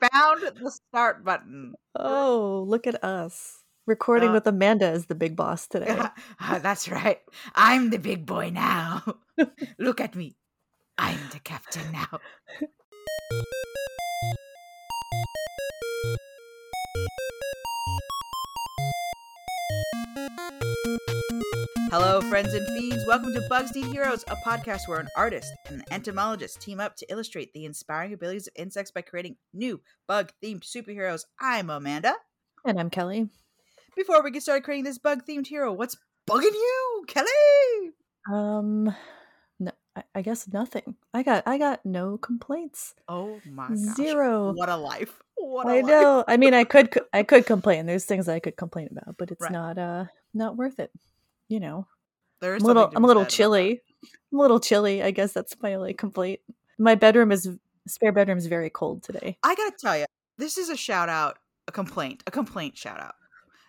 found 0.00 0.42
the 0.42 0.70
start 0.70 1.24
button. 1.24 1.74
Oh, 1.94 2.64
look 2.66 2.86
at 2.86 3.02
us. 3.04 3.64
Recording 3.86 4.30
Uh, 4.30 4.32
with 4.34 4.46
Amanda 4.46 4.86
as 4.86 5.06
the 5.06 5.14
big 5.14 5.34
boss 5.36 5.66
today. 5.66 5.88
Ah, 6.40 6.58
That's 6.62 6.88
right. 6.88 7.20
I'm 7.54 7.90
the 7.90 7.98
big 7.98 8.26
boy 8.26 8.50
now. 8.50 9.02
Look 9.78 10.00
at 10.00 10.14
me. 10.14 10.36
I'm 10.98 11.18
the 11.32 11.38
captain 11.40 11.90
now. 11.92 12.20
Hello, 21.90 22.20
friends 22.20 22.52
and 22.52 22.66
fiends. 22.68 23.04
Welcome 23.06 23.32
to 23.34 23.40
Bugs 23.48 23.74
Need 23.74 23.86
Heroes, 23.86 24.24
a 24.28 24.36
podcast 24.36 24.86
where 24.88 24.98
an 25.00 25.08
artist 25.16 25.52
and 25.66 25.76
an 25.76 25.84
entomologist 25.90 26.60
team 26.60 26.80
up 26.80 26.96
to 26.96 27.06
illustrate 27.10 27.52
the 27.52 27.64
inspiring 27.64 28.12
abilities 28.12 28.46
of 28.46 28.52
insects 28.56 28.90
by 28.90 29.00
creating 29.02 29.36
new 29.54 29.80
bug 30.06 30.32
themed 30.42 30.62
superheroes. 30.64 31.22
I'm 31.40 31.70
Amanda. 31.70 32.14
And 32.64 32.78
I'm 32.78 32.90
Kelly. 32.90 33.28
Before 33.96 34.22
we 34.22 34.30
get 34.30 34.42
started 34.42 34.64
creating 34.64 34.84
this 34.84 34.98
bug 34.98 35.22
themed 35.26 35.46
hero, 35.46 35.72
what's 35.72 35.96
bugging 36.28 36.52
you, 36.52 37.04
Kelly? 37.06 37.92
Um 38.30 38.94
no, 39.58 39.72
I, 39.96 40.02
I 40.14 40.22
guess 40.22 40.46
nothing. 40.52 40.94
I 41.14 41.22
got 41.22 41.44
I 41.46 41.58
got 41.58 41.84
no 41.86 42.18
complaints. 42.18 42.94
Oh 43.08 43.40
my 43.50 43.68
gosh. 43.68 43.78
Zero. 43.96 44.52
What 44.52 44.68
a 44.68 44.76
life. 44.76 45.22
What 45.36 45.66
a 45.66 45.70
I 45.70 45.74
life. 45.80 45.84
I 45.84 45.88
know. 45.88 46.24
I 46.28 46.36
mean, 46.36 46.54
I 46.54 46.64
could 46.64 46.98
I 47.12 47.22
could 47.22 47.46
complain. 47.46 47.86
There's 47.86 48.04
things 48.04 48.28
I 48.28 48.40
could 48.40 48.56
complain 48.56 48.88
about, 48.92 49.16
but 49.16 49.30
it's 49.30 49.40
Right. 49.40 49.52
not 49.52 49.78
uh 49.78 50.04
not 50.34 50.56
worth 50.56 50.78
it. 50.78 50.90
You 51.48 51.60
know. 51.60 51.86
There 52.40 52.54
is 52.54 52.62
I'm 52.62 52.66
a 52.66 52.68
little 52.68 52.92
I'm 52.94 53.04
a 53.04 53.06
little 53.06 53.22
said 53.22 53.24
about 53.24 53.30
that. 53.30 53.36
chilly. 53.36 53.82
I'm 54.32 54.38
a 54.38 54.42
little 54.42 54.60
chilly. 54.60 55.02
I 55.02 55.10
guess 55.10 55.32
that's 55.32 55.56
my 55.60 55.74
only 55.74 55.94
complaint. 55.94 56.40
My 56.78 56.94
bedroom 56.94 57.32
is 57.32 57.48
spare 57.88 58.12
bedroom 58.12 58.38
is 58.38 58.46
very 58.46 58.70
cold 58.70 59.02
today. 59.02 59.38
I 59.42 59.54
gotta 59.54 59.76
tell 59.78 59.98
you, 59.98 60.04
this 60.36 60.58
is 60.58 60.68
a 60.68 60.76
shout 60.76 61.08
out, 61.08 61.38
a 61.66 61.72
complaint, 61.72 62.22
a 62.26 62.30
complaint 62.30 62.76
shout 62.76 63.00
out 63.00 63.14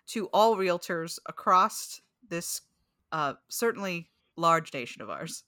to 0.07 0.27
all 0.27 0.55
realtors 0.57 1.19
across 1.27 2.01
this 2.29 2.61
uh, 3.11 3.33
certainly 3.47 4.09
large 4.35 4.73
nation 4.73 5.01
of 5.01 5.09
ours. 5.09 5.43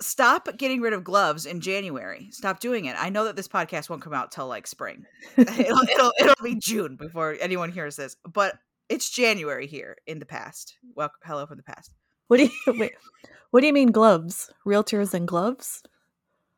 Stop 0.00 0.48
getting 0.58 0.80
rid 0.80 0.92
of 0.92 1.04
gloves 1.04 1.46
in 1.46 1.60
January. 1.60 2.28
Stop 2.30 2.60
doing 2.60 2.86
it. 2.86 2.96
I 2.98 3.10
know 3.10 3.24
that 3.24 3.36
this 3.36 3.48
podcast 3.48 3.88
won't 3.88 4.02
come 4.02 4.12
out 4.12 4.32
till 4.32 4.48
like 4.48 4.66
spring. 4.66 5.04
it'll, 5.36 5.82
it'll 5.82 6.12
it'll 6.18 6.42
be 6.42 6.56
June 6.56 6.96
before 6.96 7.36
anyone 7.40 7.70
hears 7.70 7.96
this, 7.96 8.16
but 8.30 8.56
it's 8.88 9.10
January 9.10 9.66
here 9.66 9.96
in 10.06 10.18
the 10.18 10.26
past. 10.26 10.74
Well, 10.94 11.10
hello 11.24 11.46
from 11.46 11.56
the 11.56 11.62
past. 11.62 11.92
What 12.28 12.38
do 12.38 12.44
you 12.44 12.50
wait? 12.78 12.92
What 13.50 13.60
do 13.60 13.66
you 13.66 13.72
mean 13.72 13.92
gloves? 13.92 14.50
Realtors 14.66 15.14
and 15.14 15.28
gloves? 15.28 15.82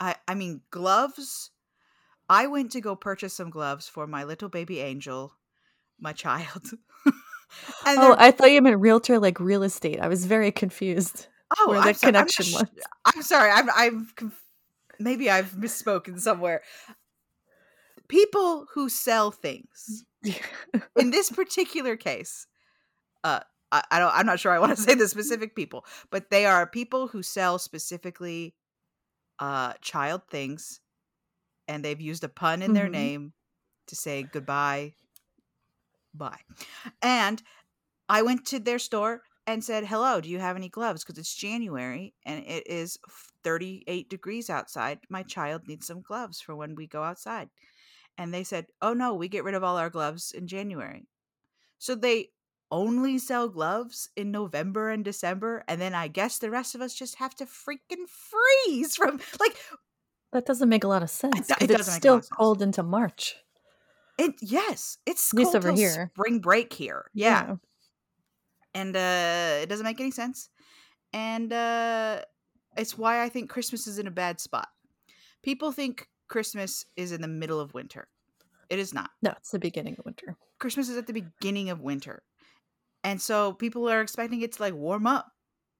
I 0.00 0.16
I 0.28 0.34
mean 0.34 0.62
gloves. 0.70 1.50
I 2.28 2.46
went 2.48 2.72
to 2.72 2.80
go 2.80 2.96
purchase 2.96 3.34
some 3.34 3.50
gloves 3.50 3.88
for 3.88 4.06
my 4.06 4.24
little 4.24 4.48
baby 4.48 4.80
angel, 4.80 5.32
my 6.00 6.12
child. 6.12 6.70
Oh, 7.86 8.16
I 8.18 8.32
thought 8.32 8.50
you 8.50 8.60
meant 8.60 8.80
realtor 8.80 9.20
like 9.20 9.38
real 9.38 9.62
estate. 9.62 10.00
I 10.00 10.08
was 10.08 10.26
very 10.26 10.50
confused. 10.50 11.28
oh, 11.58 11.70
where 11.70 11.78
I'm 11.78 11.86
the 11.86 11.94
so- 11.94 12.08
I'm 12.08 12.12
connection 12.14 12.44
sh- 12.44 12.54
was. 12.54 12.64
I'm 13.04 13.22
sorry. 13.22 13.50
I'm 13.52 13.70
I'm 13.70 14.08
conf- 14.16 14.42
maybe 14.98 15.30
I've 15.30 15.52
misspoken 15.52 16.18
somewhere. 16.20 16.62
People 18.08 18.66
who 18.74 18.88
sell 18.88 19.30
things. 19.30 20.04
In 20.98 21.10
this 21.10 21.30
particular 21.30 21.96
case, 21.96 22.46
uh 23.24 23.40
I, 23.72 23.84
I 23.90 23.98
don't 24.00 24.14
I'm 24.14 24.26
not 24.26 24.40
sure 24.40 24.52
I 24.52 24.58
want 24.60 24.76
to 24.76 24.82
say 24.82 24.94
the 24.94 25.08
specific 25.08 25.56
people, 25.56 25.86
but 26.10 26.30
they 26.30 26.46
are 26.46 26.66
people 26.68 27.08
who 27.08 27.22
sell 27.22 27.58
specifically 27.58 28.56
uh 29.40 29.74
child 29.82 30.22
things 30.30 30.80
and 31.68 31.84
they've 31.84 32.00
used 32.00 32.24
a 32.24 32.28
pun 32.30 32.62
in 32.62 32.74
their 32.74 32.88
Mhm. 32.88 32.90
name 32.90 33.34
to 33.88 33.96
say 33.96 34.24
goodbye 34.24 34.94
bye. 36.14 36.40
And 37.02 37.42
I 38.08 38.22
went 38.22 38.46
to 38.48 38.60
their 38.60 38.78
store 38.80 39.22
and 39.46 39.64
said, 39.64 39.86
"Hello, 39.86 40.20
do 40.20 40.30
you 40.30 40.40
have 40.40 40.56
any 40.56 40.68
gloves 40.70 41.04
because 41.04 41.18
it's 41.18 41.34
January 41.34 42.14
and 42.24 42.44
it 42.46 42.66
is 42.68 42.98
38 43.44 44.10
degrees 44.10 44.50
outside. 44.50 45.00
My 45.10 45.22
child 45.24 45.68
needs 45.68 45.86
some 45.86 46.02
gloves 46.02 46.40
for 46.40 46.56
when 46.56 46.74
we 46.76 46.86
go 46.88 47.02
outside." 47.04 47.50
And 48.18 48.32
they 48.32 48.44
said, 48.44 48.66
"Oh 48.80 48.92
no, 48.94 49.14
we 49.14 49.28
get 49.28 49.44
rid 49.44 49.54
of 49.54 49.62
all 49.64 49.76
our 49.76 49.90
gloves 49.90 50.32
in 50.32 50.46
January." 50.46 51.06
So 51.78 51.94
they 51.94 52.30
only 52.70 53.18
sell 53.18 53.48
gloves 53.48 54.08
in 54.16 54.30
November 54.30 54.90
and 54.90 55.04
December, 55.04 55.62
and 55.68 55.80
then 55.80 55.94
I 55.94 56.08
guess 56.08 56.38
the 56.38 56.50
rest 56.50 56.74
of 56.74 56.80
us 56.80 56.94
just 56.94 57.16
have 57.16 57.34
to 57.36 57.44
freaking 57.46 58.06
freeze 58.08 58.96
from 58.96 59.20
like 59.40 59.56
That 60.32 60.46
doesn't 60.46 60.68
make 60.68 60.84
a 60.84 60.88
lot 60.88 61.02
of 61.02 61.10
sense. 61.10 61.50
it 61.50 61.68
doesn't 61.68 61.70
it's 61.70 61.70
make 61.70 62.04
a 62.04 62.10
lot 62.14 62.24
still 62.24 62.36
cold 62.36 62.62
into 62.62 62.82
March. 62.82 63.36
it. 64.18 64.34
Yes, 64.40 64.98
it's 65.06 65.30
cold 65.30 65.54
over 65.54 65.72
here. 65.72 66.10
spring 66.14 66.40
break 66.40 66.72
here. 66.72 67.10
yeah. 67.14 67.56
and 68.74 68.96
uh 68.96 69.62
it 69.62 69.68
doesn't 69.68 69.84
make 69.84 70.00
any 70.00 70.10
sense 70.10 70.48
and 71.12 71.52
uh 71.52 72.20
it's 72.76 72.98
why 72.98 73.22
i 73.22 73.28
think 73.28 73.48
christmas 73.48 73.86
is 73.86 73.98
in 73.98 74.06
a 74.06 74.10
bad 74.10 74.38
spot 74.40 74.68
people 75.42 75.72
think 75.72 76.08
christmas 76.28 76.84
is 76.96 77.12
in 77.12 77.20
the 77.20 77.28
middle 77.28 77.60
of 77.60 77.74
winter. 77.74 78.08
It 78.68 78.78
is 78.78 78.92
not. 78.92 79.10
No, 79.22 79.30
it's 79.36 79.50
the 79.50 79.58
beginning 79.58 79.96
of 79.98 80.04
winter. 80.04 80.36
christmas 80.58 80.88
is 80.88 80.96
at 80.96 81.06
the 81.06 81.12
beginning 81.12 81.70
of 81.70 81.80
winter. 81.80 82.22
And 83.04 83.20
so 83.22 83.52
people 83.52 83.88
are 83.88 84.00
expecting 84.00 84.40
it 84.42 84.52
to 84.52 84.62
like 84.62 84.74
warm 84.74 85.06
up 85.06 85.26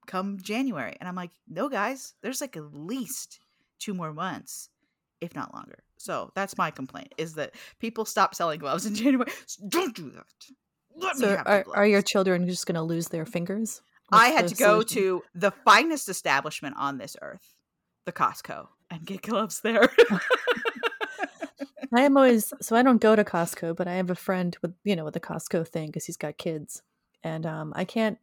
come 0.07 0.39
january. 0.41 0.97
And 1.01 1.09
i'm 1.09 1.17
like 1.17 1.33
no 1.49 1.69
guys 1.69 2.15
there's 2.23 2.41
like 2.41 2.57
at 2.57 2.73
least 2.73 3.41
two 3.79 3.95
more 3.95 4.13
months 4.13 4.69
if 5.21 5.35
not 5.35 5.55
longer. 5.55 5.79
So 5.99 6.31
that's 6.35 6.59
my 6.59 6.71
complaint 6.71 7.15
is 7.17 7.35
that 7.35 7.55
people 7.79 8.05
stop 8.05 8.35
selling 8.35 8.61
gloves 8.61 8.87
in 8.87 8.95
january. 9.03 9.31
Don't 9.69 9.95
do 9.95 10.11
that. 10.11 10.27
Let 10.95 11.17
me 11.17 11.21
So 11.21 11.43
are, 11.45 11.65
are 11.75 11.87
your 11.87 12.03
children 12.03 12.47
just 12.47 12.67
going 12.67 12.75
to 12.77 12.83
lose 12.83 13.09
their 13.09 13.27
fingers? 13.27 13.83
I 14.13 14.29
had 14.29 14.49
to 14.49 14.55
go 14.55 14.83
solution? 14.83 14.97
to 14.97 15.23
the 15.35 15.51
finest 15.65 16.09
establishment 16.09 16.77
on 16.79 16.99
this 16.99 17.17
earth, 17.21 17.55
the 18.05 18.13
Costco, 18.13 18.69
and 18.91 19.05
get 19.07 19.23
gloves 19.23 19.61
there. 19.61 19.89
I 21.95 22.03
am 22.03 22.17
always 22.17 22.53
so 22.61 22.77
I 22.77 22.83
don't 22.83 23.01
go 23.01 23.15
to 23.17 23.25
Costco, 23.25 23.77
but 23.77 23.89
I 23.89 23.95
have 23.95 24.11
a 24.11 24.15
friend 24.15 24.57
with 24.63 24.75
you 24.85 24.97
know 24.97 25.05
with 25.05 25.15
the 25.15 25.21
Costco 25.21 25.67
thing 25.69 25.89
because 25.89 26.05
he's 26.05 26.17
got 26.17 26.39
kids, 26.39 26.83
and 27.23 27.47
um, 27.47 27.73
I 27.77 27.85
can't 27.85 28.19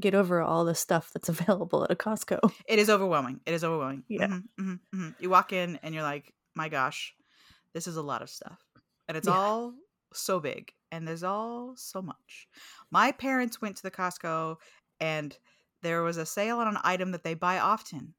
get 0.00 0.14
over 0.14 0.40
all 0.42 0.64
the 0.64 0.74
stuff 0.74 1.12
that's 1.12 1.28
available 1.34 1.84
at 1.84 1.90
a 1.90 1.96
Costco. 1.96 2.52
it 2.66 2.78
is 2.78 2.90
overwhelming. 2.90 3.40
It 3.46 3.54
is 3.54 3.64
overwhelming. 3.64 4.04
Yeah. 4.08 4.26
Mhm, 4.28 4.42
mhm, 4.58 4.80
mhm. 4.94 5.14
You 5.18 5.30
walk 5.30 5.52
in 5.52 5.76
and 5.76 5.94
you're 5.94 6.02
like, 6.02 6.32
my 6.54 6.68
gosh, 6.68 7.14
this 7.72 7.86
is 7.86 7.96
a 7.96 8.02
lot 8.02 8.22
of 8.22 8.30
stuff. 8.30 8.64
And 9.08 9.16
it's 9.16 9.28
Yeah. 9.28 9.36
all 9.36 9.74
so 10.12 10.40
big 10.40 10.72
and 10.92 11.06
there's 11.06 11.22
all 11.24 11.76
so 11.76 12.00
much. 12.00 12.48
My 12.90 13.12
parents 13.12 13.60
went 13.60 13.76
to 13.78 13.82
the 13.82 13.90
Costco 13.90 14.56
and 15.00 15.36
there 15.82 16.02
was 16.02 16.16
a 16.16 16.26
sale 16.26 16.58
on 16.58 16.68
an 16.68 16.78
item 16.84 17.10
that 17.12 17.22
they 17.24 17.34
buy 17.34 17.58
often. 17.58 18.14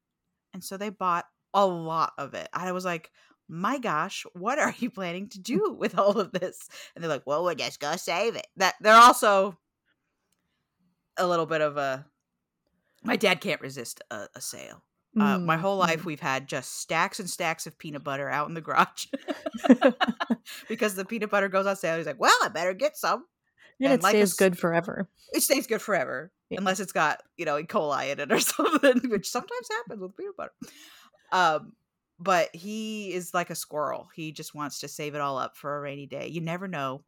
And 0.54 0.64
so 0.64 0.76
they 0.76 0.90
bought 0.90 1.26
a 1.56 1.66
lot 1.66 2.12
of 2.18 2.34
it. 2.34 2.48
I 2.52 2.70
was 2.72 2.84
like, 2.84 3.10
my 3.48 3.78
gosh, 3.78 4.24
what 4.34 4.58
are 4.58 4.74
you 4.78 4.90
planning 4.90 5.28
to 5.30 5.40
do 5.40 5.74
with 5.76 5.98
all 5.98 6.20
of 6.20 6.30
this? 6.32 6.68
And 6.94 7.02
they're 7.02 7.08
like, 7.08 7.26
well, 7.26 7.42
we're 7.42 7.54
just 7.54 7.80
gonna 7.80 7.98
save 7.98 8.36
it. 8.36 8.46
That 8.56 8.74
they're 8.80 8.94
also 8.94 9.58
a 11.16 11.26
little 11.26 11.46
bit 11.46 11.62
of 11.62 11.76
a 11.76 12.06
my 13.02 13.16
dad 13.16 13.40
can't 13.40 13.60
resist 13.60 14.02
a, 14.10 14.26
a 14.34 14.40
sale. 14.40 14.82
Uh, 15.18 15.38
my 15.38 15.56
Mm, 15.56 15.60
whole 15.60 15.78
life, 15.78 16.02
mm. 16.02 16.04
we've 16.04 16.20
had 16.20 16.46
just 16.46 16.78
stacks 16.78 17.18
and 17.20 17.30
stacks 17.30 17.66
of 17.66 17.78
peanut 17.78 18.04
butter 18.04 18.28
out 18.28 18.48
in 18.48 18.54
the 18.54 18.60
garage 18.60 19.06
because 20.68 20.94
the 20.94 21.04
peanut 21.06 21.30
butter 21.30 21.48
goes 21.48 21.66
on 21.66 21.74
sale. 21.76 21.96
He's 21.96 22.04
like, 22.06 22.20
"Well, 22.20 22.36
I 22.44 22.48
better 22.48 22.74
get 22.74 22.98
some." 22.98 23.24
Yeah, 23.78 23.92
and 23.92 24.00
it 24.00 24.02
like 24.02 24.12
stays 24.12 24.34
good 24.34 24.58
forever. 24.58 25.08
It 25.32 25.42
stays 25.42 25.66
good 25.66 25.80
forever, 25.80 26.32
Yeah. 26.50 26.58
unless 26.58 26.80
it's 26.80 26.92
got 26.92 27.22
you 27.38 27.44
know 27.46 27.58
E. 27.58 27.62
coli 27.64 28.10
in 28.12 28.20
it 28.20 28.30
or 28.32 28.40
something, 28.40 29.08
which 29.10 29.30
sometimes 29.30 29.68
happens 29.70 30.02
with 30.02 30.16
peanut 30.16 30.36
butter. 30.36 30.52
Um, 31.32 31.72
but 32.18 32.54
he 32.54 33.12
is 33.12 33.34
like 33.34 33.50
a 33.50 33.54
squirrel. 33.54 34.08
He 34.14 34.32
just 34.32 34.54
wants 34.54 34.80
to 34.80 34.88
save 34.88 35.14
it 35.14 35.20
all 35.20 35.38
up 35.38 35.56
for 35.56 35.76
a 35.76 35.80
rainy 35.80 36.06
day. 36.06 36.28
You 36.28 36.40
never 36.40 36.66
know 36.66 37.04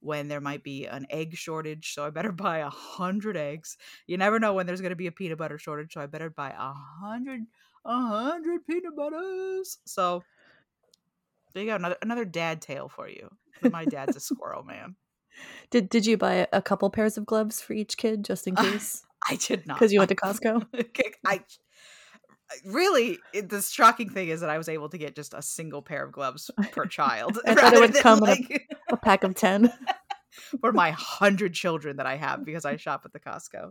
when 0.00 0.28
there 0.28 0.40
might 0.40 0.62
be 0.62 0.86
an 0.86 1.06
egg 1.10 1.36
shortage, 1.36 1.94
so 1.94 2.04
I 2.04 2.10
better 2.10 2.32
buy 2.32 2.58
a 2.58 2.70
hundred 2.70 3.36
eggs. 3.36 3.76
You 4.06 4.18
never 4.18 4.38
know 4.38 4.54
when 4.54 4.66
there's 4.66 4.80
going 4.80 4.90
to 4.90 4.96
be 4.96 5.06
a 5.06 5.12
peanut 5.12 5.38
butter 5.38 5.58
shortage, 5.58 5.94
so 5.94 6.00
I 6.00 6.06
better 6.06 6.30
buy 6.30 6.50
a 6.50 6.72
hundred, 6.72 7.42
a 7.84 8.06
hundred 8.06 8.66
peanut 8.66 8.96
butters. 8.96 9.78
So 9.84 10.22
there 11.54 11.62
you 11.64 11.70
go, 11.70 11.76
another 11.76 11.96
another 12.02 12.24
dad 12.24 12.60
tale 12.60 12.88
for 12.88 13.08
you. 13.08 13.30
My 13.70 13.84
dad's 13.84 14.16
a 14.16 14.20
squirrel 14.20 14.62
man. 14.62 14.96
Did 15.70 15.88
Did 15.88 16.06
you 16.06 16.16
buy 16.16 16.48
a 16.52 16.62
couple 16.62 16.90
pairs 16.90 17.16
of 17.16 17.26
gloves 17.26 17.60
for 17.60 17.72
each 17.72 17.96
kid 17.96 18.24
just 18.24 18.46
in 18.46 18.56
case? 18.56 19.04
I 19.28 19.36
did 19.36 19.66
not 19.66 19.78
Because 19.78 19.92
you 19.92 20.00
went 20.00 20.08
to 20.08 20.14
Costco. 20.14 20.66
I 21.26 21.42
really 22.64 23.18
it, 23.32 23.48
the 23.48 23.60
shocking 23.62 24.10
thing 24.10 24.28
is 24.28 24.40
that 24.40 24.50
I 24.50 24.58
was 24.58 24.68
able 24.68 24.88
to 24.88 24.98
get 24.98 25.14
just 25.14 25.34
a 25.34 25.42
single 25.42 25.82
pair 25.82 26.04
of 26.04 26.12
gloves 26.12 26.50
per 26.72 26.86
child. 26.86 27.38
I 27.46 27.54
thought 27.54 27.72
it 27.74 27.80
would 27.80 27.94
come 27.94 28.22
in 28.24 28.46
a- 28.50 28.66
A 28.90 28.96
pack 28.96 29.24
of 29.24 29.34
ten. 29.34 29.72
for 30.60 30.72
my 30.72 30.90
hundred 30.92 31.54
children 31.54 31.96
that 31.96 32.06
I 32.06 32.16
have 32.16 32.44
because 32.44 32.64
I 32.64 32.76
shop 32.76 33.02
at 33.04 33.12
the 33.12 33.20
Costco. 33.20 33.70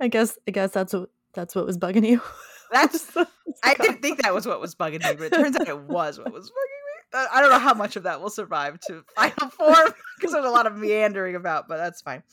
I 0.00 0.08
guess. 0.08 0.38
I 0.46 0.50
guess 0.50 0.70
that's 0.70 0.92
what 0.92 1.10
that's 1.34 1.54
what 1.54 1.66
was 1.66 1.78
bugging 1.78 2.06
you. 2.08 2.20
That's 2.72 3.04
the 3.12 3.28
I 3.62 3.74
didn't 3.74 4.02
think 4.02 4.22
that 4.22 4.34
was 4.34 4.46
what 4.46 4.60
was 4.60 4.74
bugging 4.74 5.04
me, 5.04 5.14
but 5.16 5.24
it 5.26 5.32
turns 5.32 5.54
out 5.54 5.68
it 5.68 5.78
was 5.78 6.18
what 6.18 6.32
was 6.32 6.46
bugging 6.46 6.50
me. 6.50 7.18
Uh, 7.20 7.26
I 7.32 7.40
don't 7.40 7.50
know 7.50 7.58
how 7.58 7.74
much 7.74 7.94
of 7.94 8.02
that 8.02 8.20
will 8.20 8.30
survive 8.30 8.80
to 8.88 9.04
final 9.14 9.50
form 9.50 9.92
because 10.18 10.32
there's 10.32 10.44
a 10.44 10.50
lot 10.50 10.66
of 10.66 10.76
meandering 10.76 11.36
about, 11.36 11.68
but 11.68 11.76
that's 11.76 12.00
fine. 12.00 12.24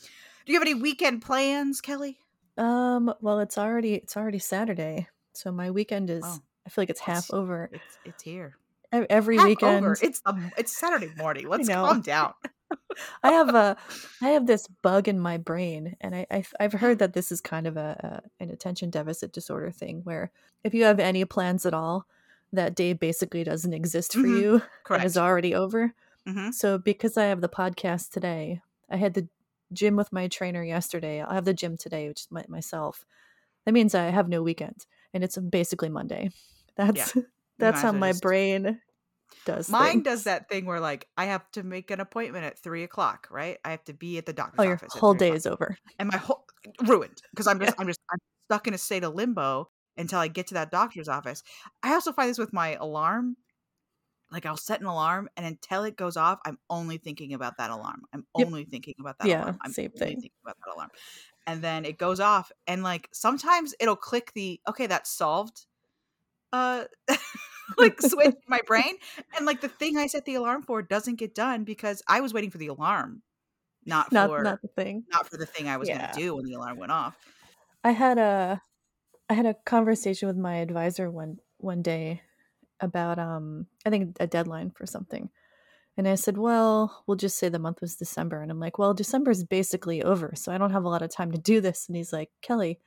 Do 0.44 0.52
you 0.52 0.58
have 0.58 0.66
any 0.66 0.74
weekend 0.74 1.22
plans, 1.22 1.80
Kelly? 1.80 2.18
Um, 2.58 3.12
well, 3.20 3.40
it's 3.40 3.56
already 3.58 3.94
it's 3.94 4.16
already 4.16 4.38
Saturday, 4.38 5.08
so 5.32 5.50
my 5.52 5.70
weekend 5.70 6.10
is. 6.10 6.24
I 6.24 6.70
feel 6.70 6.82
like 6.82 6.90
it's 6.90 7.00
half 7.00 7.24
it's- 7.24 7.32
over. 7.32 7.70
It's 7.72 7.98
it's 8.04 8.22
here. 8.22 8.56
Every 8.92 9.38
Half 9.38 9.46
weekend, 9.46 9.86
over. 9.86 9.96
It's 10.02 10.20
um, 10.26 10.52
it's 10.58 10.76
Saturday 10.76 11.10
morning. 11.16 11.48
Let's 11.48 11.66
calm 11.66 12.02
down. 12.02 12.34
I 13.22 13.30
have 13.32 13.54
a 13.54 13.76
I 14.20 14.28
have 14.28 14.46
this 14.46 14.66
bug 14.68 15.08
in 15.08 15.18
my 15.18 15.38
brain, 15.38 15.96
and 16.02 16.14
I 16.14 16.26
I've, 16.30 16.52
I've 16.60 16.72
heard 16.74 16.98
that 16.98 17.14
this 17.14 17.32
is 17.32 17.40
kind 17.40 17.66
of 17.66 17.78
a, 17.78 18.20
a 18.38 18.42
an 18.44 18.50
attention 18.50 18.90
deficit 18.90 19.32
disorder 19.32 19.70
thing, 19.70 20.02
where 20.04 20.30
if 20.62 20.74
you 20.74 20.84
have 20.84 21.00
any 21.00 21.24
plans 21.24 21.64
at 21.64 21.72
all, 21.72 22.06
that 22.52 22.74
day 22.74 22.92
basically 22.92 23.44
doesn't 23.44 23.72
exist 23.72 24.12
for 24.12 24.18
Mhm. 24.20 24.40
you 24.42 24.62
Correct. 24.84 25.06
is 25.06 25.16
already 25.16 25.54
over. 25.54 25.94
hmm 26.26 26.50
So 26.50 26.76
because 26.76 27.16
I 27.16 27.24
have 27.24 27.40
the 27.40 27.48
podcast 27.48 28.10
today, 28.10 28.60
I 28.90 28.96
had 28.96 29.14
the 29.14 29.26
gym 29.72 29.96
with 29.96 30.12
my 30.12 30.28
trainer 30.28 30.62
yesterday. 30.62 31.20
I'll 31.20 31.34
have 31.34 31.44
the 31.44 31.54
gym 31.54 31.76
today, 31.76 32.08
which 32.08 32.20
is 32.20 32.28
my, 32.30 32.44
myself. 32.48 33.04
That 33.66 33.72
means 33.72 33.94
I 33.94 34.04
have 34.04 34.28
no 34.28 34.42
weekend, 34.42 34.86
and 35.14 35.22
it's 35.24 35.36
basically 35.38 35.88
Monday. 35.88 36.30
That's 36.76 37.16
that's 37.58 37.82
how 37.82 37.92
my 37.92 38.12
brain 38.12 38.80
does. 39.44 39.68
Mine 39.68 39.92
things. 39.92 40.04
does 40.04 40.24
that 40.24 40.48
thing 40.48 40.64
where 40.64 40.80
like 40.80 41.06
I 41.16 41.26
have 41.26 41.48
to 41.52 41.62
make 41.62 41.90
an 41.90 42.00
appointment 42.00 42.44
at 42.44 42.58
three 42.58 42.82
o'clock, 42.82 43.28
right? 43.30 43.58
I 43.64 43.70
have 43.72 43.84
to 43.84 43.92
be 43.92 44.18
at 44.18 44.26
the 44.26 44.32
doctor's 44.32 44.56
Oh, 44.58 44.62
your 44.62 44.74
office. 44.74 44.94
whole 44.94 45.14
day 45.14 45.26
o'clock. 45.28 45.36
is 45.36 45.46
over. 45.46 45.76
and 45.98 46.08
my 46.10 46.16
whole 46.16 46.46
ruined 46.86 47.20
because 47.30 47.46
I'm 47.46 47.60
just 47.64 47.74
I'm 47.78 47.86
just 47.86 48.00
I'm 48.10 48.18
stuck 48.48 48.66
in 48.68 48.74
a 48.74 48.78
state 48.78 49.04
of 49.04 49.14
limbo 49.14 49.68
until 49.96 50.18
I 50.18 50.28
get 50.28 50.46
to 50.48 50.54
that 50.54 50.70
doctor's 50.70 51.08
office. 51.08 51.42
I 51.82 51.92
also 51.92 52.12
find 52.12 52.30
this 52.30 52.38
with 52.38 52.52
my 52.52 52.74
alarm. 52.74 53.36
Like 54.32 54.46
I'll 54.46 54.56
set 54.56 54.80
an 54.80 54.86
alarm 54.86 55.28
and 55.36 55.46
until 55.46 55.84
it 55.84 55.96
goes 55.96 56.16
off, 56.16 56.40
I'm 56.46 56.58
only 56.70 56.98
thinking 56.98 57.34
about 57.34 57.58
that 57.58 57.70
alarm. 57.70 58.04
I'm 58.12 58.26
Yep. 58.36 58.52
only 58.52 58.64
thinking 58.64 58.94
about 59.00 59.18
that 59.18 59.28
Yeah, 59.28 59.30
alarm. 59.30 59.58
I'm 59.62 59.74
same 59.74 59.92
only 59.96 60.14
thing. 60.14 60.16
thinking 60.16 60.38
about 60.44 60.56
that 60.64 60.74
alarm. 60.74 60.90
And 61.46 61.62
then 61.62 61.84
it 61.86 61.98
goes 61.98 62.20
off 62.20 62.52
and 62.66 62.82
like 62.84 63.08
sometimes 63.12 63.74
it'll 63.80 63.96
click 63.96 64.32
the 64.34 64.60
okay, 64.68 64.86
that's 64.88 65.10
solved. 65.10 65.66
Uh 66.52 66.84
like 67.78 68.00
switch 68.02 68.26
in 68.30 68.32
my 68.48 68.60
brain 68.66 68.96
and 69.36 69.46
like 69.46 69.60
the 69.60 69.68
thing 69.68 69.96
I 69.98 70.06
set 70.08 70.24
the 70.26 70.34
alarm 70.36 70.62
for 70.62 70.82
doesn't 70.82 71.16
get 71.16 71.34
done 71.34 71.64
because 71.64 72.02
I 72.08 72.20
was 72.20 72.34
waiting 72.34 72.50
for 72.50 72.58
the 72.58 72.68
alarm, 72.68 73.22
not 73.86 74.12
Not 74.12 74.38
for 74.38 74.38
not 74.38 74.62
the 74.62 74.68
thing. 74.68 75.06
not 75.12 75.28
for 75.30 75.38
the 75.38 75.46
thing 75.46 75.68
I 75.68 75.78
was 75.78 75.88
Yeah. 75.88 75.90
going 75.90 76.06
to 76.06 76.08
do 76.12 76.36
when 76.36 76.46
the 76.46 76.54
alarm 76.54 76.78
went 76.78 76.92
off. 76.92 77.18
I 77.84 77.92
had 77.92 78.18
a 78.18 78.62
I 79.30 79.34
had 79.34 79.46
a 79.46 79.54
conversation 79.54 80.28
with 80.28 80.36
my 80.38 80.56
advisor 80.58 81.10
one 81.10 81.38
one 81.58 81.82
day 81.82 82.22
about 82.82 83.18
um 83.18 83.66
I 83.86 83.90
think 83.90 84.16
a 84.20 84.26
deadline 84.26 84.70
for 84.70 84.84
something. 84.86 85.30
And 85.96 86.08
I 86.08 86.14
said, 86.14 86.38
"Well, 86.38 87.02
we'll 87.06 87.16
just 87.18 87.38
say 87.38 87.48
the 87.50 87.58
month 87.58 87.80
was 87.82 87.96
December." 87.96 88.40
And 88.42 88.50
I'm 88.50 88.60
like, 88.60 88.78
"Well, 88.78 88.94
December 88.94 89.30
is 89.30 89.44
basically 89.44 90.02
over, 90.02 90.32
so 90.34 90.50
I 90.52 90.58
don't 90.58 90.72
have 90.72 90.84
a 90.84 90.88
lot 90.88 91.02
of 91.02 91.10
time 91.10 91.32
to 91.32 91.38
do 91.38 91.60
this." 91.60 91.86
And 91.86 91.96
he's 91.96 92.12
like, 92.12 92.30
"Kelly, 92.40 92.78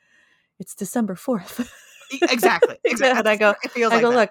it's 0.59 0.73
December 0.75 1.15
4th." 1.15 1.67
E- 2.11 2.19
Exactly. 2.23 2.77
Exactly. 2.85 3.19
And 3.19 3.27
I 3.27 3.35
go- 3.35 3.55
It 3.63 3.71
feels 3.71 3.91
I 3.91 3.95
like 3.97 4.03
go, 4.03 4.09
that. 4.11 4.15
"Look, 4.17 4.29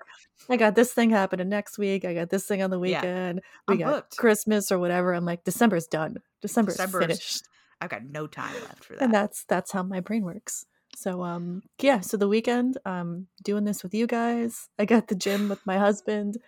I 0.51 0.57
got 0.57 0.75
this 0.75 0.93
thing 0.93 1.11
happening 1.11 1.49
next 1.49 1.79
week. 1.79 2.05
I 2.05 2.15
got 2.15 2.31
this 2.31 2.47
thing 2.47 2.63
on 2.63 2.71
the 2.71 2.81
Yeah. 2.81 3.01
weekend. 3.01 3.41
We 3.69 3.75
I'm 3.75 3.79
got 3.79 3.93
booked. 3.93 4.17
Christmas 4.17 4.71
or 4.73 4.79
whatever." 4.79 5.13
I'm 5.15 5.25
like, 5.25 5.45
"December's 5.45 5.87
done. 5.87 6.17
December's, 6.43 6.75
December's 6.77 7.01
finished." 7.03 7.45
I've 7.81 7.91
got 7.91 8.05
no 8.05 8.27
time 8.27 8.55
left 8.63 8.85
for 8.85 8.95
that. 8.95 9.03
and 9.03 9.13
that's 9.15 9.45
that's 9.45 9.71
how 9.73 9.83
my 9.83 10.01
brain 10.01 10.25
works 10.25 10.65
so 10.97 11.23
um 11.23 11.63
yeah 11.81 12.01
so 12.01 12.17
the 12.17 12.29
weekend 12.29 12.79
um 12.85 13.27
doing 13.43 13.65
this 13.65 13.83
with 13.83 13.95
you 13.95 14.07
guys 14.07 14.69
i 14.79 14.85
got 14.85 15.09
the 15.09 15.15
gym 15.15 15.49
with 15.49 15.65
my 15.67 15.79
husband 15.79 16.39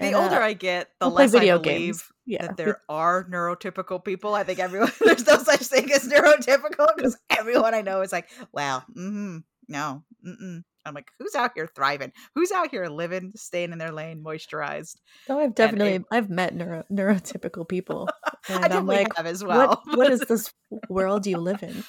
the 0.00 0.06
and, 0.06 0.16
older 0.16 0.40
uh, 0.40 0.46
I 0.46 0.52
get, 0.54 0.88
the 0.98 1.08
we'll 1.08 1.16
less 1.16 1.32
video 1.32 1.56
I 1.56 1.62
believe 1.62 1.78
games 1.78 2.04
yeah 2.24 2.46
that 2.46 2.56
there 2.56 2.80
are 2.88 3.24
neurotypical 3.24 4.02
people. 4.02 4.34
I 4.34 4.44
think 4.44 4.58
everyone 4.58 4.90
there's 5.00 5.26
no 5.26 5.36
such 5.38 5.60
thing 5.60 5.92
as 5.92 6.08
neurotypical 6.08 6.88
because 6.96 7.18
everyone 7.28 7.74
I 7.74 7.82
know 7.82 8.00
is 8.00 8.10
like, 8.10 8.30
wow, 8.50 8.82
mm-hmm, 8.96 9.38
no, 9.68 10.02
mm-mm. 10.26 10.64
I'm 10.86 10.94
like, 10.94 11.10
who's 11.18 11.34
out 11.34 11.50
here 11.54 11.68
thriving? 11.74 12.12
Who's 12.34 12.50
out 12.50 12.70
here 12.70 12.86
living, 12.86 13.32
staying 13.36 13.72
in 13.72 13.78
their 13.78 13.92
lane, 13.92 14.24
moisturized? 14.24 14.96
oh 15.28 15.38
i've 15.38 15.54
definitely 15.54 15.96
it- 15.96 16.04
i've 16.10 16.30
met 16.30 16.54
neuro, 16.54 16.84
neurotypical 16.90 17.68
people 17.68 18.08
and 18.48 18.72
I 18.72 18.78
i'm 18.78 18.86
like 18.86 19.14
have 19.16 19.26
as 19.26 19.44
well. 19.44 19.82
what 19.84 19.98
what 19.98 20.10
is 20.10 20.20
this 20.28 20.52
world 20.88 21.26
you 21.26 21.36
live 21.36 21.62
in 21.62 21.84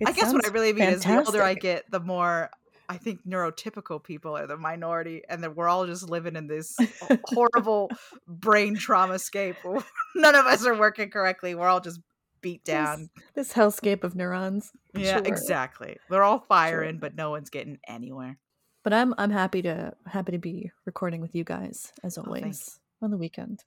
It 0.00 0.08
I 0.08 0.12
guess 0.12 0.32
what 0.32 0.44
I 0.44 0.48
really 0.50 0.72
mean 0.72 0.88
is 0.88 1.02
the 1.04 1.24
older 1.24 1.42
I 1.42 1.54
get, 1.54 1.90
the 1.90 2.00
more 2.00 2.50
I 2.88 2.96
think 2.98 3.26
neurotypical 3.26 4.02
people 4.02 4.36
are 4.36 4.46
the 4.46 4.56
minority, 4.56 5.22
and 5.28 5.42
that 5.42 5.56
we're 5.56 5.68
all 5.68 5.86
just 5.86 6.08
living 6.10 6.36
in 6.36 6.46
this 6.46 6.76
horrible 7.24 7.90
brain 8.28 8.74
trauma 8.76 9.18
scape. 9.18 9.56
None 10.14 10.34
of 10.34 10.46
us 10.46 10.66
are 10.66 10.78
working 10.78 11.10
correctly. 11.10 11.54
We're 11.54 11.68
all 11.68 11.80
just 11.80 12.00
beat 12.42 12.62
down. 12.64 13.08
this 13.34 13.52
hellscape 13.54 14.04
of 14.04 14.14
neurons 14.14 14.70
Yeah, 14.94 15.16
Sure. 15.16 15.22
exactly. 15.24 15.96
They're 16.10 16.22
all 16.22 16.40
firing, 16.40 16.98
but 16.98 17.14
no 17.14 17.30
one's 17.30 17.48
getting 17.48 17.78
anywhere. 17.88 18.36
but 18.82 18.92
i'm 18.92 19.14
i'm 19.16 19.30
happy 19.30 19.62
to 19.62 19.94
happy 20.06 20.32
to 20.32 20.38
be 20.38 20.70
recording 20.84 21.22
with 21.22 21.34
you 21.34 21.42
guys 21.42 21.90
as 22.02 22.18
Oh, 22.18 22.22
always 22.26 22.78
on 23.00 23.10
the 23.10 23.16
weekend 23.16 23.64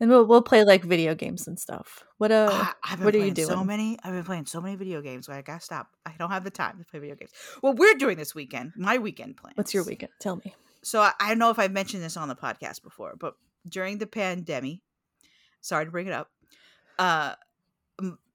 and 0.00 0.10
we'll 0.10 0.24
we'll 0.26 0.42
play 0.42 0.64
like 0.64 0.84
video 0.84 1.14
games 1.14 1.46
and 1.48 1.58
stuff 1.58 2.04
what 2.18 2.30
uh 2.30 2.48
Ah, 2.50 2.76
I've 2.84 2.98
been 2.98 3.04
what 3.04 3.14
are 3.14 3.18
you 3.18 3.30
doing? 3.32 3.48
so 3.48 3.64
many. 3.64 3.98
I've 4.02 4.12
been 4.12 4.24
playing 4.24 4.46
so 4.46 4.60
many 4.60 4.76
video 4.76 5.00
games. 5.02 5.28
I 5.28 5.42
gotta 5.42 5.60
stop. 5.60 5.88
I 6.06 6.12
don't 6.18 6.30
have 6.30 6.44
the 6.44 6.50
time 6.50 6.78
to 6.78 6.84
play 6.84 7.00
video 7.00 7.16
games. 7.16 7.30
What 7.60 7.76
we're 7.76 7.94
doing 7.94 8.16
this 8.16 8.34
weekend, 8.34 8.72
my 8.76 8.98
weekend 8.98 9.36
plan. 9.36 9.52
what's 9.56 9.72
your 9.74 9.84
weekend 9.84 10.12
tell 10.20 10.36
me 10.36 10.54
so 10.82 11.00
I, 11.00 11.12
I 11.20 11.28
don't 11.28 11.38
know 11.38 11.50
if 11.50 11.58
I've 11.58 11.72
mentioned 11.72 12.02
this 12.02 12.16
on 12.16 12.28
the 12.28 12.36
podcast 12.36 12.82
before, 12.82 13.14
but 13.18 13.34
during 13.68 13.98
the 13.98 14.06
pandemic, 14.06 14.78
sorry 15.60 15.84
to 15.84 15.90
bring 15.90 16.06
it 16.06 16.12
up, 16.12 16.30
uh, 16.98 17.34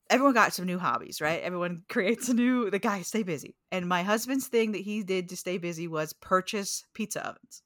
everyone 0.09 0.33
got 0.33 0.53
some 0.53 0.65
new 0.65 0.77
hobbies, 0.77 1.21
right? 1.21 1.41
Everyone 1.41 1.83
creates 1.89 2.29
a 2.29 2.33
new. 2.33 2.69
The 2.69 2.79
guy 2.79 3.01
stay 3.01 3.23
busy, 3.23 3.55
and 3.71 3.87
my 3.87 4.03
husband's 4.03 4.47
thing 4.47 4.73
that 4.73 4.81
he 4.81 5.03
did 5.03 5.29
to 5.29 5.37
stay 5.37 5.57
busy 5.57 5.87
was 5.87 6.13
purchase 6.13 6.83
pizza 6.93 7.25
ovens. 7.27 7.63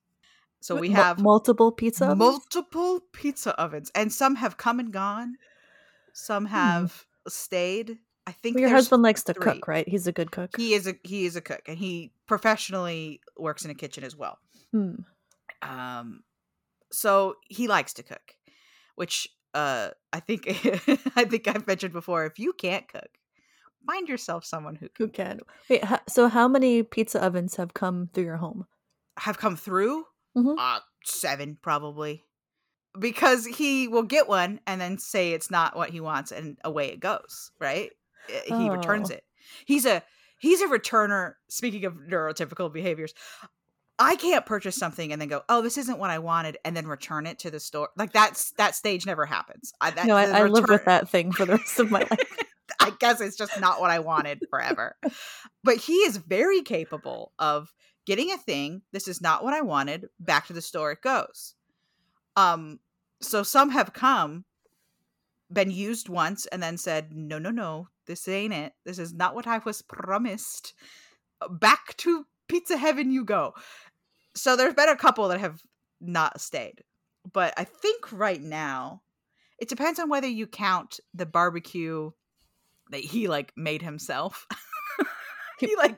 So 0.59 0.75
we 0.75 0.89
have 0.91 1.19
multiple 1.19 1.71
pizza 1.71 2.05
ovens? 2.05 2.19
multiple 2.19 3.01
pizza 3.13 3.59
ovens, 3.61 3.91
and 3.95 4.11
some 4.11 4.35
have 4.35 4.57
come 4.57 4.79
and 4.79 4.91
gone. 4.91 5.35
Some 6.13 6.45
have 6.45 7.05
stayed. 7.27 7.99
I 8.25 8.31
think 8.31 8.55
Well, 8.55 8.61
your 8.63 8.71
husband 8.71 9.03
likes 9.03 9.23
to 9.23 9.33
three. 9.33 9.43
cook, 9.43 9.67
right? 9.67 9.87
He's 9.87 10.07
a 10.07 10.11
good 10.11 10.31
cook. 10.31 10.57
He 10.57 10.73
is 10.73 10.87
a 10.87 10.95
he 11.03 11.25
is 11.25 11.35
a 11.35 11.41
cook, 11.41 11.61
and 11.67 11.77
he 11.77 12.11
professionally 12.27 13.21
works 13.37 13.63
in 13.63 13.71
a 13.71 13.75
kitchen 13.75 14.03
as 14.03 14.15
well. 14.15 14.39
Hmm. 14.71 14.95
Um, 15.61 16.23
so 16.91 17.35
he 17.47 17.67
likes 17.67 17.93
to 17.93 18.03
cook, 18.03 18.35
which 18.95 19.29
uh, 19.53 19.89
I 20.11 20.19
think 20.19 20.43
I 21.15 21.23
think 21.25 21.47
I've 21.47 21.67
mentioned 21.67 21.93
before. 21.93 22.25
If 22.25 22.39
you 22.39 22.51
can't 22.53 22.87
cook, 22.87 23.09
find 23.85 24.09
yourself 24.09 24.43
someone 24.43 24.75
who 24.75 24.87
Who 24.97 25.07
can 25.07 25.37
can? 25.37 25.39
Wait, 25.69 25.83
so 26.09 26.27
how 26.27 26.47
many 26.47 26.83
pizza 26.83 27.23
ovens 27.23 27.55
have 27.55 27.73
come 27.73 28.09
through 28.13 28.25
your 28.25 28.37
home? 28.37 28.65
have 29.19 29.37
come 29.37 29.55
through. 29.55 30.05
Mhm. 30.37 30.55
Uh, 30.57 30.79
seven 31.03 31.57
probably, 31.61 32.23
because 32.99 33.45
he 33.45 33.87
will 33.87 34.03
get 34.03 34.27
one 34.27 34.59
and 34.67 34.79
then 34.79 34.97
say 34.97 35.33
it's 35.33 35.49
not 35.51 35.75
what 35.75 35.89
he 35.89 35.99
wants, 35.99 36.31
and 36.31 36.57
away 36.63 36.89
it 36.89 36.99
goes. 36.99 37.51
Right? 37.59 37.91
Uh, 38.29 38.57
He 38.59 38.69
returns 38.69 39.11
Oh. 39.11 39.15
it. 39.15 39.23
He's 39.65 39.85
a 39.85 40.03
he's 40.39 40.61
a 40.61 40.67
returner. 40.67 41.33
Speaking 41.49 41.85
of 41.85 41.93
neurotypical 41.95 42.71
behaviors. 42.71 43.13
I 43.99 44.15
can't 44.15 44.45
purchase 44.45 44.75
something 44.75 45.11
and 45.11 45.19
then 45.19 45.27
go, 45.27 45.41
"Oh, 45.49 45.63
this 45.63 45.75
isn't 45.75 45.97
what 45.97 46.11
I 46.11 46.19
wanted," 46.19 46.59
and 46.63 46.77
then 46.77 46.85
return 46.85 47.25
it 47.25 47.39
to 47.39 47.49
the 47.49 47.59
store. 47.59 47.89
Like 47.97 48.13
that's 48.13 48.51
that 48.51 48.75
stage 48.75 49.07
never 49.07 49.25
happens. 49.25 49.73
I, 49.81 49.89
that, 49.89 50.05
no, 50.05 50.15
I, 50.15 50.27
the 50.27 50.35
I 50.35 50.43
live 50.43 50.69
with 50.69 50.85
that 50.85 51.09
thing 51.09 51.31
for 51.31 51.47
the 51.47 51.53
rest 51.57 51.79
of 51.79 51.89
my 51.89 52.01
life. 52.01 52.37
I 52.79 52.91
guess 52.99 53.21
it's 53.21 53.35
just 53.35 53.59
not 53.59 53.81
what 53.81 53.89
I 53.89 53.97
wanted 53.97 54.43
forever. 54.51 54.95
but 55.63 55.77
he 55.77 55.93
is 55.95 56.17
very 56.17 56.61
capable 56.61 57.31
of 57.39 57.73
getting 58.07 58.31
a 58.31 58.37
thing. 58.37 58.81
This 58.93 59.07
is 59.07 59.21
not 59.21 59.43
what 59.43 59.53
I 59.53 59.61
wanted. 59.61 60.07
Back 60.19 60.47
to 60.47 60.53
the 60.53 60.61
store 60.61 60.93
it 60.93 61.01
goes. 61.01 61.53
Um, 62.37 62.79
so 63.21 63.43
some 63.43 63.69
have 63.71 63.93
come, 63.93 64.45
been 65.51 65.69
used 65.69 66.07
once, 66.07 66.45
and 66.47 66.63
then 66.63 66.77
said, 66.77 67.11
"No, 67.13 67.37
no, 67.37 67.51
no, 67.51 67.89
this 68.07 68.27
ain't 68.27 68.53
it. 68.53 68.73
This 68.85 68.97
is 68.97 69.13
not 69.13 69.35
what 69.35 69.45
I 69.45 69.59
was 69.59 69.81
promised." 69.81 70.73
Back 71.49 71.95
to 71.97 72.25
pizza 72.47 72.77
heaven 72.77 73.11
you 73.11 73.23
go. 73.25 73.53
So 74.33 74.55
there's 74.55 74.73
been 74.73 74.89
a 74.89 74.95
couple 74.95 75.27
that 75.27 75.39
have 75.39 75.61
not 75.99 76.39
stayed, 76.39 76.83
but 77.31 77.53
I 77.57 77.65
think 77.65 78.11
right 78.11 78.41
now 78.41 79.01
it 79.59 79.67
depends 79.69 79.99
on 79.99 80.09
whether 80.09 80.27
you 80.27 80.47
count 80.47 80.99
the 81.13 81.25
barbecue 81.25 82.11
that 82.91 83.01
he 83.01 83.27
like 83.27 83.51
made 83.57 83.81
himself. 83.81 84.47
he 85.59 85.75
like 85.75 85.97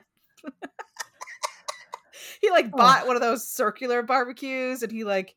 he 2.42 2.50
like 2.50 2.66
Oh. 2.72 2.76
bought 2.76 3.06
one 3.06 3.16
of 3.16 3.22
those 3.22 3.46
circular 3.48 4.02
barbecues 4.02 4.82
and 4.82 4.90
he 4.92 5.04
like 5.04 5.34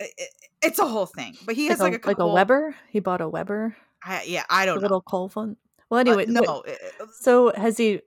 it- 0.00 0.12
it- 0.18 0.30
it's 0.62 0.78
a 0.78 0.86
whole 0.86 1.06
thing. 1.06 1.36
But 1.44 1.54
he 1.56 1.66
has 1.66 1.78
like, 1.80 1.92
like, 1.92 2.04
a, 2.04 2.08
like 2.08 2.18
a 2.18 2.26
Weber. 2.26 2.74
He 2.90 3.00
bought 3.00 3.20
a 3.20 3.28
Weber, 3.28 3.76
I, 4.02 4.22
yeah, 4.24 4.44
I 4.50 4.64
don't 4.66 4.76
know. 4.76 4.80
A 4.80 4.82
little 4.82 5.02
coal 5.02 5.28
one. 5.34 5.56
Well, 5.90 5.98
Uh, 5.98 6.00
anyway, 6.00 6.26
no, 6.26 6.62
wait, 6.66 6.78
uh, 7.00 7.06
so 7.20 7.52
has 7.54 7.76
he 7.76 8.00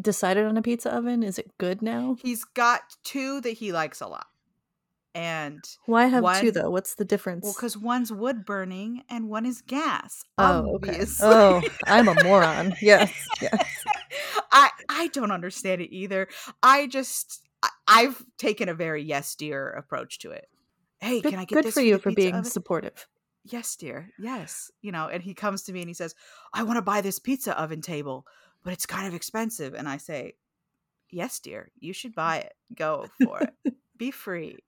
decided 0.00 0.44
on 0.46 0.56
a 0.56 0.62
pizza 0.62 0.94
oven? 0.94 1.22
Is 1.22 1.38
it 1.38 1.50
good 1.58 1.82
now? 1.82 2.16
he's 2.22 2.44
got 2.44 2.80
two 3.04 3.40
that 3.42 3.50
he 3.52 3.72
likes 3.72 4.00
a 4.00 4.06
lot. 4.06 4.26
And 5.14 5.62
Why 5.84 6.06
have 6.06 6.40
two 6.40 6.50
though? 6.52 6.70
What's 6.70 6.94
the 6.94 7.04
difference? 7.04 7.44
well, 7.44 7.52
because 7.54 7.76
one's 7.76 8.10
wood 8.10 8.46
burning 8.46 9.02
and 9.10 9.28
one 9.28 9.44
is 9.44 9.60
gas. 9.60 10.24
oh, 10.38 10.76
okay. 10.76 11.04
Oh, 11.20 11.60
I'm 11.86 12.08
a 12.08 12.14
moron. 12.24 12.74
Yes, 12.80 13.12
yes. 13.42 13.84
I 14.50 14.70
I 14.88 15.08
don't 15.08 15.30
understand 15.32 15.80
it 15.80 15.94
either. 15.94 16.28
I 16.62 16.86
just 16.86 17.40
I, 17.62 17.68
I've 17.88 18.24
taken 18.38 18.68
a 18.68 18.74
very 18.74 19.02
yes 19.02 19.34
dear 19.34 19.68
approach 19.70 20.18
to 20.20 20.30
it. 20.30 20.48
Hey, 21.00 21.20
Good, 21.20 21.30
can 21.30 21.38
I 21.40 21.44
get 21.44 21.56
good 21.56 21.64
this 21.64 21.74
for 21.74 21.80
you 21.80 21.98
for 21.98 22.10
being 22.12 22.34
oven? 22.34 22.44
supportive. 22.44 23.06
yes, 23.44 23.74
dear. 23.76 24.10
Yes. 24.18 24.70
You 24.82 24.92
know, 24.92 25.08
and 25.08 25.22
he 25.22 25.34
comes 25.34 25.64
to 25.64 25.72
me 25.72 25.80
and 25.80 25.88
he 25.88 25.94
says, 25.94 26.14
I 26.54 26.62
want 26.62 26.76
to 26.76 26.82
buy 26.82 27.00
this 27.00 27.18
pizza 27.18 27.60
oven 27.60 27.80
table, 27.80 28.24
but 28.62 28.72
it's 28.72 28.86
kind 28.86 29.08
of 29.08 29.14
expensive. 29.14 29.74
And 29.74 29.88
I 29.88 29.96
say, 29.96 30.34
Yes, 31.10 31.40
dear, 31.40 31.70
you 31.78 31.92
should 31.92 32.14
buy 32.14 32.38
it. 32.38 32.54
Go 32.74 33.06
for 33.22 33.40
it. 33.42 33.74
Be 33.98 34.10
free. 34.10 34.58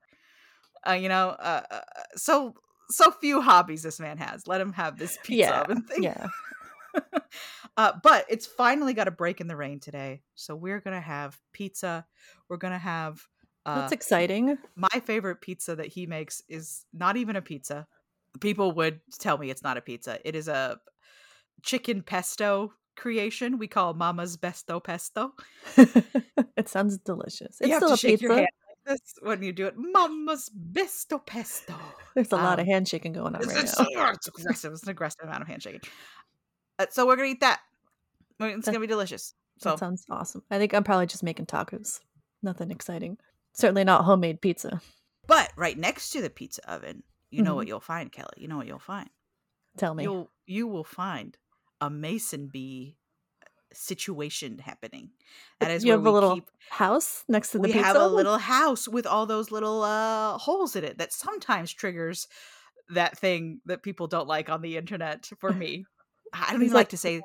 Uh, 0.86 0.92
you 0.92 1.08
know, 1.08 1.28
uh, 1.30 1.62
uh, 1.70 1.80
so 2.16 2.54
so 2.90 3.10
few 3.12 3.40
hobbies 3.40 3.82
this 3.82 3.98
man 4.00 4.18
has. 4.18 4.46
Let 4.46 4.60
him 4.60 4.72
have 4.74 4.98
this 4.98 5.16
pizza 5.22 5.36
Yeah, 5.38 5.60
oven 5.62 5.82
thing. 5.84 6.02
Yeah. 6.02 6.26
uh, 7.76 7.93
but 8.02 8.26
it's 8.28 8.47
finally 8.47 8.95
got 8.95 9.09
a 9.09 9.11
break 9.12 9.40
in 9.40 9.47
the 9.49 9.57
rain 9.57 9.81
today. 9.81 10.23
So 10.35 10.54
we're 10.54 10.81
gonna 10.81 11.00
have 11.00 11.38
pizza. 11.52 12.07
We're 12.49 12.57
gonna 12.59 12.78
have 12.78 13.23
uh, 13.66 13.81
That's 13.81 13.93
exciting. 13.93 14.59
my 14.76 15.00
favorite 15.04 15.40
pizza 15.40 15.75
that 15.76 15.87
he 15.87 16.07
makes 16.07 16.43
is 16.49 16.85
not 16.93 17.16
even 17.16 17.37
a 17.37 17.43
pizza. 17.43 17.87
People 18.40 18.73
would 18.73 19.00
tell 19.19 19.38
me 19.38 19.50
it's 19.50 19.62
not 19.62 19.76
a 19.76 19.81
pizza. 19.81 20.19
It 20.25 20.35
is 20.35 20.49
a 20.49 20.78
chicken 21.62 22.02
pesto 22.02 22.73
creation 22.97 23.59
we 23.59 23.66
call 23.66 23.95
Mama's 23.95 24.37
Besto 24.37 24.83
Pesto. 24.83 25.33
it 26.57 26.69
sounds 26.69 26.99
delicious. 26.99 27.57
It's 27.61 27.69
you 27.69 27.71
have 27.73 27.78
still 27.81 27.88
to 27.90 27.95
a 27.95 27.97
shake 27.97 28.11
pizza. 28.21 28.25
your 28.25 28.35
hand 28.35 28.49
like 28.87 28.99
this 29.00 29.14
when 29.23 29.43
you 29.43 29.52
do 29.52 29.66
it. 29.66 29.75
Mama's 29.76 30.50
Besto 30.73 31.25
Pesto. 31.25 31.75
There's 32.14 32.31
a 32.33 32.37
lot 32.37 32.61
of 32.61 32.64
Um, 32.64 32.73
handshaking 32.73 33.12
going 33.12 33.35
on 33.35 33.40
right 33.43 33.54
now. 33.54 34.11
it's 34.11 34.28
aggressive. 34.28 34.73
It's 34.73 34.83
an 34.85 34.90
aggressive 34.90 35.25
amount 35.25 35.43
of 35.43 35.49
handshaking. 35.49 35.81
Uh, 36.78 36.87
so 36.90 37.07
we're 37.07 37.16
gonna 37.16 37.28
eat 37.28 37.40
that. 37.40 37.61
It's 38.40 38.64
That- 38.66 38.73
gonna 38.73 38.81
be 38.81 38.87
delicious. 38.87 39.35
So 39.59 39.71
That 39.71 39.78
sounds 39.78 40.04
awesome. 40.11 40.43
I 40.50 40.59
think 40.59 40.75
I'm 40.75 40.83
probably 40.85 41.07
just 41.07 41.23
making 41.23 41.47
tacos. 41.47 42.00
Nothing 42.43 42.71
exciting. 42.71 43.19
Certainly 43.52 43.85
not 43.85 44.04
homemade 44.04 44.40
pizza. 44.40 44.83
But 45.26 45.52
right 45.57 45.78
next 45.78 46.11
to 46.11 46.21
the 46.21 46.28
pizza 46.31 46.69
oven, 46.71 47.04
you 47.31 47.43
know 47.43 47.52
Mhm. 47.52 47.57
what 47.57 47.66
you'll 47.69 47.81
find, 47.81 48.11
Kelly. 48.11 48.35
You 48.37 48.49
know 48.49 48.57
what 48.57 48.66
you'll 48.66 48.78
find. 48.81 49.09
Tell 49.76 49.95
me. 49.95 50.02
You'll 50.02 50.31
you 50.47 50.66
will 50.66 50.85
find 50.85 51.38
a 51.81 51.88
mason 51.88 52.49
bee 52.49 52.97
situation 53.73 54.59
happening. 54.59 55.11
That 55.61 55.71
is 55.71 55.85
you 55.85 55.90
where 55.90 55.97
have 55.99 56.04
we 56.04 56.11
a 56.11 56.12
little 56.12 56.35
keep. 56.37 56.49
house 56.71 57.25
next 57.28 57.50
to 57.52 57.59
the 57.59 57.62
We 57.62 57.73
pizza. 57.73 57.85
have 57.85 57.97
a 57.97 58.07
little 58.07 58.38
house 58.38 58.87
with 58.87 59.07
all 59.07 59.26
those 59.26 59.50
little 59.50 59.83
uh 59.83 60.38
holes 60.38 60.76
in 60.76 60.85
it 60.85 60.99
that 60.99 61.12
sometimes 61.12 61.73
triggers 61.73 62.28
that 62.90 63.16
thing 63.19 63.61
that 63.64 63.83
people 63.83 64.07
don't 64.07 64.28
like 64.28 64.49
on 64.50 64.61
the 64.62 64.76
internet. 64.76 65.28
For 65.40 65.52
me, 65.52 65.87
I 66.35 66.53
don't 66.53 66.62
Is 66.62 66.67
even 66.67 66.75
like 66.75 66.91
to 66.91 66.97
say. 66.97 67.23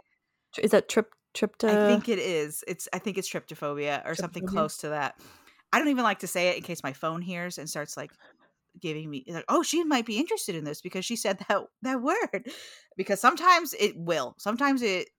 Is 0.57 0.71
that 0.71 0.89
trip 0.89 1.11
trypto? 1.33 1.67
I 1.67 1.87
think 1.87 2.09
it 2.09 2.19
is. 2.19 2.63
It's. 2.67 2.87
I 2.93 2.99
think 2.99 3.17
it's 3.17 3.29
tryptophobia 3.29 4.07
or 4.07 4.15
something 4.15 4.45
close 4.45 4.77
to 4.77 4.89
that. 4.89 5.15
I 5.71 5.79
don't 5.79 5.89
even 5.89 6.03
like 6.03 6.19
to 6.19 6.27
say 6.27 6.49
it 6.49 6.57
in 6.57 6.63
case 6.63 6.81
my 6.83 6.93
phone 6.93 7.21
hears 7.21 7.57
and 7.57 7.69
starts 7.69 7.95
like 7.95 8.11
giving 8.79 9.09
me 9.09 9.23
like, 9.27 9.45
oh, 9.49 9.63
she 9.63 9.83
might 9.83 10.05
be 10.05 10.17
interested 10.17 10.55
in 10.55 10.63
this 10.63 10.81
because 10.81 11.05
she 11.05 11.15
said 11.15 11.39
that 11.49 11.61
that 11.81 12.01
word. 12.01 12.49
Because 12.97 13.19
sometimes 13.19 13.73
it 13.79 13.97
will. 13.97 14.35
Sometimes 14.37 14.81
it. 14.81 15.09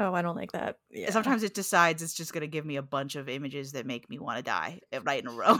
Oh, 0.00 0.14
I 0.14 0.22
don't 0.22 0.36
like 0.36 0.52
that. 0.52 0.76
Yeah. 0.90 1.10
Sometimes 1.10 1.42
it 1.42 1.54
decides 1.54 2.02
it's 2.02 2.14
just 2.14 2.32
going 2.32 2.42
to 2.42 2.46
give 2.46 2.64
me 2.64 2.76
a 2.76 2.82
bunch 2.82 3.16
of 3.16 3.28
images 3.28 3.72
that 3.72 3.84
make 3.84 4.08
me 4.08 4.20
want 4.20 4.36
to 4.36 4.44
die 4.44 4.78
eh, 4.92 5.00
right 5.02 5.20
in 5.20 5.28
a 5.28 5.32
row. 5.32 5.58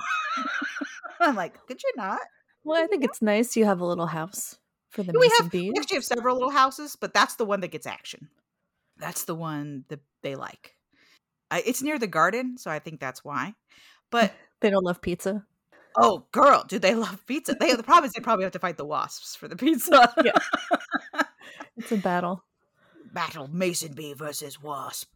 I'm 1.21 1.35
like, 1.35 1.59
could 1.67 1.83
you 1.83 1.93
not? 1.97 2.21
Well, 2.63 2.81
I 2.81 2.87
think 2.87 3.03
it's 3.03 3.21
nice 3.21 3.57
you 3.57 3.65
have 3.65 3.81
a 3.81 3.85
little 3.85 4.07
house 4.07 4.57
for 4.91 5.03
the 5.03 5.13
we 5.13 5.21
mason 5.29 5.45
have 5.45 5.51
bees. 5.53 5.73
we 5.75 5.81
actually 5.81 5.97
have 5.97 6.05
several 6.05 6.37
little 6.37 6.51
houses, 6.51 6.97
but 6.97 7.13
that's 7.15 7.37
the 7.37 7.45
one 7.45 7.61
that 7.61 7.69
gets 7.69 7.87
action. 7.87 8.29
That's 8.97 9.25
the 9.25 9.35
one 9.35 9.85
that 9.89 10.01
they 10.23 10.35
like. 10.35 10.75
I, 11.51 11.63
it's 11.65 11.83
near 11.83 11.99
the 11.99 12.07
garden, 12.07 12.59
so 12.59 12.71
I 12.71 12.79
think 12.79 13.01
that's 13.01 13.25
why. 13.25 13.55
But 14.11 14.35
They 14.61 14.71
don't 14.71 14.85
love 14.85 15.01
pizza. 15.01 15.45
oh, 15.97 16.27
girl, 16.33 16.65
do 16.67 16.79
they 16.79 16.95
love 16.95 17.25
pizza? 17.27 17.55
They 17.59 17.75
the 17.75 17.83
problem 17.85 18.05
is 18.07 18.13
they 18.13 18.21
probably 18.21 18.45
have 18.45 18.53
to 18.53 18.59
fight 18.59 18.77
the 18.77 18.85
wasps 18.85 19.37
for 19.37 19.47
the 19.49 19.57
pizza. 19.57 20.13
Yeah. 20.25 20.33
It's 21.77 21.93
a 21.93 21.97
battle. 21.97 22.45
Battle 23.13 23.47
Mason 23.49 23.93
bee 23.95 24.13
versus 24.15 24.61
wasp. 24.61 25.09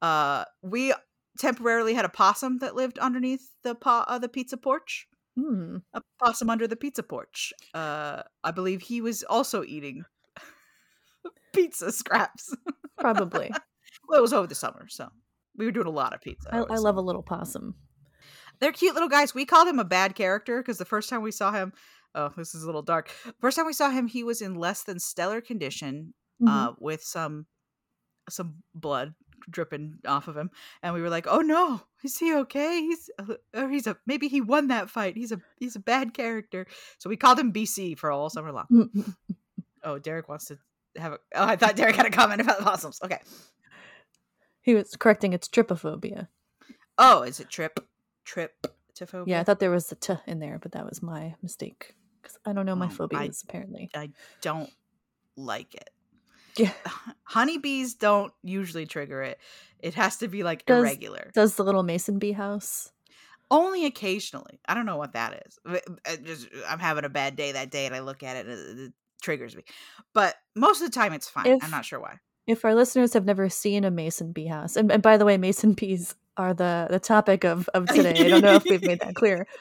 Uh, 0.00 0.44
we 0.62 0.94
temporarily 1.38 1.92
had 1.94 2.04
a 2.04 2.08
possum 2.08 2.58
that 2.58 2.76
lived 2.76 2.98
underneath 3.00 3.50
the 3.64 3.74
po- 3.74 4.04
uh, 4.06 4.18
the 4.18 4.28
pizza 4.28 4.56
porch. 4.56 5.08
Hmm. 5.38 5.76
a 5.94 6.02
possum 6.18 6.50
under 6.50 6.66
the 6.66 6.74
pizza 6.76 7.02
porch. 7.02 7.52
Uh, 7.72 8.22
I 8.42 8.50
believe 8.50 8.82
he 8.82 9.00
was 9.00 9.22
also 9.22 9.62
eating 9.62 10.04
pizza 11.54 11.92
scraps. 11.92 12.54
Probably. 12.98 13.50
well, 14.08 14.18
it 14.18 14.22
was 14.22 14.32
over 14.32 14.46
the 14.46 14.54
summer, 14.54 14.86
so 14.88 15.08
we 15.56 15.64
were 15.64 15.70
doing 15.72 15.86
a 15.86 15.90
lot 15.90 16.14
of 16.14 16.20
pizza. 16.20 16.48
I, 16.52 16.58
I 16.58 16.76
love 16.76 16.96
a 16.96 17.00
little 17.00 17.22
possum. 17.22 17.74
They're 18.60 18.72
cute 18.72 18.94
little 18.94 19.08
guys. 19.08 19.34
We 19.34 19.44
called 19.46 19.68
him 19.68 19.78
a 19.78 19.84
bad 19.84 20.14
character 20.16 20.60
because 20.60 20.78
the 20.78 20.84
first 20.84 21.08
time 21.08 21.22
we 21.22 21.30
saw 21.30 21.52
him, 21.52 21.72
oh, 22.14 22.32
this 22.36 22.54
is 22.54 22.64
a 22.64 22.66
little 22.66 22.82
dark. 22.82 23.10
First 23.40 23.56
time 23.56 23.66
we 23.66 23.72
saw 23.72 23.90
him, 23.90 24.08
he 24.08 24.24
was 24.24 24.42
in 24.42 24.54
less 24.54 24.82
than 24.82 24.98
stellar 24.98 25.40
condition, 25.40 26.14
Mhm. 26.42 26.48
uh, 26.48 26.72
with 26.78 27.02
some 27.02 27.46
some 28.30 28.62
blood 28.74 29.14
dripping 29.50 29.98
off 30.06 30.28
of 30.28 30.36
him, 30.36 30.50
and 30.82 30.94
we 30.94 31.00
were 31.02 31.10
like, 31.10 31.26
"Oh 31.28 31.40
no, 31.40 31.80
is 32.02 32.18
he 32.18 32.34
okay? 32.34 32.80
He's 32.80 33.10
uh, 33.18 33.34
or 33.54 33.68
he's 33.68 33.86
a 33.86 33.96
maybe 34.06 34.28
he 34.28 34.40
won 34.40 34.68
that 34.68 34.90
fight. 34.90 35.16
He's 35.16 35.32
a 35.32 35.40
he's 35.58 35.76
a 35.76 35.80
bad 35.80 36.14
character." 36.14 36.66
So 36.98 37.08
we 37.10 37.16
called 37.16 37.38
him 37.38 37.52
BC 37.52 37.98
for 37.98 38.10
all 38.10 38.30
summer 38.30 38.52
long. 38.52 38.90
Oh, 39.84 39.96
Derek 39.96 40.28
wants 40.28 40.46
to 40.46 40.58
have 40.96 41.12
a. 41.12 41.18
Oh, 41.34 41.44
I 41.46 41.54
thought 41.54 41.76
Derek 41.76 41.94
had 41.94 42.04
a 42.04 42.10
comment 42.10 42.40
about 42.40 42.58
the 42.58 42.64
possums. 42.64 42.98
Okay. 43.02 43.20
he 44.60 44.74
was 44.74 44.96
correcting 44.96 45.32
its 45.32 45.48
trypophobia. 45.48 46.26
Oh, 46.98 47.22
is 47.22 47.38
it 47.38 47.48
trip? 47.48 47.78
Trip 48.24 48.66
to 48.94 49.06
phobia? 49.06 49.36
Yeah, 49.36 49.40
I 49.40 49.44
thought 49.44 49.60
there 49.60 49.70
was 49.70 49.90
a 49.92 49.94
t 49.94 50.14
in 50.26 50.40
there, 50.40 50.58
but 50.60 50.72
that 50.72 50.84
was 50.84 51.00
my 51.00 51.36
mistake. 51.42 51.94
Because 52.20 52.36
I 52.44 52.52
don't 52.52 52.66
know 52.66 52.74
my 52.74 52.86
Um, 52.86 52.90
phobias, 52.90 53.44
apparently. 53.48 53.88
I 53.94 54.10
don't 54.42 54.68
like 55.36 55.74
it. 55.76 55.90
Yeah. 56.56 56.72
Honeybees 57.24 57.94
don't 57.94 58.32
usually 58.42 58.86
trigger 58.86 59.22
it. 59.22 59.38
It 59.80 59.94
has 59.94 60.16
to 60.18 60.28
be 60.28 60.42
like 60.42 60.66
Does- 60.66 60.80
irregular. 60.84 61.30
Does 61.34 61.54
the 61.56 61.64
little 61.64 61.82
mason 61.82 62.18
bee 62.18 62.32
house? 62.32 62.90
Only 63.50 63.86
occasionally. 63.86 64.60
I 64.68 64.74
don't 64.74 64.86
know 64.86 64.96
what 64.98 65.12
that 65.12 65.42
is. 65.46 65.58
Uh, 65.66 65.78
uh, 66.06 66.16
just- 66.24 66.48
I'm 66.68 66.78
having 66.78 67.04
a 67.04 67.08
bad 67.08 67.36
day 67.36 67.52
that 67.52 67.70
day 67.70 67.86
and 67.86 67.94
I 67.94 68.00
look 68.00 68.22
at 68.22 68.36
it 68.36 68.46
and 68.46 68.58
it, 68.58 68.84
it 68.88 68.92
triggers 69.22 69.56
me. 69.56 69.62
But 70.14 70.34
most 70.54 70.82
of 70.82 70.90
the 70.90 70.94
time 70.94 71.12
it's 71.12 71.28
fine. 71.28 71.46
If- 71.46 71.64
I'm 71.64 71.70
not 71.70 71.84
sure 71.84 72.00
why. 72.00 72.18
If 72.46 72.64
our 72.64 72.74
listeners 72.74 73.12
have 73.12 73.26
never 73.26 73.50
seen 73.50 73.84
a 73.84 73.90
mason 73.90 74.32
bee 74.32 74.46
house, 74.46 74.74
and, 74.76 74.90
and 74.90 75.02
by 75.02 75.18
the 75.18 75.26
way, 75.26 75.36
mason 75.36 75.74
bees 75.74 76.14
are 76.38 76.54
the 76.54 76.86
the 76.88 76.98
topic 76.98 77.44
of 77.44 77.68
of 77.74 77.86
today. 77.88 78.12
I 78.24 78.28
don't 78.30 78.40
know 78.40 78.54
if 78.54 78.64
we've 78.64 78.82
made 78.82 79.00
that 79.00 79.14
clear. 79.14 79.46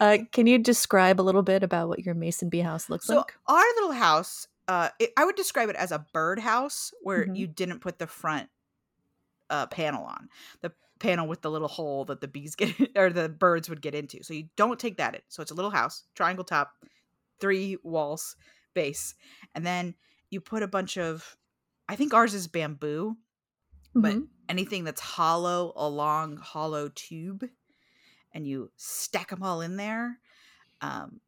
Uh, 0.00 0.16
can 0.32 0.46
you 0.46 0.56
describe 0.58 1.20
a 1.20 1.22
little 1.22 1.42
bit 1.42 1.62
about 1.62 1.86
what 1.88 1.98
your 1.98 2.14
mason 2.14 2.48
bee 2.48 2.60
house 2.60 2.88
looks 2.88 3.04
So 3.06 3.16
like? 3.16 3.34
our 3.46 3.62
little 3.76 3.92
house, 3.92 4.48
uh, 4.70 4.90
it, 5.00 5.12
I 5.18 5.24
would 5.26 5.36
describe 5.36 5.68
it 5.70 5.76
as 5.76 5.92
a 5.92 6.06
bird 6.12 6.38
house 6.38 6.92
where 7.02 7.28
Mhm. 7.28 7.34
you 7.34 7.48
didn't 7.48 7.80
put 7.80 7.98
the 7.98 8.06
front 8.06 8.50
uh, 9.48 9.66
panel 9.66 10.04
on 10.04 10.28
the 10.60 10.72
panel 10.98 11.26
with 11.26 11.40
the 11.40 11.50
little 11.50 11.68
hole 11.68 12.04
that 12.04 12.20
the 12.20 12.28
bees 12.28 12.54
get 12.54 12.74
or 12.96 13.10
the 13.10 13.28
birds 13.28 13.68
would 13.68 13.82
get 13.82 13.94
into. 13.94 14.22
So 14.22 14.34
you 14.34 14.48
don't 14.56 14.78
take 14.78 14.96
that 14.98 15.14
in. 15.14 15.22
So 15.28 15.42
it's 15.42 15.50
a 15.50 15.54
little 15.54 15.70
house, 15.70 16.04
triangle 16.14 16.44
top, 16.44 16.72
three 17.40 17.78
walls, 17.82 18.36
base, 18.74 19.14
and 19.54 19.66
then 19.66 19.94
you 20.30 20.40
put 20.40 20.62
a 20.62 20.68
bunch 20.68 20.98
of. 20.98 21.36
I 21.88 21.96
think 21.96 22.14
ours 22.14 22.34
is 22.34 22.48
bamboo, 22.48 23.16
but 24.00 24.18
Mhm. 24.18 24.28
anything 24.48 24.84
that's 24.84 25.00
hollow, 25.00 25.72
a 25.76 25.88
long 25.88 26.36
hollow 26.38 26.90
tube, 26.94 27.44
and 28.32 28.46
you 28.46 28.70
stack 28.76 29.30
them 29.30 29.42
all 29.42 29.60
in 29.60 29.76
there 29.76 30.18
um, 30.82 31.20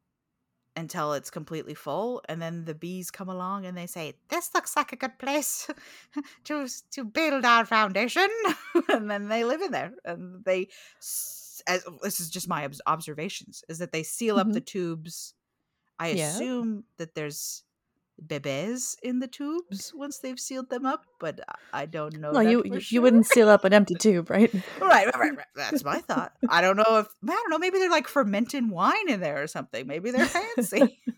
until 0.75 1.13
it's 1.13 1.29
completely 1.29 1.73
full, 1.73 2.21
and 2.27 2.41
then 2.41 2.65
the 2.65 2.73
bees 2.73 3.11
come 3.11 3.29
along 3.29 3.65
and 3.65 3.77
they 3.77 3.87
say, 3.87 4.13
"This 4.29 4.53
looks 4.53 4.75
like 4.75 4.91
a 4.93 4.95
good 4.95 5.17
place 5.19 5.69
to 6.45 6.67
to 6.91 7.03
build 7.03 7.45
our 7.45 7.65
foundation," 7.65 8.27
and 8.89 9.09
then 9.09 9.27
they 9.27 9.43
live 9.43 9.61
in 9.61 9.71
there, 9.71 9.93
and 10.05 10.43
they. 10.45 10.67
As, 11.65 11.85
this 12.01 12.19
is 12.19 12.29
just 12.29 12.49
my 12.49 12.67
observations: 12.85 13.63
is 13.69 13.77
that 13.79 13.91
they 13.91 14.03
seal 14.03 14.37
up 14.37 14.47
the 14.51 14.59
mm-hmm. 14.59 14.65
tubes. 14.65 15.33
I 15.99 16.09
Yeah. 16.09 16.29
assume 16.29 16.85
that 16.97 17.15
there's 17.15 17.63
bebes 18.25 18.95
in 19.01 19.19
the 19.19 19.27
tubes 19.27 19.91
once 19.95 20.19
they've 20.19 20.39
sealed 20.39 20.69
them 20.69 20.85
up, 20.85 21.05
but 21.19 21.39
I- 21.73 21.85
don't 21.85 22.17
know. 22.19 22.31
well, 22.31 22.43
you 22.43 22.61
you- 22.65 22.79
sure. 22.79 22.95
you 22.95 23.01
wouldn't 23.01 23.25
seal 23.25 23.49
up 23.49 23.63
an 23.65 23.73
empty 23.73 23.95
tube, 23.95 24.29
right? 24.29 24.53
Right, 24.79 25.05
right, 25.07 25.15
right, 25.15 25.37
right. 25.37 25.45
That's 25.55 25.83
my 25.83 25.99
thought. 25.99 26.33
I 26.49 26.61
don't 26.61 26.77
know 26.77 26.99
if 26.99 27.07
I 27.27 27.31
don't 27.33 27.49
know. 27.49 27.57
Maybe 27.59 27.79
they're 27.79 27.89
like 27.89 28.07
fermenting 28.07 28.69
wine 28.69 29.09
in 29.09 29.19
there 29.19 29.41
or 29.41 29.47
something. 29.47 29.87
Maybe 29.87 30.11
they're 30.11 30.25
fancy. 30.25 30.99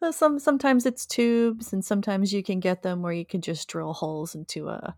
Well, 0.00 0.12
some 0.12 0.38
sometimes 0.38 0.86
it's 0.86 1.06
tubes, 1.06 1.72
and 1.72 1.84
sometimes 1.84 2.32
you 2.32 2.42
can 2.42 2.60
get 2.60 2.82
them 2.82 3.02
where 3.02 3.12
you 3.12 3.26
can 3.26 3.40
just 3.40 3.68
drill 3.68 3.92
holes 3.94 4.34
into 4.34 4.68
a 4.68 4.94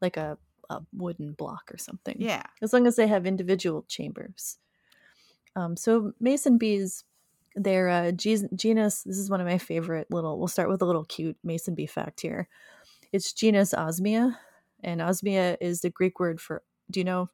like 0.00 0.16
a, 0.16 0.38
a 0.70 0.80
wooden 0.92 1.32
block 1.32 1.70
or 1.72 1.78
something. 1.78 2.16
yeah. 2.18 2.44
as 2.62 2.72
long 2.72 2.86
as 2.86 2.96
they 2.96 3.06
have 3.06 3.26
individual 3.26 3.84
chambers. 3.88 4.58
Um, 5.56 5.76
so 5.76 6.12
mason 6.20 6.56
bees, 6.56 7.04
they're 7.58 7.88
uh, 7.88 8.12
genus. 8.12 9.02
This 9.02 9.18
is 9.18 9.30
one 9.30 9.40
of 9.40 9.46
my 9.46 9.58
favorite 9.58 10.08
little. 10.10 10.38
We'll 10.38 10.48
start 10.48 10.68
with 10.68 10.82
a 10.82 10.86
little 10.86 11.04
cute 11.04 11.36
mason 11.42 11.74
bee 11.74 11.86
fact 11.86 12.20
here. 12.20 12.48
It's 13.12 13.32
genus 13.32 13.74
Osmia, 13.74 14.36
and 14.82 15.00
Osmia 15.00 15.56
is 15.60 15.80
the 15.80 15.90
Greek 15.90 16.20
word 16.20 16.40
for. 16.40 16.62
Do 16.90 17.00
you 17.00 17.04
know? 17.04 17.28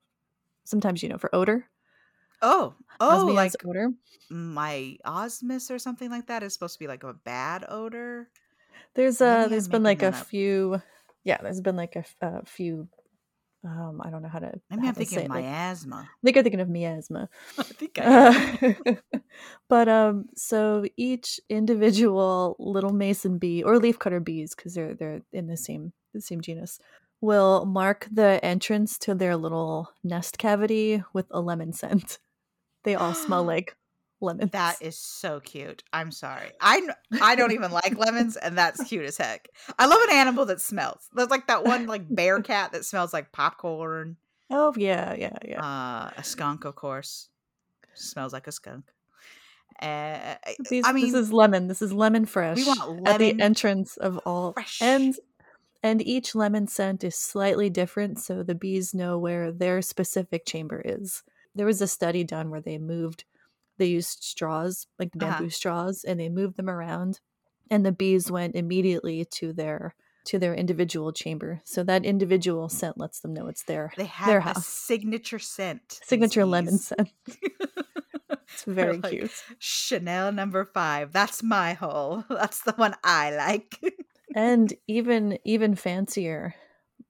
Sometimes 0.64 1.02
you 1.02 1.08
know 1.08 1.18
for 1.18 1.34
odor. 1.34 1.66
Oh, 2.42 2.74
oh, 3.00 3.26
like 3.26 3.52
odor. 3.64 3.90
my 4.30 4.96
osmus 5.04 5.70
or 5.70 5.78
something 5.78 6.10
like 6.10 6.26
that 6.26 6.42
is 6.42 6.52
supposed 6.52 6.74
to 6.74 6.78
be 6.78 6.88
like 6.88 7.02
a 7.04 7.14
bad 7.14 7.64
odor. 7.68 8.28
There's 8.94 9.20
Maybe 9.20 9.30
uh 9.30 9.46
I'm 9.46 9.50
there's 9.50 9.68
been 9.68 9.82
like 9.82 10.02
a 10.02 10.08
up. 10.08 10.26
few 10.26 10.82
yeah, 11.24 11.38
there's 11.42 11.60
been 11.60 11.76
like 11.76 11.96
a 11.96 12.44
few 12.44 12.88
um 13.64 14.00
I 14.04 14.10
don't 14.10 14.22
know 14.22 14.28
how 14.28 14.38
to 14.40 14.52
Maybe 14.70 14.82
how 14.82 14.88
I'm 14.88 14.94
thinking 14.94 15.18
say 15.18 15.24
it, 15.24 15.30
like- 15.30 15.44
miasma. 15.44 15.96
I 15.96 16.18
think 16.22 16.36
you're 16.36 16.42
thinking 16.42 16.60
of 16.60 16.68
miasma. 16.68 17.28
I 17.58 17.62
think 17.62 17.98
I 17.98 18.02
am. 18.04 18.76
Uh, 18.86 19.18
but 19.68 19.88
um 19.88 20.26
so 20.36 20.84
each 20.96 21.40
individual 21.48 22.56
little 22.58 22.92
mason 22.92 23.38
bee 23.38 23.62
or 23.62 23.78
leafcutter 23.78 24.22
bees 24.22 24.54
because 24.54 24.74
they're 24.74 24.94
they're 24.94 25.20
in 25.32 25.46
the 25.46 25.56
same 25.56 25.92
the 26.12 26.20
same 26.20 26.40
genus 26.40 26.78
will 27.20 27.64
mark 27.64 28.06
the 28.12 28.38
entrance 28.44 28.98
to 28.98 29.14
their 29.14 29.34
little 29.36 29.90
nest 30.02 30.36
cavity 30.36 31.02
with 31.14 31.26
a 31.30 31.40
lemon 31.40 31.72
scent. 31.72 32.18
They 32.84 32.94
all 32.96 33.14
smell 33.14 33.44
like 33.54 33.74
lemons. 34.24 34.50
That 34.52 34.76
is 34.80 34.98
so 34.98 35.40
cute. 35.40 35.82
I'm 35.92 36.10
sorry. 36.10 36.50
I 36.60 36.80
I 37.22 37.36
don't 37.36 37.52
even 37.52 37.70
like 37.70 37.96
lemons, 37.96 38.36
and 38.36 38.56
that's 38.58 38.82
cute 38.84 39.04
as 39.04 39.16
heck. 39.16 39.48
I 39.78 39.86
love 39.86 40.00
an 40.02 40.16
animal 40.16 40.46
that 40.46 40.60
smells. 40.60 41.08
There's 41.14 41.30
like 41.30 41.46
that 41.46 41.64
one 41.64 41.86
like 41.86 42.02
bear 42.12 42.42
cat 42.42 42.72
that 42.72 42.84
smells 42.84 43.12
like 43.12 43.32
popcorn. 43.32 44.16
Oh 44.50 44.72
yeah, 44.76 45.14
yeah, 45.14 45.36
yeah. 45.44 45.62
Uh, 45.62 46.10
a 46.16 46.24
skunk, 46.24 46.64
of 46.64 46.74
course, 46.74 47.28
smells 47.94 48.32
like 48.32 48.46
a 48.46 48.52
skunk. 48.52 48.84
Uh, 49.80 50.36
These, 50.70 50.84
I 50.86 50.92
mean, 50.92 51.06
this 51.10 51.14
is 51.14 51.32
lemon. 51.32 51.66
This 51.66 51.82
is 51.82 51.92
lemon 51.92 52.26
fresh. 52.26 52.56
we 52.56 52.64
want 52.64 53.08
at 53.08 53.18
the 53.18 53.40
entrance 53.40 53.96
of 53.96 54.18
all 54.24 54.52
fresh. 54.52 54.80
and 54.80 55.16
and 55.82 56.00
each 56.00 56.34
lemon 56.34 56.66
scent 56.66 57.04
is 57.04 57.14
slightly 57.14 57.68
different 57.68 58.18
so 58.18 58.42
the 58.42 58.54
bees 58.54 58.94
know 58.94 59.18
where 59.18 59.52
their 59.52 59.82
specific 59.82 60.46
chamber 60.46 60.80
is 60.84 61.22
there 61.54 61.66
was 61.66 61.80
a 61.82 61.86
study 61.86 62.24
done 62.24 62.50
where 62.50 62.60
they 62.60 62.78
moved 62.78 63.24
they 63.78 63.86
used 63.86 64.22
straws 64.22 64.86
like 64.98 65.10
Uh-huh. 65.20 65.42
bamboo 65.42 65.50
straws 65.50 66.04
and 66.04 66.20
they 66.20 66.28
moved 66.28 66.56
them 66.56 66.70
around 66.70 67.20
and 67.70 67.84
the 67.84 67.92
bees 67.92 68.30
went 68.30 68.54
immediately 68.56 69.24
to 69.24 69.52
their 69.52 69.94
to 70.24 70.38
their 70.38 70.54
individual 70.54 71.12
chamber 71.12 71.60
so 71.64 71.82
that 71.84 72.04
individual 72.04 72.68
scent 72.68 72.98
lets 72.98 73.20
them 73.20 73.34
know 73.34 73.46
it's 73.48 73.64
their 73.64 73.92
they 73.96 74.04
have 74.06 74.28
their 74.28 74.40
a 74.44 74.54
house 74.54 74.66
signature 74.66 75.38
scent. 75.38 76.02
signature 76.02 76.44
lemon 76.44 76.78
scent 76.78 77.10
it's 78.48 78.64
very 78.64 79.02
like, 79.02 79.02
cute 79.02 79.32
Chanel 79.58 80.32
number 80.32 80.64
five. 80.64 81.12
That's 81.12 81.42
my 81.42 81.74
hole. 81.74 82.24
That's 82.30 82.62
the 82.62 82.72
one 82.72 82.94
I 83.04 83.30
like. 83.34 83.78
and 84.34 84.72
even 84.86 85.38
even 85.44 85.74
fancier 85.74 86.54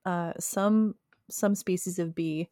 uh 0.05 0.33
some 0.39 0.95
some 1.29 1.55
species 1.55 1.99
of 1.99 2.13
bee 2.15 2.49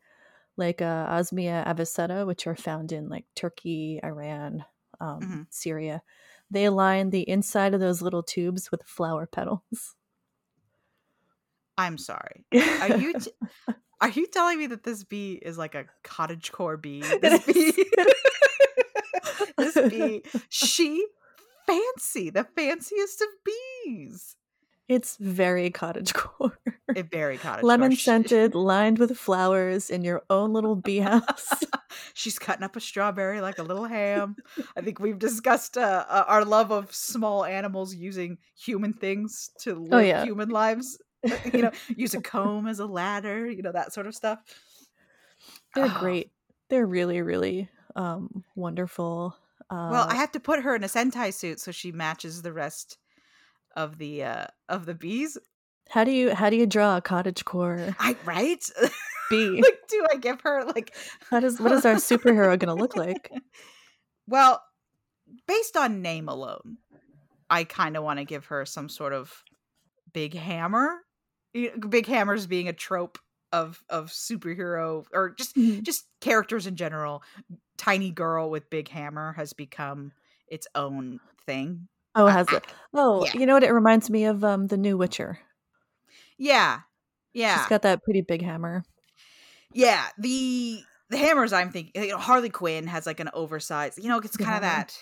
like 0.58 0.82
uh, 0.82 1.08
osmia 1.08 1.66
avoseta 1.66 2.26
which 2.28 2.48
are 2.48 2.56
found 2.56 2.92
in 2.92 3.10
like 3.10 3.26
turkey 3.36 4.00
iran 4.04 4.64
um, 5.00 5.20
Mhm. 5.22 5.48
syria 5.50 6.04
they 6.52 6.70
line 6.70 7.10
the 7.10 7.28
inside 7.28 7.74
of 7.74 7.80
those 7.80 8.02
little 8.02 8.24
tubes 8.24 8.72
with 8.72 8.84
flower 8.84 9.26
petals 9.26 9.96
I'm 11.78 11.98
sorry. 11.98 12.46
Are 12.54 12.90
you 13.00 13.16
t- 13.20 13.32
are 14.02 14.10
you 14.10 14.28
telling 14.28 14.60
me 14.60 14.68
that 14.68 14.84
this 14.84 15.04
bee 15.04 15.34
is 15.42 15.58
like 15.58 15.76
a 15.76 15.86
cottage 16.04 16.52
core 16.52 16.78
bee? 16.78 17.02
This 17.22 17.46
bee, 17.46 17.74
this 19.58 19.82
bee, 19.90 20.24
she 20.50 21.06
fancy, 21.66 22.30
the 22.30 22.44
fanciest 22.56 23.22
of 23.22 23.28
bees. 23.44 24.36
It's 24.88 25.18
very 25.18 25.70
cottage 25.70 26.14
core 26.16 26.58
A 26.96 27.02
very 27.04 27.38
cottage 27.38 27.68
lemon 27.68 27.96
scented 27.96 28.54
lined 28.56 29.00
with 29.00 29.18
flowers 29.18 29.90
in 29.90 30.04
your 30.04 30.24
own 30.30 30.54
little 30.54 30.76
bee 30.76 31.00
house 31.00 31.64
She's 32.14 32.40
cutting 32.40 32.64
up 32.64 32.76
a 32.76 32.80
strawberry 32.80 33.42
like 33.42 33.60
a 33.60 33.64
little 33.64 33.86
ham. 33.86 34.38
I 34.76 34.82
think 34.82 35.00
we've 35.00 35.20
discussed 35.20 35.78
uh, 35.78 36.06
uh, 36.08 36.26
our 36.28 36.44
love 36.46 36.72
of 36.72 36.94
small 36.94 37.46
animals 37.46 37.94
using 37.96 38.38
human 38.56 38.94
things 38.94 39.52
to 39.60 39.76
live 39.76 39.92
Oh, 39.92 40.00
yeah. 40.00 40.28
human 40.28 40.50
lives. 40.50 41.00
Uh, 41.30 41.38
You 41.44 41.64
know, 41.64 41.72
use 41.96 42.14
a 42.14 42.20
comb 42.20 42.68
as 42.68 42.80
a 42.80 42.86
ladder. 42.86 43.50
You 43.50 43.62
know 43.62 43.72
that 43.72 43.94
sort 43.94 44.08
of 44.08 44.16
stuff. 44.16 44.40
they're 45.76 45.90
Oh, 45.90 45.90
great 45.90 46.32
they're 46.70 46.86
really 46.86 47.22
really 47.22 47.70
um 47.96 48.44
wonderful 48.56 49.36
uh 49.70 49.76
Well, 49.88 50.06
I 50.10 50.16
have 50.16 50.32
to 50.34 50.40
put 50.42 50.64
her 50.64 50.76
in 50.76 50.84
a 50.84 50.88
Sentai 50.88 51.34
suit 51.34 51.60
so 51.60 51.72
she 51.72 51.92
matches 51.94 52.42
the 52.42 52.52
rest 52.54 52.98
of 53.74 53.98
the 53.98 54.24
uh 54.24 54.46
of 54.70 54.86
the 54.86 54.94
bees. 54.94 55.38
how 55.90 56.04
do 56.04 56.12
you 56.12 56.34
how 56.34 56.50
do 56.50 56.56
you 56.56 56.66
draw 56.66 56.98
a 56.98 57.02
cottage 57.02 57.46
core 57.46 57.96
I 58.00 58.16
right? 58.26 58.64
bee 59.30 59.62
like 59.62 59.80
do 59.90 60.06
I 60.12 60.18
give 60.18 60.42
her 60.42 60.64
like 60.66 60.96
How 61.30 61.40
does 61.40 61.60
what 61.60 61.72
is 61.72 61.86
our 61.86 61.96
superhero 61.96 62.58
gonna 62.58 62.76
look 62.76 62.96
like? 62.96 63.30
Well, 64.26 64.62
based 65.48 65.76
on 65.76 66.02
name 66.02 66.30
alone, 66.30 66.78
I 67.50 67.66
kind 67.66 67.98
of 67.98 68.04
want 68.04 68.20
to 68.20 68.26
give 68.26 68.46
her 68.46 68.66
some 68.66 68.88
sort 68.88 69.14
of 69.14 69.44
big 70.14 70.34
hammer. 70.34 71.00
Big 71.90 72.08
hammers 72.08 72.48
being 72.48 72.68
a 72.68 72.74
trope 72.74 73.20
of 73.52 73.84
of 73.90 74.10
superhero 74.10 75.06
or 75.14 75.32
just 75.32 75.56
just 75.84 76.06
characters 76.22 76.68
in 76.68 76.76
general. 76.76 77.22
Tiny 77.78 78.12
girl 78.12 78.50
with 78.50 78.70
big 78.70 78.88
hammer 78.88 79.34
has 79.34 79.54
become 79.54 80.14
its 80.48 80.68
own 80.74 81.20
thing. 81.46 81.88
Oh, 82.16 82.28
I- 82.28 82.32
has 82.32 82.48
it? 82.52 82.64
Oh, 82.94 83.26
yeah. 83.26 83.32
you 83.40 83.46
know 83.46 83.54
what? 83.54 83.64
It 83.64 83.72
reminds 83.72 84.10
me 84.10 84.26
of 84.26 84.44
um 84.44 84.68
the 84.68 84.78
new 84.78 84.98
Witcher. 84.98 85.40
Yeah. 86.38 86.80
Yeah. 87.34 87.58
She's 87.58 87.68
got 87.68 87.82
that 87.84 88.04
pretty 88.04 88.22
big 88.22 88.42
hammer. 88.44 88.84
Yeah, 89.72 90.06
the 90.20 90.82
the 91.10 91.18
hammers 91.18 91.54
I'm 91.54 91.72
thinking 91.72 92.04
you 92.04 92.10
know, 92.10 92.18
Harley 92.18 92.50
Quinn 92.50 92.88
has 92.88 93.06
like 93.06 93.20
an 93.20 93.30
oversized, 93.34 93.98
you 94.02 94.10
know, 94.10 94.20
it's 94.20 94.38
kind 94.38 94.50
Yeah. 94.52 94.56
of 94.58 94.62
that 94.62 94.98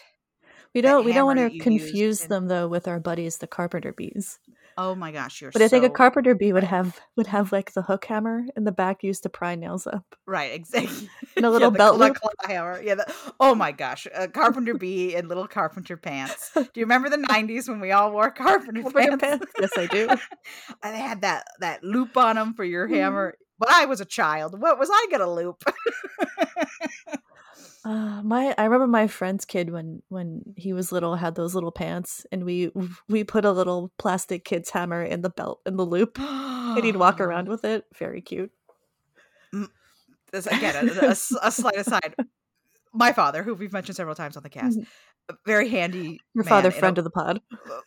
We 0.73 0.81
don't 0.81 1.03
we 1.05 1.11
don't 1.13 1.25
want 1.25 1.39
to 1.39 1.59
confuse 1.59 2.23
in- 2.23 2.29
them 2.29 2.47
though 2.47 2.67
with 2.67 2.87
our 2.87 2.99
buddies 2.99 3.37
the 3.39 3.47
carpenter 3.47 3.91
bees. 3.93 4.39
Oh 4.77 4.95
my 4.95 5.11
gosh, 5.11 5.41
you're 5.41 5.51
But 5.51 5.61
I 5.61 5.67
think 5.67 5.85
a 5.85 5.89
carpenter 5.89 6.35
bee 6.35 6.53
would 6.53 6.63
have 6.63 6.99
would 7.15 7.27
have 7.27 7.51
like 7.51 7.73
the 7.73 7.81
hook 7.81 8.05
hammer 8.05 8.43
in 8.55 8.63
the 8.63 8.71
back 8.71 9.03
used 9.03 9.23
to 9.23 9.29
pry 9.29 9.55
nails 9.55 9.85
up. 9.87 10.03
right, 10.25 10.51
exactly. 10.53 11.09
And 11.37 11.45
a 11.45 11.49
little 11.49 11.71
the 11.71 11.77
belt 11.77 11.97
loop. 11.97 12.17
hammer. 12.45 12.81
Yeah, 12.83 12.95
the, 12.95 13.13
oh 13.39 13.55
my 13.55 13.71
gosh, 13.71 14.05
a 14.13 14.27
carpenter 14.27 14.73
bee 14.73 15.15
in 15.15 15.27
little 15.27 15.47
carpenter 15.47 15.95
pants. 15.97 16.51
Do 16.53 16.61
you 16.75 16.83
remember 16.83 17.09
the 17.09 17.17
90s 17.17 17.69
when 17.69 17.79
we 17.79 17.91
all 17.91 18.11
wore 18.11 18.29
carpenter, 18.31 18.81
Carpenter 18.81 19.17
pants? 19.17 19.45
pants? 19.45 19.53
Yes, 19.59 19.77
I 19.77 19.87
do. 19.87 20.07
and 20.83 20.95
they 20.95 20.99
had 20.99 21.21
that 21.21 21.45
that 21.59 21.83
loop 21.83 22.17
on 22.17 22.35
them 22.35 22.53
for 22.53 22.63
your 22.65 22.87
Mhm. 22.87 22.95
hammer. 22.95 23.35
When 23.57 23.69
I 23.73 23.85
was 23.85 24.01
a 24.01 24.05
child, 24.05 24.59
what 24.59 24.79
was 24.79 24.89
I 24.91 25.07
gonna 25.11 25.31
loop? 25.31 25.63
Uh, 27.83 28.21
my 28.23 28.53
I 28.57 28.65
remember 28.65 28.87
my 28.87 29.07
friend's 29.07 29.43
kid 29.45 29.71
when 29.71 30.01
when 30.09 30.43
he 30.55 30.71
was 30.73 30.91
little 30.91 31.15
had 31.15 31.35
those 31.35 31.55
little 31.55 31.71
pants 31.71 32.25
and 32.31 32.43
we 32.43 32.71
we 33.09 33.23
put 33.23 33.43
a 33.45 33.51
little 33.51 33.91
plastic 33.97 34.45
kid's 34.45 34.69
hammer 34.69 35.01
in 35.03 35.21
the 35.21 35.29
belt 35.29 35.61
in 35.65 35.77
the 35.77 35.85
loop 35.85 36.19
and 36.19 36.83
he'd 36.83 36.95
walk 36.95 37.19
around 37.19 37.47
with 37.49 37.65
it. 37.65 37.85
Very 37.97 38.21
cute. 38.21 38.51
this 40.31 40.47
again 40.47 40.89
a 41.01 41.15
slight 41.15 41.75
aside 41.77 42.15
my 42.93 43.11
father 43.11 43.43
who 43.43 43.53
we've 43.53 43.73
mentioned 43.73 43.95
several 43.95 44.15
times 44.15 44.37
on 44.37 44.43
the 44.43 44.49
cast 44.49 44.77
Mhm. 44.79 44.85
very 45.45 45.67
handy 45.69 46.19
Your 46.33 46.43
man 46.43 46.49
father, 46.49 46.69
a- 46.69 46.71
friend 46.71 46.97
of 46.97 47.03
the 47.03 47.09
pod. 47.09 47.41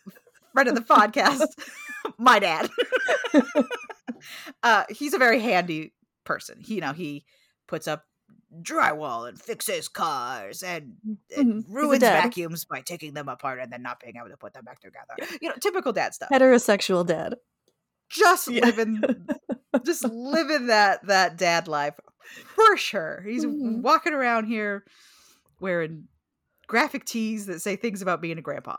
friend 0.53 0.69
of 0.69 0.75
the 0.75 0.81
podcast 0.81 1.47
my 2.17 2.39
dad 2.39 2.69
uh 4.63 4.83
he's 4.89 5.13
a 5.13 5.17
very 5.17 5.39
handy 5.39 5.93
person 6.23 6.59
he 6.59 6.75
you 6.75 6.81
know 6.81 6.93
he 6.93 7.25
puts 7.67 7.87
up 7.87 8.05
drywall 8.61 9.27
and 9.27 9.39
fixes 9.41 9.87
cars 9.87 10.63
and, 10.63 10.95
and 11.35 11.63
Mhm. 11.63 11.65
Ruins 11.67 12.01
vacuums 12.03 12.65
by 12.65 12.81
taking 12.81 13.13
them 13.13 13.27
apart 13.29 13.59
and 13.59 13.71
then 13.71 13.81
not 13.81 13.99
being 13.99 14.15
able 14.17 14.29
to 14.29 14.37
put 14.37 14.53
them 14.53 14.63
back 14.65 14.79
together 14.79 15.15
you 15.41 15.49
know 15.49 15.55
typical 15.59 15.91
dad 15.91 16.13
stuff 16.13 16.29
Heterosexual 16.31 17.05
dad. 17.05 17.35
just 18.09 18.47
Yeah. 18.47 18.65
living 18.65 19.03
just 19.85 20.03
living 20.09 20.67
that 20.67 21.05
that 21.07 21.37
dad 21.37 21.67
life 21.67 21.99
for 22.55 22.77
sure 22.77 23.23
he's 23.27 23.45
Mhm. 23.45 23.81
walking 23.81 24.13
around 24.13 24.45
here 24.45 24.85
wearing 25.59 26.07
graphic 26.67 27.05
tees 27.05 27.45
that 27.47 27.61
say 27.61 27.75
things 27.75 28.01
about 28.01 28.21
being 28.21 28.37
a 28.37 28.41
grandpa 28.41 28.77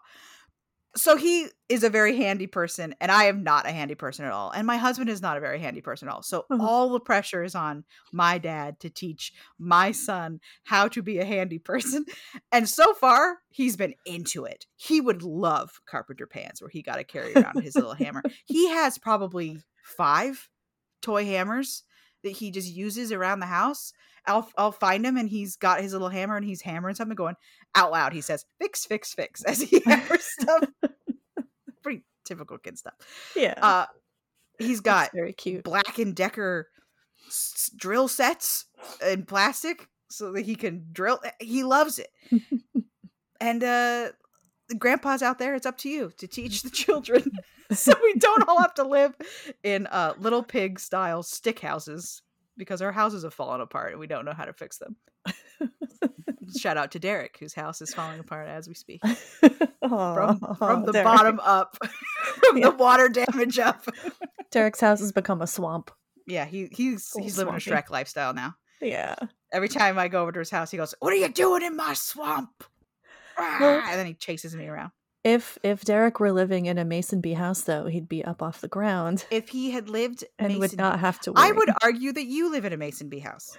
so 0.97 1.17
he 1.17 1.49
is 1.69 1.85
a 1.85 1.91
very 1.91 2.17
handy 2.17 2.47
person 2.47 2.95
and 3.01 3.13
i 3.13 3.25
am 3.25 3.43
not 3.43 3.67
a 3.67 3.71
handy 3.71 3.95
person 3.95 4.25
at 4.25 4.33
all 4.33 4.51
and 4.51 4.67
my 4.67 4.77
husband 4.77 5.11
is 5.11 5.21
not 5.23 5.37
a 5.37 5.41
very 5.41 5.59
handy 5.59 5.81
person 5.81 6.09
at 6.09 6.15
all. 6.15 6.23
So 6.23 6.47
Mhm. 6.51 6.61
all 6.61 6.91
the 6.91 7.01
pressure 7.01 7.43
is 7.43 7.55
on 7.55 7.85
my 8.13 8.39
dad 8.39 8.81
to 8.81 8.91
teach 8.91 9.33
my 9.59 9.93
son 9.93 10.41
how 10.65 10.89
to 10.89 11.03
be 11.03 11.19
a 11.19 11.25
handy 11.25 11.59
person 11.73 12.05
and 12.53 12.69
so 12.69 12.95
far 12.95 13.39
he's 13.51 13.77
been 13.77 13.95
into 14.05 14.45
it. 14.45 14.67
He 14.77 15.01
would 15.01 15.23
love 15.23 15.81
carpenter 15.87 16.27
pants 16.27 16.61
where 16.61 16.71
he 16.71 16.83
got 16.83 16.97
to 16.97 17.05
carry 17.05 17.35
around 17.37 17.61
his 17.61 17.79
little 17.79 17.95
hammer. 17.95 18.23
He 18.45 18.69
has 18.71 18.99
probably 18.99 19.59
five 19.83 20.49
toy 21.03 21.25
hammers 21.25 21.85
that 22.23 22.31
he 22.31 22.51
just 22.51 22.73
uses 22.73 23.13
around 23.13 23.41
the 23.41 23.47
house 23.47 23.93
I'll 24.27 24.49
I'll 24.57 24.73
find 24.73 25.05
him 25.07 25.17
and 25.17 25.29
he's 25.29 25.57
got 25.57 25.81
his 25.81 25.93
little 25.93 26.09
hammer 26.09 26.37
and 26.37 26.45
he's 26.45 26.63
hammering 26.63 26.95
something 26.95 27.15
going 27.17 27.37
out 27.75 27.93
loud. 27.93 28.13
He 28.13 28.21
says, 28.21 28.45
"Fix, 28.61 28.85
fix, 28.85 29.15
fix," 29.15 29.43
as 29.45 29.61
he 29.61 29.81
hammers 29.87 30.25
stuff. 30.25 30.65
Pretty 31.83 32.03
typical 32.25 32.59
kid 32.59 32.79
stuff. 32.79 32.95
Yeah. 33.37 33.55
Uh, 33.61 33.87
he's 34.59 34.81
got 34.81 35.05
That's 35.07 35.15
very 35.15 35.33
cute. 35.33 35.65
Black 35.65 35.99
and 35.99 36.15
Decker 36.15 36.69
s- 37.29 37.71
drill 37.77 38.09
sets 38.09 38.67
in 39.07 39.25
plastic 39.25 39.89
so 40.11 40.33
that 40.33 40.43
he 40.45 40.55
can 40.57 40.87
drill. 40.93 41.21
eh, 41.25 41.31
He 41.41 41.63
loves 41.65 41.99
it. 41.99 42.09
and 43.41 43.63
uh 43.63 44.09
grandpa's 44.79 45.23
out 45.23 45.39
there. 45.39 45.55
It's 45.55 45.67
up 45.67 45.79
to 45.79 45.89
you 45.89 46.13
to 46.19 46.27
teach 46.27 46.63
the 46.63 46.71
children, 46.71 47.31
so 47.73 47.93
we 48.03 48.15
don't 48.15 48.49
all 48.49 48.61
have 48.61 48.75
to 48.75 48.85
live 48.85 49.15
in 49.63 49.87
uh 49.87 50.15
little 50.19 50.43
pig 50.43 50.81
style 50.81 51.23
stick 51.23 51.61
houses 51.61 52.23
because 52.57 52.83
our 52.83 52.93
houses 52.93 53.23
have 53.25 53.35
fallen 53.35 53.61
apart 53.61 53.93
and 53.93 54.01
we 54.01 54.07
don't 54.07 54.25
know 54.25 54.33
how 54.33 54.45
to 54.45 54.53
fix 54.53 54.79
them. 54.79 54.97
Shout 56.59 56.77
out 56.77 56.93
to 56.93 56.99
Derek, 57.01 57.37
whose 57.41 57.55
house 57.55 57.83
is 57.83 57.93
falling 57.93 58.21
apart 58.21 58.49
as 58.49 58.69
we 58.69 58.75
speak. 58.75 59.01
From 59.81 60.39
from 60.59 60.85
the 60.85 60.93
Derek. 60.93 61.05
bottom 61.05 61.41
up, 61.41 61.77
from 62.43 62.59
Yeah. 62.59 62.71
the 62.71 62.77
water 62.77 63.09
damage 63.09 63.59
up. 63.59 63.85
Derek's 64.53 64.81
house 64.81 65.01
has 65.01 65.11
become 65.13 65.43
a 65.43 65.47
swamp. 65.47 65.91
Yeah, 66.27 66.45
he 66.45 66.69
he's 66.73 67.13
he's 67.19 67.37
living 67.39 67.55
a 67.55 67.61
swampy. 67.61 67.83
Shrek 67.83 67.91
lifestyle 67.91 68.33
now. 68.33 68.55
Yeah. 68.81 69.17
Every 69.53 69.69
time 69.69 69.99
I 69.99 70.09
go 70.09 70.23
over 70.23 70.33
to 70.33 70.39
his 70.39 70.51
house, 70.51 70.71
he 70.71 70.77
goes, 70.77 70.95
"What 71.01 71.13
are 71.13 71.17
you 71.17 71.29
doing 71.29 71.63
in 71.63 71.77
my 71.77 71.95
swamp?" 71.95 72.51
Well- 73.39 73.81
and 73.81 73.99
then 73.99 74.07
he 74.07 74.15
chases 74.15 74.55
me 74.55 74.67
around. 74.67 74.93
If 75.27 75.59
if 75.65 75.85
Derek 75.85 76.21
were 76.21 76.31
living 76.31 76.67
in 76.67 76.79
a 76.79 76.85
Mason 76.85 77.21
Bee 77.21 77.33
house, 77.35 77.63
though, 77.63 77.87
he'd 77.87 78.09
be 78.09 78.25
up 78.25 78.43
off 78.43 78.61
the 78.61 78.69
ground 78.69 79.25
If 79.31 79.49
he 79.49 79.73
had 79.73 79.89
lived 79.91 80.23
and 80.39 80.49
Mason 80.49 80.61
would 80.61 80.77
not 80.79 81.01
have 81.01 81.19
to. 81.23 81.33
Worry. 81.33 81.49
I 81.49 81.51
would 81.51 81.71
argue 81.83 82.13
that 82.13 82.27
you 82.27 82.49
live 82.51 82.65
in 82.65 82.73
a 82.73 82.77
Mason 82.77 83.09
Bee 83.09 83.19
house. 83.19 83.59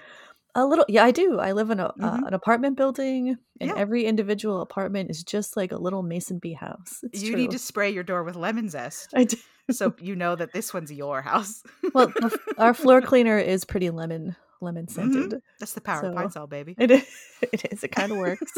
a 0.55 0.65
little. 0.65 0.85
Yeah, 0.87 1.03
I 1.03 1.11
do. 1.11 1.39
I 1.39 1.51
live 1.51 1.69
in 1.69 1.79
a 1.81 1.87
uh, 1.87 1.93
Mhm. 1.97 2.27
an 2.29 2.33
apartment 2.33 2.77
building, 2.77 3.37
and 3.59 3.69
Yeah. 3.69 3.75
every 3.77 4.05
individual 4.05 4.61
apartment 4.61 5.11
is 5.11 5.23
just 5.23 5.57
like 5.57 5.73
a 5.73 5.77
little 5.77 6.03
Mason 6.03 6.39
Bee 6.39 6.53
house. 6.53 7.01
It's 7.03 7.21
you 7.21 7.31
true. 7.33 7.41
need 7.41 7.51
to 7.51 7.59
spray 7.59 7.89
your 7.91 8.03
door 8.03 8.23
with 8.23 8.35
lemon 8.37 8.69
zest 8.69 9.11
I 9.13 9.25
do. 9.25 9.35
so 9.69 9.93
you 9.99 10.15
know 10.15 10.35
that 10.37 10.53
this 10.53 10.73
one's 10.73 10.91
your 10.91 11.21
house. 11.21 11.63
Well, 11.93 12.07
the, 12.07 12.39
our 12.57 12.73
floor 12.73 13.01
cleaner 13.11 13.37
is 13.37 13.65
pretty 13.65 13.89
lemon 13.89 14.35
lemon 14.61 14.87
scented. 14.87 15.41
That's 15.59 15.73
the 15.73 15.81
power 15.81 15.99
of 16.01 16.11
So- 16.11 16.13
Pine 16.13 16.31
Sol, 16.31 16.47
baby. 16.47 16.75
It 16.77 16.91
is. 16.91 17.05
It 17.53 17.65
is. 17.71 17.83
It 17.83 17.89
kind 17.91 18.11
of 18.11 18.17
works. 18.25 18.51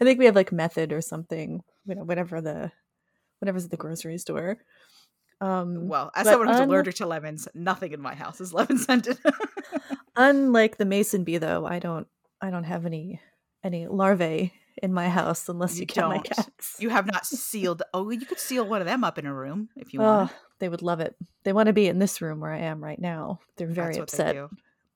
I 0.00 0.04
think 0.04 0.18
we 0.18 0.26
have 0.26 0.36
like 0.36 0.52
method 0.52 0.92
or 0.92 1.00
something. 1.00 1.62
You 1.86 1.94
know, 1.96 2.04
whatever 2.04 2.40
the 2.40 2.70
whatever's 3.40 3.64
at 3.64 3.70
the 3.70 3.76
grocery 3.76 4.18
store. 4.18 4.58
Um, 5.40 5.88
Well, 5.88 6.10
as 6.14 6.26
someone 6.26 6.48
who's 6.48 6.56
un- 6.60 6.68
allergic 6.68 6.94
to 6.96 7.06
lemons, 7.06 7.46
nothing 7.54 7.92
in 7.92 8.00
my 8.00 8.14
house 8.14 8.40
is 8.40 8.54
lemon 8.54 8.78
scented. 8.78 9.18
unlike 10.16 10.76
the 10.78 10.84
mason 10.84 11.24
bee, 11.24 11.38
though, 11.38 11.66
I 11.66 11.78
don't. 11.78 12.06
I 12.40 12.50
don't 12.50 12.64
have 12.64 12.84
any 12.86 13.20
any 13.64 13.86
larvae 13.86 14.52
in 14.82 14.92
my 14.92 15.08
house 15.08 15.48
unless 15.48 15.76
you, 15.76 15.80
You 15.80 15.86
count 15.86 16.08
my 16.10 16.14
don't. 16.16 16.26
cats. 16.30 16.76
you 16.78 16.90
have 16.90 17.06
not 17.06 17.24
sealed. 17.26 17.82
Oh, 17.94 18.10
you 18.10 18.26
could 18.26 18.38
seal 18.38 18.66
one 18.68 18.80
of 18.82 18.86
them 18.86 19.04
up 19.04 19.18
in 19.18 19.24
a 19.26 19.34
room 19.34 19.70
if 19.74 19.92
you 19.94 20.00
Oh, 20.00 20.04
want. 20.04 20.32
they 20.58 20.68
would 20.68 20.82
love 20.82 21.00
it. 21.00 21.16
They 21.44 21.52
want 21.54 21.68
to 21.68 21.72
be 21.72 21.88
in 21.88 21.98
this 21.98 22.20
room 22.20 22.40
where 22.40 22.52
I 22.52 22.58
am 22.58 22.84
right 22.84 22.98
now. 23.00 23.40
They're 23.56 23.66
very 23.66 23.96
upset. 23.96 24.34
they 24.34 24.40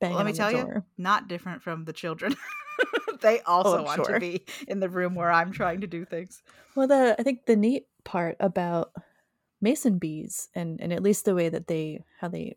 Banging 0.01 0.17
let 0.17 0.27
me 0.27 0.33
tell 0.33 0.51
you. 0.51 0.85
Not 0.99 1.29
different 1.29 1.63
from 1.63 1.85
the 1.85 1.93
children. 1.93 2.35
they 3.21 3.41
oh, 3.41 3.43
also 3.53 3.79
Oh, 3.79 3.83
want 3.83 4.05
sure. 4.07 4.15
to 4.15 4.21
be 4.21 4.45
in 4.67 4.81
the 4.81 4.89
room 4.89 5.15
where 5.15 5.31
I'm 5.31 5.53
trying 5.53 5.83
to 5.83 5.87
do 5.87 6.05
things. 6.05 6.43
Well, 6.75 6.89
the 6.89 7.17
I 7.19 7.23
think 7.23 7.47
the 7.47 7.57
neat 7.57 7.85
part 8.05 8.37
about 8.41 8.93
mason 9.61 9.99
bees 9.99 10.49
and 10.55 10.81
and 10.81 10.93
at 10.93 11.03
least 11.03 11.25
the 11.27 11.35
way 11.35 11.49
that 11.51 11.67
they 11.67 12.03
how 12.19 12.29
they 12.29 12.55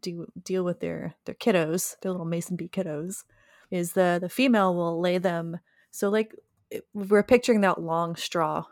do 0.00 0.26
deal 0.42 0.64
with 0.64 0.80
their 0.80 1.14
their 1.26 1.34
kiddos, 1.34 1.96
their 2.00 2.12
little 2.12 2.26
mason 2.26 2.56
bee 2.56 2.68
kiddos, 2.68 3.24
is 3.70 3.92
the 3.92 4.18
the 4.20 4.28
female 4.30 4.74
will 4.74 5.00
lay 5.00 5.18
them. 5.18 5.58
So 5.90 6.08
like 6.08 6.34
it- 6.70 6.86
we're 6.94 7.22
picturing 7.22 7.60
that 7.62 7.80
long 7.82 8.16
straw 8.16 8.64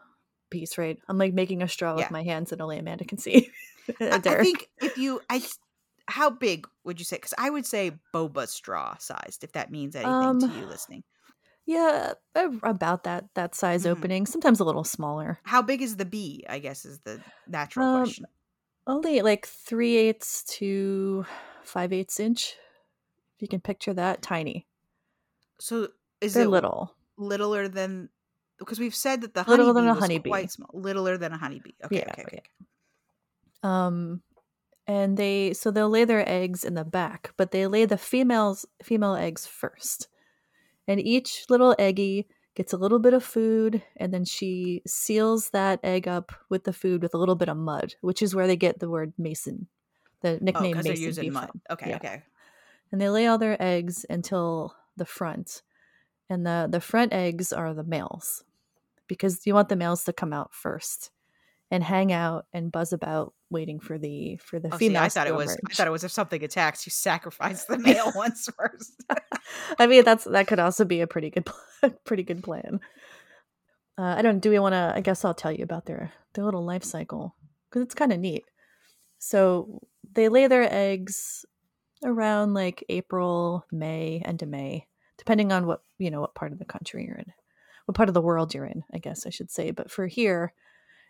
piece, 0.50 0.78
right? 0.78 0.98
I'm 1.08 1.18
like 1.18 1.34
making 1.34 1.62
a 1.62 1.68
straw 1.68 1.90
Yeah. 1.92 2.04
with 2.04 2.10
my 2.12 2.22
hands 2.22 2.50
that 2.50 2.60
only 2.60 2.78
Amanda 2.78 3.04
can 3.04 3.18
see. 3.18 3.50
I, 4.00 4.16
I 4.16 4.18
think 4.20 4.68
if 4.80 4.96
you, 4.98 5.20
I, 5.30 5.40
how 6.08 6.30
big 6.30 6.68
would 6.84 6.98
you 6.98 7.04
say? 7.04 7.16
Because 7.16 7.34
I 7.38 7.50
would 7.50 7.66
say 7.66 8.00
boba 8.14 8.48
straw 8.48 8.96
sized, 8.98 9.44
if 9.44 9.52
that 9.52 9.70
means 9.70 9.96
anything 9.96 10.36
to 10.38 10.50
Um, 10.50 10.52
you 10.52 10.66
listening. 10.66 11.04
yeah, 11.66 12.14
about 12.34 13.02
that 13.04 13.28
that 13.34 13.54
size 13.54 13.84
Mhm. 13.84 13.86
opening. 13.86 14.26
Sometimes 14.26 14.60
a 14.60 14.64
little 14.64 14.84
smaller. 14.84 15.40
How 15.44 15.62
big 15.62 15.80
is 15.80 15.96
the 15.96 16.04
bee? 16.04 16.44
I 16.48 16.58
guess 16.58 16.84
is 16.84 17.00
the 17.00 17.24
natural 17.46 17.86
Um, 17.86 17.86
question. 17.86 18.26
Only 18.86 19.22
like 19.22 19.46
three 19.46 19.96
eighths 19.96 20.44
to 20.58 21.26
five 21.64 21.92
eighths 21.92 22.20
inch. 22.20 22.56
If 23.36 23.42
you 23.42 23.48
can 23.48 23.60
picture 23.60 23.94
that, 23.94 24.22
tiny. 24.22 24.68
So 25.58 25.88
is 26.20 26.36
They're 26.36 26.44
it 26.44 26.50
little. 26.50 26.94
littler 27.16 27.68
than? 27.68 28.10
Because 28.58 28.80
we've 28.80 28.94
said 28.94 29.20
that 29.22 29.34
the 29.34 29.42
honeybee 29.44 29.72
than 29.74 29.88
a 29.88 29.94
honeybee. 29.94 30.28
quite 30.28 30.50
small, 30.50 30.70
littler 30.74 31.18
than 31.18 31.32
a 31.32 31.38
honeybee. 31.38 31.72
Okay, 31.84 32.04
Yeah, 32.04 32.08
okay, 32.08 32.24
okay. 32.26 32.42
Um, 33.62 34.22
and 34.86 35.16
they 35.16 35.52
so 35.54 35.70
they'll 35.70 35.90
lay 35.90 36.04
their 36.04 36.28
eggs 36.28 36.64
in 36.64 36.74
the 36.74 36.84
back, 36.84 37.32
but 37.36 37.50
they 37.50 37.66
lay 37.66 37.84
the 37.84 37.98
females 37.98 38.66
female 38.82 39.14
eggs 39.14 39.46
first. 39.46 40.08
And 40.88 41.00
each 41.00 41.46
little 41.50 41.74
eggie 41.78 42.28
gets 42.54 42.72
a 42.72 42.76
little 42.78 42.98
bit 43.00 43.14
of 43.14 43.24
food, 43.24 43.82
and 43.96 44.14
then 44.14 44.24
she 44.24 44.82
seals 44.86 45.50
that 45.50 45.80
egg 45.84 46.08
up 46.08 46.32
with 46.50 46.64
the 46.64 46.72
food 46.72 47.02
with 47.02 47.14
a 47.14 47.18
little 47.18 47.36
bit 47.36 47.48
of 47.48 47.56
mud, 47.56 47.94
which 48.02 48.22
is 48.22 48.34
where 48.34 48.46
they 48.46 48.56
get 48.56 48.80
the 48.80 48.90
word 48.90 49.12
mason, 49.18 49.68
the 50.22 50.38
Oh, 50.54 50.66
nickname 50.66 50.68
because 50.68 50.86
they're 50.86 50.94
using 50.96 51.32
mud. 51.32 51.50
from. 51.52 51.62
Okay, 51.70 51.94
Yeah. 51.94 51.96
okay. 51.96 52.22
And 52.92 53.00
they 53.00 53.08
lay 53.10 53.26
all 53.26 53.38
their 53.38 53.60
eggs 53.62 54.04
until 54.10 54.74
the 54.96 55.06
front, 55.06 55.62
and 56.30 56.46
the 56.46 56.68
the 56.70 56.80
front 56.80 57.12
eggs 57.14 57.52
are 57.52 57.74
the 57.74 57.84
males, 57.84 58.44
because 59.08 59.46
you 59.46 59.54
want 59.54 59.68
the 59.70 59.76
males 59.76 60.04
to 60.04 60.12
come 60.14 60.32
out 60.34 60.54
first 60.54 61.12
and 61.70 61.82
hang 61.82 62.12
out 62.12 62.46
and 62.52 62.70
buzz 62.70 62.92
about 62.92 63.34
waiting 63.50 63.80
for 63.80 63.98
the 63.98 64.36
for 64.36 64.58
the 64.58 64.72
Oh, 64.72 64.78
see, 64.78 64.96
I 64.96 65.08
thought 65.08 65.26
it 65.26 65.34
was. 65.34 65.56
I 65.68 65.74
thought 65.74 65.86
it 65.86 65.90
was 65.90 66.04
if 66.04 66.12
something 66.12 66.42
attacks, 66.42 66.86
you 66.86 66.90
sacrifice 66.90 67.64
the 67.64 67.78
male 67.78 68.12
ones 68.14 68.48
first. 68.56 69.04
I 69.78 69.86
mean, 69.86 70.04
that's 70.04 70.24
that 70.24 70.46
could 70.46 70.58
also 70.58 70.84
be 70.84 71.00
a 71.00 71.06
pretty 71.06 71.30
good, 71.30 71.48
pretty 72.04 72.22
good 72.22 72.42
plan. 72.42 72.80
Uh, 73.98 74.14
I 74.18 74.22
don't. 74.22 74.40
Do 74.40 74.50
we 74.50 74.58
want 74.58 74.74
to? 74.74 74.92
I 74.94 75.00
guess 75.00 75.24
I'll 75.24 75.34
tell 75.34 75.52
you 75.52 75.64
about 75.64 75.86
their 75.86 76.12
their 76.34 76.44
little 76.44 76.64
life 76.64 76.84
cycle 76.84 77.34
because 77.68 77.82
it's 77.82 77.94
kind 77.94 78.12
of 78.12 78.20
neat. 78.20 78.44
So 79.18 79.80
they 80.12 80.28
lay 80.28 80.46
their 80.46 80.72
eggs 80.72 81.44
around 82.04 82.54
like 82.54 82.84
April, 82.88 83.64
May, 83.72 84.22
end 84.24 84.42
of 84.42 84.48
May, 84.48 84.86
depending 85.18 85.50
on 85.50 85.66
what 85.66 85.80
you 85.98 86.10
know 86.10 86.20
what 86.20 86.34
part 86.34 86.52
of 86.52 86.58
the 86.58 86.64
country 86.64 87.06
you're 87.06 87.16
in, 87.16 87.32
what 87.86 87.96
part 87.96 88.08
of 88.08 88.14
the 88.14 88.20
world 88.20 88.54
you're 88.54 88.66
in. 88.66 88.84
I 88.92 88.98
guess 88.98 89.26
I 89.26 89.30
should 89.30 89.50
say. 89.50 89.72
But 89.72 89.90
for 89.90 90.06
here, 90.06 90.52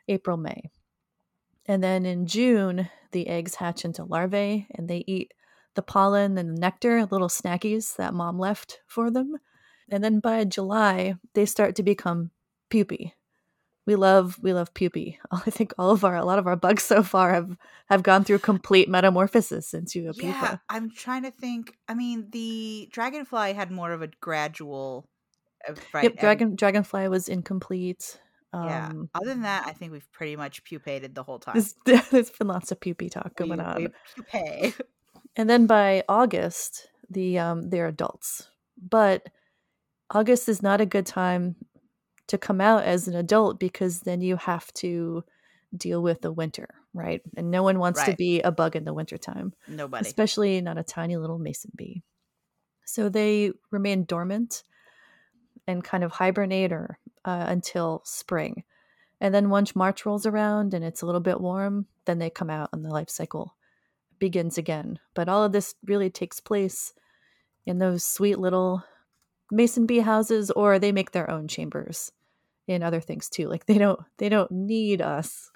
April, 0.08 0.36
May, 0.36 0.70
and 1.66 1.82
then 1.82 2.06
in 2.06 2.26
June 2.26 2.88
the 3.12 3.28
eggs 3.28 3.56
hatch 3.56 3.84
into 3.84 4.04
larvae 4.04 4.66
and 4.74 4.88
they 4.88 5.04
eat 5.06 5.32
the 5.74 5.82
pollen 5.82 6.36
and 6.38 6.56
the 6.56 6.60
nectar, 6.60 7.06
little 7.06 7.28
snackies 7.28 7.96
that 7.96 8.14
mom 8.14 8.38
left 8.38 8.80
for 8.86 9.10
them. 9.10 9.36
And 9.88 10.02
then 10.02 10.20
by 10.20 10.44
July, 10.44 11.14
they 11.34 11.46
start 11.46 11.76
to 11.76 11.82
become 11.82 12.30
pupae. 12.70 13.12
We 13.86 13.94
love 13.94 14.36
we 14.42 14.52
love 14.52 14.74
pupae. 14.74 15.18
I 15.30 15.50
think 15.50 15.72
all 15.78 15.90
of 15.90 16.04
our 16.04 16.16
a 16.16 16.24
lot 16.24 16.40
of 16.40 16.46
our 16.48 16.56
bugs 16.56 16.82
so 16.82 17.04
far 17.04 17.32
have 17.32 17.56
have 17.88 18.02
gone 18.02 18.24
through 18.24 18.40
complete 18.40 18.88
metamorphosis 18.88 19.74
into 19.74 20.08
a 20.08 20.12
pupa. 20.12 20.26
Yeah, 20.26 20.56
I'm 20.68 20.90
trying 20.90 21.22
to 21.22 21.30
think. 21.30 21.76
I 21.86 21.94
mean, 21.94 22.28
the 22.30 22.88
dragonfly 22.90 23.52
had 23.52 23.70
more 23.70 23.92
of 23.92 24.02
a 24.02 24.08
gradual, 24.20 25.08
uh, 25.68 25.74
right? 25.92 26.02
yep, 26.02 26.12
and- 26.12 26.20
dragon 26.20 26.56
dragonfly 26.56 27.06
was 27.08 27.28
incomplete. 27.28 28.18
Yeah. 28.64 28.88
Um, 28.88 29.10
Other 29.14 29.26
than 29.26 29.42
that, 29.42 29.66
I 29.66 29.72
think 29.72 29.92
we've 29.92 30.10
pretty 30.12 30.36
much 30.36 30.64
pupated 30.64 31.14
the 31.14 31.22
whole 31.22 31.38
time. 31.38 31.62
there's, 31.84 32.30
been 32.38 32.48
lots 32.48 32.72
of 32.72 32.80
pupae 32.80 33.08
talk 33.10 33.34
going 33.36 33.58
We- 33.58 33.64
on. 33.64 33.76
we 34.16 34.22
pupay. 34.22 34.74
And 35.38 35.50
then 35.50 35.66
by 35.66 36.02
August, 36.08 36.88
the 37.10 37.38
um, 37.38 37.68
they're 37.68 37.86
adults. 37.88 38.48
But 38.80 39.26
August 40.10 40.48
is 40.48 40.62
not 40.62 40.80
a 40.80 40.86
good 40.86 41.04
time 41.04 41.56
to 42.28 42.38
come 42.38 42.58
out 42.60 42.84
as 42.84 43.06
an 43.06 43.14
adult 43.14 43.60
because 43.60 44.00
then 44.00 44.22
you 44.22 44.36
have 44.36 44.72
to 44.74 45.24
deal 45.76 46.00
with 46.02 46.22
the 46.22 46.32
winter, 46.32 46.68
right? 46.94 47.20
And 47.36 47.50
no 47.50 47.62
one 47.62 47.78
wants 47.78 48.02
to 48.04 48.14
be 48.14 48.40
a 48.40 48.50
bug 48.50 48.76
in 48.76 48.84
the 48.84 48.94
wintertime, 48.94 49.52
Nobody. 49.68 50.06
especially 50.06 50.60
not 50.62 50.78
a 50.78 50.82
tiny 50.82 51.18
little 51.18 51.38
mason 51.38 51.72
bee. 51.76 52.02
So 52.86 53.10
they 53.10 53.52
remain 53.70 54.04
dormant 54.04 54.62
and 55.66 55.84
kind 55.84 56.02
of 56.02 56.12
hibernate 56.12 56.72
or, 56.72 56.98
uh, 57.26 57.44
until 57.48 58.00
spring. 58.04 58.64
And 59.20 59.34
then 59.34 59.50
once 59.50 59.76
March 59.76 60.06
rolls 60.06 60.26
around 60.26 60.72
and 60.72 60.84
it's 60.84 61.02
a 61.02 61.06
little 61.06 61.20
bit 61.20 61.40
warm, 61.40 61.86
then 62.04 62.18
they 62.18 62.30
come 62.30 62.50
out 62.50 62.70
and 62.72 62.84
the 62.84 62.90
life 62.90 63.10
cycle 63.10 63.56
begins 64.18 64.56
again. 64.56 64.98
But 65.14 65.28
all 65.28 65.44
of 65.44 65.52
this 65.52 65.74
really 65.84 66.10
takes 66.10 66.40
place 66.40 66.94
in 67.66 67.78
those 67.78 68.04
sweet 68.04 68.38
little 68.38 68.84
mason 69.50 69.86
bee 69.86 70.00
houses 70.00 70.50
or 70.50 70.78
they 70.78 70.92
make 70.92 71.12
their 71.12 71.30
own 71.30 71.48
chambers 71.48 72.12
in 72.66 72.82
other 72.82 73.00
things 73.00 73.28
too. 73.28 73.48
Like 73.48 73.66
they 73.66 73.78
don't 73.78 74.00
they 74.18 74.28
don't 74.28 74.50
need 74.50 75.00
us 75.00 75.50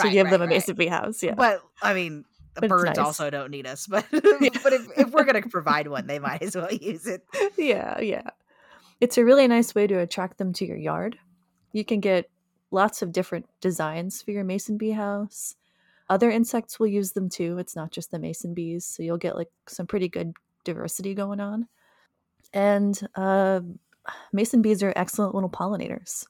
to 0.00 0.10
give 0.10 0.24
right, 0.24 0.30
them 0.30 0.42
a 0.42 0.46
right. 0.46 0.54
mason 0.54 0.76
bee 0.76 0.86
house. 0.86 1.22
Yeah. 1.22 1.34
But 1.34 1.62
I 1.82 1.94
mean, 1.94 2.24
the 2.54 2.68
birds 2.68 2.84
nice. 2.84 2.98
also 2.98 3.30
don't 3.30 3.50
need 3.50 3.66
us, 3.66 3.86
but 3.86 4.04
but 4.10 4.22
if, 4.22 4.86
if 4.98 5.10
we're 5.10 5.24
gonna 5.24 5.42
provide 5.42 5.88
one, 5.88 6.06
they 6.06 6.18
might 6.18 6.42
as 6.42 6.56
well 6.56 6.72
use 6.80 7.06
it. 7.06 7.22
yeah, 7.56 8.00
yeah. 8.00 8.30
It's 9.00 9.18
a 9.18 9.24
really 9.24 9.46
nice 9.46 9.74
way 9.74 9.86
to 9.86 9.98
attract 9.98 10.38
them 10.38 10.52
to 10.54 10.66
your 10.66 10.76
yard. 10.76 11.18
You 11.72 11.84
can 11.84 12.00
get 12.00 12.30
lots 12.70 13.02
of 13.02 13.12
different 13.12 13.46
designs 13.60 14.22
for 14.22 14.30
your 14.30 14.44
mason 14.44 14.76
bee 14.78 14.90
house. 14.90 15.56
Other 16.08 16.30
insects 16.30 16.78
will 16.78 16.86
use 16.86 17.12
them 17.12 17.28
too. 17.28 17.58
It's 17.58 17.76
not 17.76 17.90
just 17.90 18.10
the 18.10 18.18
mason 18.18 18.54
bees, 18.54 18.84
so 18.84 19.02
you'll 19.02 19.18
get 19.18 19.36
like 19.36 19.50
some 19.66 19.86
pretty 19.86 20.08
good 20.08 20.34
diversity 20.64 21.14
going 21.14 21.40
on. 21.40 21.68
And 22.52 22.98
uh, 23.14 23.60
mason 24.32 24.62
bees 24.62 24.82
are 24.82 24.92
excellent 24.96 25.34
little 25.34 25.50
pollinators. 25.50 26.26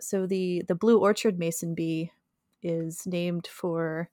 So 0.00 0.26
the 0.26 0.62
the 0.68 0.74
blue 0.74 0.98
orchard 0.98 1.38
mason 1.38 1.74
bee 1.74 2.12
is 2.62 3.06
named 3.06 3.46
for 3.46 4.10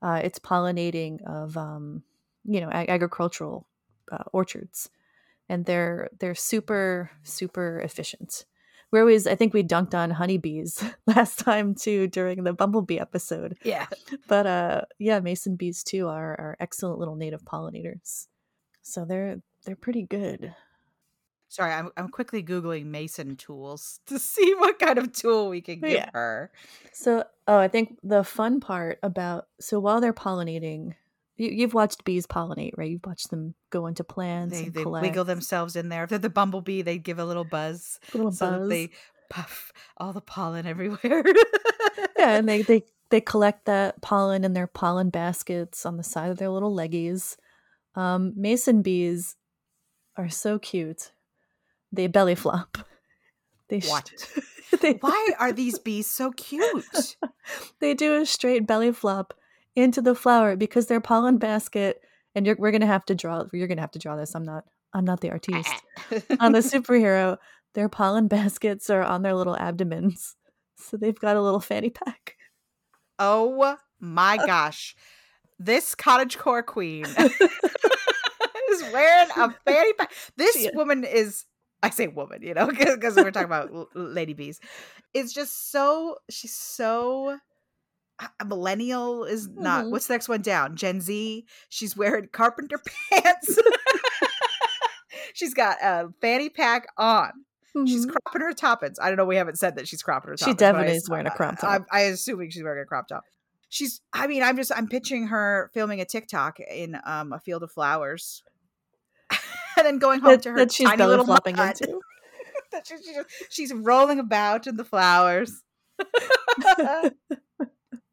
uh, 0.00 0.20
its 0.22 0.38
pollinating 0.38 1.22
of 1.26 1.56
um, 1.56 2.02
you 2.44 2.60
know 2.60 2.70
ag- 2.70 2.88
agricultural 2.88 3.66
uh, 4.10 4.24
orchards, 4.32 4.90
and 5.48 5.64
they're 5.64 6.10
they're 6.18 6.34
super 6.34 7.10
super 7.22 7.80
efficient. 7.80 8.44
We 8.90 9.00
always 9.00 9.26
I 9.26 9.34
think 9.36 9.54
we 9.54 9.62
dunked 9.62 9.94
on 9.94 10.10
honeybees 10.10 10.84
last 11.06 11.38
time 11.38 11.74
too 11.74 12.06
during 12.08 12.44
the 12.44 12.52
bumblebee 12.52 12.98
episode, 12.98 13.56
Yeah. 13.64 13.86
but 14.28 14.46
uh, 14.46 14.82
yeah, 14.98 15.20
mason 15.20 15.56
bees 15.56 15.82
too 15.82 16.08
are 16.08 16.32
are 16.38 16.56
excellent 16.60 16.98
little 16.98 17.16
native 17.16 17.42
pollinators. 17.44 18.26
So 18.82 19.04
they're 19.04 19.40
they're 19.64 19.76
pretty 19.76 20.02
good. 20.02 20.54
Sorry, 21.48 21.72
I'm 21.72 21.90
I'm 21.96 22.08
quickly 22.08 22.42
googling 22.42 22.86
mason 22.86 23.36
tools 23.36 24.00
to 24.06 24.18
see 24.18 24.54
what 24.54 24.78
kind 24.78 24.98
of 24.98 25.12
tool 25.12 25.48
we 25.48 25.60
can 25.60 25.80
give 25.80 25.90
Yeah. 25.90 26.10
her. 26.12 26.50
So, 26.92 27.24
oh, 27.46 27.58
I 27.58 27.68
think 27.68 27.98
the 28.02 28.24
fun 28.24 28.60
part 28.60 28.98
about 29.02 29.48
so 29.60 29.78
while 29.80 30.00
they're 30.00 30.12
pollinating, 30.14 30.94
you, 31.36 31.50
you've 31.50 31.74
watched 31.74 32.04
bees 32.04 32.26
pollinate, 32.26 32.72
right? 32.76 32.90
You've 32.90 33.06
watched 33.06 33.30
them 33.30 33.54
go 33.70 33.86
into 33.86 34.04
plants 34.04 34.58
They 34.58 34.64
and 34.66 34.74
they 34.74 34.82
collect 34.82 35.02
wiggle 35.02 35.24
themselves 35.24 35.76
in 35.76 35.88
there. 35.88 36.04
If 36.04 36.10
they're 36.10 36.18
the 36.18 36.30
bumblebee, 36.30 36.82
they 36.82 36.98
give 36.98 37.18
a 37.18 37.24
little 37.24 37.44
buzz 37.44 37.98
a 38.12 38.16
little 38.16 38.32
so 38.32 38.58
buzz. 38.58 38.68
they 38.68 38.90
puff 39.30 39.72
all 39.96 40.12
the 40.12 40.20
pollen 40.20 40.66
everywhere. 40.66 41.24
yeah, 42.18 42.36
and 42.36 42.48
they 42.48 42.62
they 42.62 42.84
they 43.10 43.20
collect 43.20 43.64
that 43.66 44.00
pollen 44.02 44.44
in 44.44 44.52
their 44.52 44.66
pollen 44.66 45.10
baskets 45.10 45.84
on 45.86 45.96
the 45.96 46.02
side 46.02 46.30
of 46.30 46.38
their 46.38 46.50
little 46.50 46.74
leggies. 46.74 47.36
Um, 47.94 48.32
mason 48.36 48.80
bees 48.82 49.36
are 50.16 50.28
so 50.30 50.58
cute. 50.58 51.12
They 51.92 52.06
belly 52.06 52.34
flop. 52.34 52.78
They 53.68 53.80
sh- 53.80 53.88
What? 53.88 54.10
they, 54.82 54.94
Why 54.94 55.28
are 55.38 55.50
these 55.50 55.78
bees 55.78 56.06
so 56.06 56.30
cute? 56.32 57.16
they 57.80 57.94
do 57.94 58.14
a 58.20 58.26
straight 58.26 58.66
belly 58.66 58.92
flop 58.92 59.32
into 59.76 60.00
the 60.02 60.14
flower 60.14 60.56
because 60.56 60.86
their 60.86 61.00
pollen 61.00 61.38
basket. 61.38 62.00
And 62.34 62.46
you're, 62.46 62.56
we're 62.58 62.70
gonna 62.72 62.86
have 62.86 63.04
to 63.06 63.14
draw. 63.14 63.44
You're 63.52 63.68
gonna 63.68 63.82
have 63.82 63.90
to 63.92 63.98
draw 63.98 64.16
this. 64.16 64.34
I'm 64.34 64.44
not. 64.44 64.64
I'm 64.94 65.04
not 65.04 65.20
the 65.20 65.30
artiste. 65.30 65.82
on 66.40 66.52
the 66.52 66.58
superhero, 66.60 67.38
their 67.74 67.88
pollen 67.88 68.28
baskets 68.28 68.90
are 68.90 69.02
on 69.02 69.22
their 69.22 69.34
little 69.34 69.56
abdomens. 69.56 70.36
So 70.76 70.96
they've 70.96 71.18
got 71.18 71.36
a 71.36 71.42
little 71.42 71.60
fanny 71.60 71.90
pack. 71.90 72.36
oh 73.18 73.76
my 74.00 74.36
gosh. 74.46 74.94
This 75.58 75.94
cottagecore 75.94 76.64
queen 76.66 77.04
is 77.06 78.82
wearing 78.92 79.28
a 79.36 79.54
fanny 79.64 79.92
pack. 79.92 80.12
This 80.36 80.68
woman 80.74 81.04
is 81.04 81.44
I 81.84 81.90
say 81.90 82.08
woman, 82.08 82.42
you 82.42 82.54
know, 82.54 82.66
because 82.66 83.16
we're 83.16 83.30
talking 83.30 83.46
about 83.46 83.70
l- 83.72 83.88
lady 83.94 84.34
bees. 84.34 84.60
It's 85.14 85.32
just 85.32 85.70
so 85.70 86.16
she's 86.30 86.54
so 86.54 87.38
a 88.40 88.44
millennial 88.44 89.24
is 89.24 89.48
not 89.48 89.84
Mhm. 89.86 89.90
what's 89.90 90.06
the 90.06 90.14
next 90.14 90.28
one 90.28 90.42
down 90.42 90.76
gen 90.76 91.00
z 91.00 91.46
she's 91.68 91.96
wearing 91.96 92.28
carpenter 92.32 92.80
pants 93.12 93.58
she's 95.34 95.54
got 95.54 95.76
a 95.82 96.08
fanny 96.20 96.48
pack 96.48 96.86
on 96.98 97.30
she's 97.86 98.06
Mhm. 98.06 98.10
cropping 98.14 98.42
her 98.42 98.52
toppins 98.52 98.98
i 99.00 99.08
don't 99.08 99.16
know 99.16 99.24
we 99.24 99.36
haven't 99.36 99.56
said 99.58 99.76
that 99.76 99.88
she's 99.88 100.02
cropping 100.02 100.30
her 100.30 100.36
She 100.36 100.44
toppins 100.44 100.56
but 100.56 100.60
definitely 100.60 100.96
is 100.96 101.08
wearing 101.08 101.26
a 101.26 101.30
crop 101.30 101.58
top. 101.58 101.84
I, 101.90 102.00
i'm 102.06 102.12
assuming 102.12 102.50
she's 102.50 102.62
wearing 102.62 102.82
a 102.82 102.86
crop 102.86 103.08
top 103.08 103.24
she's 103.68 104.00
i 104.12 104.26
mean 104.26 104.42
i'm 104.42 104.56
just 104.56 104.70
i'm 104.74 104.88
picturing 104.88 105.28
her 105.28 105.70
filming 105.72 106.00
a 106.00 106.04
tiktok 106.04 106.60
in 106.60 106.98
um 107.04 107.32
a 107.32 107.40
field 107.40 107.62
of 107.62 107.70
flowers 107.72 108.42
and 109.76 109.86
then 109.86 109.98
going 109.98 110.20
home 110.20 110.32
that, 110.32 110.42
to 110.42 110.50
her 110.50 110.56
that 110.58 110.72
she's 110.72 110.88
tiny 110.88 111.04
little 111.04 111.24
flopping 111.24 111.56
mud. 111.56 111.80
into. 111.80 111.98
that 112.72 112.86
she, 112.86 112.96
she 112.98 113.14
just, 113.14 113.28
she's 113.50 113.72
rolling 113.72 114.18
about 114.18 114.66
in 114.66 114.76
the 114.76 114.84
flowers 114.84 115.62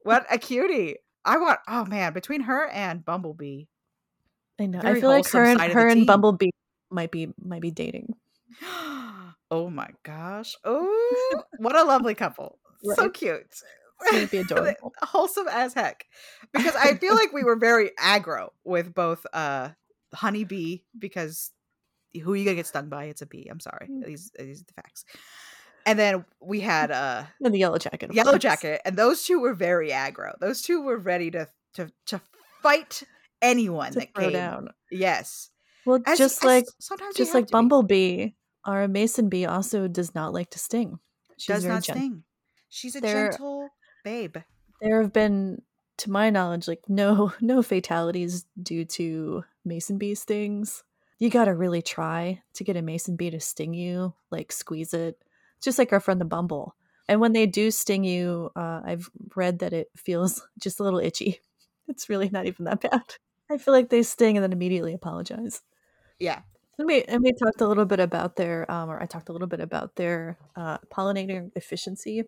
what 0.10 0.26
a 0.32 0.40
cutie. 0.40 0.96
I 1.24 1.38
want 1.38 1.60
oh 1.68 1.86
man 1.86 2.14
between 2.14 2.42
her 2.42 2.68
and 2.68 3.06
bumblebee. 3.06 3.66
I 4.60 4.66
know. 4.66 4.82
I 4.84 5.00
feel 5.00 5.10
like 5.10 5.30
her 5.30 5.46
and 5.46 5.62
her 5.62 5.88
and 5.88 6.00
team. 6.00 6.06
Bumblebee 6.08 6.50
might 6.90 7.12
be 7.12 7.32
might 7.40 7.62
be 7.62 7.70
dating. 7.70 8.16
oh 9.52 9.70
my 9.70 9.90
gosh. 10.04 10.56
Oh 10.64 11.44
what 11.60 11.76
a 11.76 11.84
lovely 11.84 12.16
couple. 12.16 12.60
So 12.96 13.10
cute. 13.10 13.62
Be 14.32 14.38
adorable. 14.38 14.94
wholesome 15.02 15.50
as 15.50 15.74
heck. 15.74 16.06
Because 16.54 16.76
i 16.78 16.96
feel 16.96 17.14
like 17.22 17.34
we 17.34 17.44
were 17.44 17.58
very 17.58 17.92
aggro 18.00 18.50
with 18.64 18.94
both 18.94 19.26
uh 19.34 19.70
honeybee 20.16 20.80
because 20.98 21.52
who 22.24 22.32
are 22.32 22.36
you 22.38 22.46
gonna 22.46 22.56
get 22.56 22.68
stung 22.68 22.88
by? 22.88 23.06
It's 23.06 23.22
a 23.22 23.26
bee. 23.26 23.48
I'm 23.52 23.60
sorry. 23.60 23.90
Mm. 23.92 24.06
these 24.06 24.32
these 24.40 24.62
are 24.62 24.66
the 24.66 24.74
facts 24.82 25.04
and 25.86 25.98
then 26.00 26.26
we 26.42 26.60
had 26.60 26.92
uh 26.92 27.24
and 27.44 27.54
the 27.54 27.60
yellow 27.60 27.78
jacket. 27.78 28.14
yellow 28.14 28.32
course. 28.32 28.42
jacket 28.42 28.82
and 28.86 28.98
those 28.98 29.24
two 29.24 29.40
were 29.40 29.54
very 29.54 29.90
aggro 29.90 30.34
those 30.40 30.62
two 30.62 30.82
were 30.82 30.98
ready 30.98 31.32
to 31.32 31.48
to 31.74 31.92
to 32.06 32.20
fight 32.62 33.04
anyone 33.42 33.92
to 33.94 34.00
that 34.00 34.14
came 34.14 34.32
down. 34.34 34.70
yes 34.92 35.50
Well, 35.86 36.00
As- 36.06 36.18
just 36.18 36.40
as 36.40 36.44
like 36.44 36.66
sometimes 36.80 37.16
just 37.16 37.34
like 37.34 37.48
be. 37.48 37.52
Bumblebee, 37.52 38.30
our 38.66 38.88
mason 38.88 39.30
bee 39.30 39.46
also 39.46 39.88
does 39.88 40.14
not 40.14 40.34
like 40.34 40.50
to 40.52 40.60
sting. 40.60 41.00
She's 41.38 41.48
does 41.56 41.66
not 41.66 41.84
gentle. 41.84 42.02
sting 42.02 42.24
she's 42.70 42.96
a 42.96 43.02
They're- 43.02 43.30
gentle 43.32 43.70
babe 44.04 44.38
There 44.82 45.02
have 45.02 45.12
been, 45.14 45.62
to 45.98 46.10
my 46.12 46.30
knowledge, 46.30 46.68
like 46.68 46.84
no 46.88 47.34
no 47.42 47.62
fatalities 47.62 48.46
due 48.62 48.86
to 48.86 49.44
mason 49.66 49.98
bee 49.98 50.16
stings. 50.16 50.84
You 51.18 51.30
got 51.30 51.46
to 51.46 51.54
really 51.54 51.82
try 51.82 52.42
to 52.54 52.64
get 52.64 52.78
a 52.78 52.82
mason 52.82 53.16
bee 53.18 53.30
to 53.32 53.40
sting 53.42 53.74
you, 53.74 54.14
like 54.32 54.52
squeeze 54.54 54.94
it, 54.94 55.22
just 55.62 55.78
like 55.80 55.92
our 55.94 56.00
friend 56.00 56.20
the 56.20 56.26
bumble. 56.26 56.76
And 57.08 57.20
when 57.20 57.34
they 57.34 57.46
do 57.46 57.72
sting 57.72 58.04
you, 58.04 58.52
uh, 58.56 58.82
I've 58.86 59.10
read 59.36 59.60
that 59.60 59.74
it 59.74 59.90
feels 59.96 60.46
just 60.60 60.80
a 60.80 60.84
little 60.84 61.00
itchy. 61.00 61.42
It's 61.88 62.08
really 62.08 62.30
not 62.30 62.46
even 62.46 62.66
that 62.66 62.82
bad. 62.82 63.16
I 63.50 63.58
feel 63.58 63.74
like 63.74 63.90
they 63.90 64.04
sting 64.04 64.38
and 64.38 64.44
then 64.44 64.54
immediately 64.54 64.94
apologize. 64.94 65.64
yeah 66.20 66.42
And 66.78 66.88
we 66.88 67.04
and 67.04 67.22
we 67.24 67.34
talked 67.34 67.62
a 67.62 67.68
little 67.68 67.86
bit 67.86 68.00
about 68.00 68.36
their, 68.36 68.70
um, 68.72 68.90
or 68.90 69.02
I 69.02 69.06
talked 69.06 69.30
a 69.30 69.34
little 69.34 69.48
bit 69.48 69.60
about 69.60 69.96
their 69.96 70.38
uh, 70.56 70.78
pollinator 70.94 71.52
efficiency. 71.56 72.24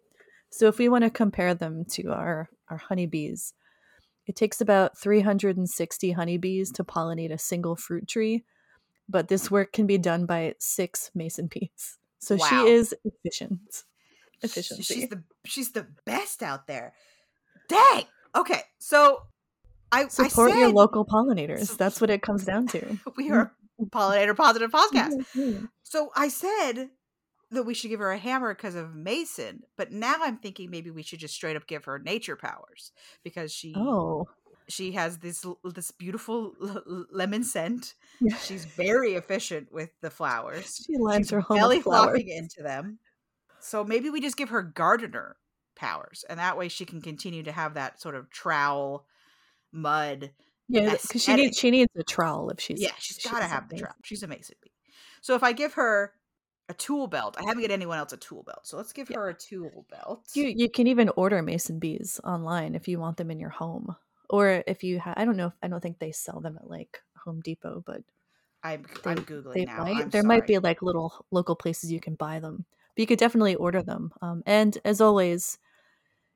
So 0.50 0.68
if 0.68 0.78
we 0.78 0.90
want 0.90 1.04
to 1.06 1.10
compare 1.10 1.54
them 1.54 1.86
to 1.92 2.12
our 2.12 2.50
our 2.70 2.78
honeybees, 2.78 3.54
it 4.28 4.36
takes 4.36 4.62
about 4.62 4.98
360 4.98 6.12
honeybees 6.12 6.72
to 6.74 6.84
pollinate 6.84 7.32
a 7.34 7.38
single 7.38 7.76
fruit 7.76 8.08
tree, 8.08 8.44
but 9.10 9.30
this 9.30 9.52
work 9.52 9.74
can 9.74 9.88
be 9.88 9.98
done 9.98 10.26
by 10.26 10.56
six 10.60 11.12
mason 11.16 11.48
bees. 11.48 12.00
So 12.22 12.36
Wow. 12.36 12.48
she 12.48 12.70
is 12.70 12.96
efficient. 13.04 13.84
Efficiency. 14.44 14.82
she's 14.96 15.10
the 15.10 15.24
she's 15.46 15.72
the 15.72 15.86
best 16.06 16.42
out 16.42 16.66
there 16.66 16.94
dang 17.70 18.06
okay 18.36 18.62
so 18.80 19.20
i 19.92 20.08
Support 20.08 20.52
I 20.54 20.60
your 20.62 20.70
local 20.70 21.06
pollinators. 21.06 21.68
So- 21.68 21.76
That's 21.76 22.02
what 22.02 22.10
it 22.10 22.24
comes 22.24 22.44
down 22.46 22.66
to. 22.70 22.98
we 23.18 23.30
are 23.30 23.54
a 23.80 23.86
pollinator 23.86 24.36
positive 24.36 24.72
podcast 24.72 25.14
Mhm. 25.36 25.70
So 25.84 26.10
I 26.16 26.30
said 26.30 26.90
that 27.52 27.64
we 27.64 27.74
should 27.76 27.90
give 27.90 28.00
her 28.00 28.12
a 28.12 28.18
hammer 28.18 28.56
because 28.56 28.74
of 28.76 28.96
Mason, 28.96 29.62
but 29.78 29.92
now 29.92 30.16
I'm 30.22 30.38
thinking 30.38 30.72
maybe 30.72 30.90
we 30.90 31.04
should 31.04 31.20
just 31.20 31.36
straight 31.36 31.56
up 31.58 31.68
give 31.68 31.84
her 31.86 32.00
nature 32.00 32.36
powers 32.38 32.92
because 33.24 33.52
she 33.52 33.74
Oh, 33.78 34.28
she 34.72 34.92
has 34.94 35.18
this 35.20 35.46
this 35.64 35.92
beautiful 35.92 36.54
l- 36.62 37.06
lemon 37.12 37.44
scent. 37.44 37.96
Yeah. 38.20 38.36
She's 38.38 38.66
very 38.66 39.14
efficient 39.14 39.72
with 39.72 39.90
the 40.02 40.10
flowers. 40.10 40.84
she 40.86 40.98
lines 40.98 41.30
her 41.32 41.42
home 41.42 41.58
belly 41.58 41.82
flopping 41.82 42.28
into 42.30 42.62
them. 42.64 43.00
So 43.60 43.84
maybe 43.84 44.10
we 44.10 44.22
just 44.22 44.38
give 44.38 44.50
her 44.50 44.62
gardener 44.64 45.38
powers, 45.76 46.24
and 46.30 46.40
that 46.40 46.58
way 46.58 46.68
she 46.68 46.86
can 46.86 47.02
continue 47.02 47.44
to 47.44 47.52
have 47.52 47.76
that 47.76 48.02
sort 48.02 48.16
of 48.16 48.30
trowel, 48.30 49.06
mud. 49.72 50.32
Yeah, 50.68 50.92
because 51.02 51.24
she 51.24 51.36
needs 51.36 51.58
she 51.58 51.70
needs 51.72 51.92
a 51.98 52.04
trowel 52.04 52.50
if 52.50 52.60
she's 52.62 52.82
yeah, 52.82 52.92
she's 52.98 53.18
got 53.24 53.40
to 53.40 53.46
have 53.46 53.68
the 53.70 53.74
amazing. 53.76 53.86
trap. 53.86 53.96
She's 54.04 54.24
a 54.24 54.28
mason 54.28 54.56
bee. 54.64 54.72
So 55.22 55.36
if 55.36 55.44
I 55.44 55.52
give 55.52 55.74
her 55.74 56.14
a 56.70 56.74
tool 56.74 57.08
belt, 57.08 57.36
I 57.38 57.42
haven't 57.44 57.62
given 57.62 57.74
anyone 57.74 57.98
else 57.98 58.14
a 58.14 58.18
tool 58.18 58.44
belt. 58.44 58.62
So 58.64 58.78
let's 58.78 58.94
give 58.94 59.10
Yeah. 59.10 59.18
her 59.18 59.30
a 59.30 59.34
tool 59.34 59.86
belt. 59.90 60.26
You 60.34 60.46
you 60.46 60.70
can 60.70 60.88
even 60.88 61.10
order 61.18 61.42
mason 61.42 61.80
bees 61.80 62.20
online 62.24 62.74
if 62.76 62.88
you 62.88 63.00
want 63.00 63.18
them 63.18 63.30
in 63.30 63.40
your 63.40 63.50
home, 63.50 63.96
or 64.32 64.64
if 64.66 64.84
you 64.84 65.00
ha- 65.00 65.14
I 65.16 65.26
don't 65.26 65.38
know 65.38 65.48
if 65.48 65.54
I 65.62 65.68
don't 65.68 65.82
think 65.82 66.00
they 66.00 66.12
sell 66.12 66.40
them 66.40 66.58
at 66.58 66.70
like 66.70 67.00
Home 67.26 67.42
Depot, 67.42 67.84
but 67.86 68.02
I'm, 68.64 68.86
they, 69.04 69.12
I'm 69.12 69.18
googling 69.20 69.54
they 69.54 69.66
now. 69.66 69.84
might. 69.84 69.98
I'm 69.98 70.10
there 70.10 70.24
might 70.24 70.48
be 70.48 70.58
like 70.58 70.82
little 70.82 71.26
local 71.32 71.56
places 71.56 71.92
you 71.92 72.00
can 72.00 72.16
buy 72.16 72.40
them, 72.40 72.66
but 72.96 73.02
you 73.02 73.08
could 73.08 73.20
definitely 73.20 73.56
order 73.56 73.84
them. 73.84 74.12
Um, 74.22 74.42
and 74.46 74.78
as 74.86 75.02
always, 75.02 75.60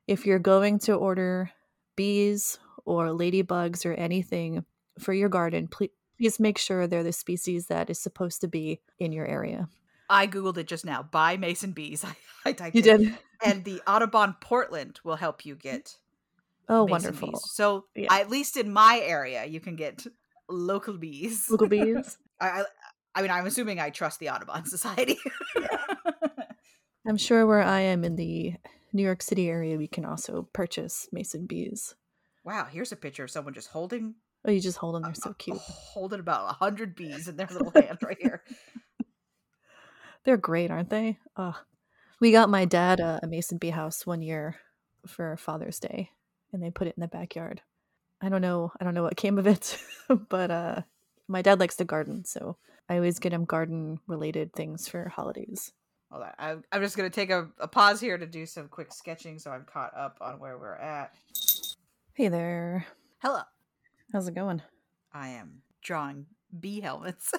if 0.06 0.26
you're 0.26 0.38
going 0.38 0.78
to 0.80 0.94
order 0.94 1.50
bees 1.96 2.58
or 2.84 3.08
ladybugs 3.08 3.86
or 3.86 3.94
anything 3.94 4.64
for 4.98 5.12
your 5.12 5.28
garden, 5.28 5.66
please 5.68 5.90
please 6.18 6.40
make 6.40 6.58
sure 6.58 6.86
they're 6.86 7.02
the 7.02 7.12
species 7.12 7.66
that 7.66 7.90
is 7.90 8.00
supposed 8.00 8.40
to 8.40 8.48
be 8.48 8.80
in 8.98 9.12
your 9.12 9.26
area. 9.26 9.68
I 10.08 10.26
googled 10.26 10.56
it 10.56 10.66
just 10.66 10.84
now. 10.84 11.02
Buy 11.02 11.36
mason 11.36 11.72
bees. 11.72 12.04
I, 12.04 12.16
I 12.44 12.52
typed 12.52 12.76
You 12.76 12.82
did. 12.82 13.18
and 13.44 13.64
the 13.64 13.82
Audubon 13.86 14.36
Portland 14.40 15.00
will 15.04 15.16
help 15.16 15.44
you 15.44 15.54
get 15.54 15.98
Oh, 16.68 16.84
wonderful. 16.84 17.30
bees. 17.30 17.42
So 17.52 17.84
Yeah. 17.94 18.12
at 18.12 18.28
least 18.30 18.56
in 18.56 18.72
my 18.72 19.00
area, 19.02 19.44
you 19.46 19.60
can 19.60 19.76
get 19.76 20.04
local 20.48 20.98
bees. 20.98 21.48
Local 21.50 21.66
bees. 21.68 22.18
I, 22.40 22.48
I, 22.48 22.64
I 23.14 23.22
mean, 23.22 23.30
I'm 23.30 23.46
assuming 23.46 23.80
I 23.80 23.90
trust 23.90 24.18
the 24.20 24.30
Audubon 24.30 24.64
Society. 24.66 25.18
I'm 27.06 27.16
sure 27.16 27.46
where 27.46 27.62
I 27.62 27.80
am 27.80 28.04
in 28.04 28.16
the 28.16 28.54
New 28.92 29.02
York 29.02 29.22
City 29.22 29.48
area, 29.48 29.76
we 29.76 29.86
can 29.86 30.04
also 30.04 30.48
purchase 30.52 31.08
mason 31.12 31.46
bees. 31.46 31.94
wow, 32.44 32.64
here's 32.70 32.92
a 32.92 32.96
picture 32.96 33.24
of 33.24 33.30
someone 33.30 33.54
just 33.54 33.68
holding 33.68 34.14
Oh, 34.44 34.50
you 34.50 34.60
just 34.60 34.78
hold 34.78 34.94
them. 34.94 35.02
They're 35.02 35.14
so 35.14 35.34
cute. 35.34 35.58
holding 35.58 36.20
about 36.20 36.48
a 36.50 36.52
hundred 36.54 36.94
bees 36.94 37.26
in 37.26 37.36
their 37.36 37.48
little 37.50 37.70
hand 37.70 37.98
right 38.02 38.16
here. 38.20 38.42
They're 40.24 40.36
great, 40.36 40.70
aren't 40.70 40.90
they? 40.90 41.18
Oh, 41.36 41.58
we 42.20 42.32
got 42.32 42.48
my 42.48 42.64
dad 42.64 43.00
a, 43.00 43.20
a 43.22 43.26
mason 43.26 43.58
bee 43.58 43.70
house 43.70 44.06
one 44.06 44.22
year 44.22 44.56
for 45.06 45.36
Father's 45.36 45.78
Day, 45.80 46.10
and 46.56 46.64
they 46.64 46.70
put 46.70 46.88
it 46.88 46.94
in 46.96 47.02
the 47.02 47.08
backyard. 47.08 47.60
I 48.22 48.30
don't 48.30 48.40
know. 48.40 48.72
I 48.80 48.84
don't 48.84 48.94
know 48.94 49.02
what 49.02 49.16
came 49.16 49.38
of 49.38 49.46
it, 49.46 49.78
but 50.30 50.50
uh, 50.50 50.82
my 51.28 51.42
dad 51.42 51.60
likes 51.60 51.76
to 51.76 51.84
garden, 51.84 52.24
so 52.24 52.56
I 52.88 52.96
always 52.96 53.18
get 53.18 53.32
him 53.32 53.44
garden 53.44 54.00
related 54.06 54.54
things 54.54 54.88
for 54.88 55.10
holidays. 55.10 55.72
Hold 56.10 56.22
on. 56.22 56.32
I'm, 56.38 56.64
I'm 56.72 56.80
just 56.80 56.96
going 56.96 57.10
to 57.10 57.14
take 57.14 57.30
a, 57.30 57.48
a 57.58 57.68
pause 57.68 58.00
here 58.00 58.16
to 58.16 58.26
do 58.26 58.46
some 58.46 58.68
quick 58.68 58.92
sketching 58.92 59.38
so 59.38 59.50
I'm 59.50 59.64
caught 59.64 59.94
up 59.94 60.16
on 60.22 60.38
where 60.38 60.56
we're 60.56 60.76
at. 60.76 61.12
Hey 62.14 62.28
there, 62.28 62.86
Hello. 63.20 63.42
how's 64.12 64.26
it 64.26 64.34
going? 64.34 64.62
I 65.12 65.28
am 65.28 65.62
drawing 65.82 66.24
bee 66.58 66.80
helmets. 66.80 67.32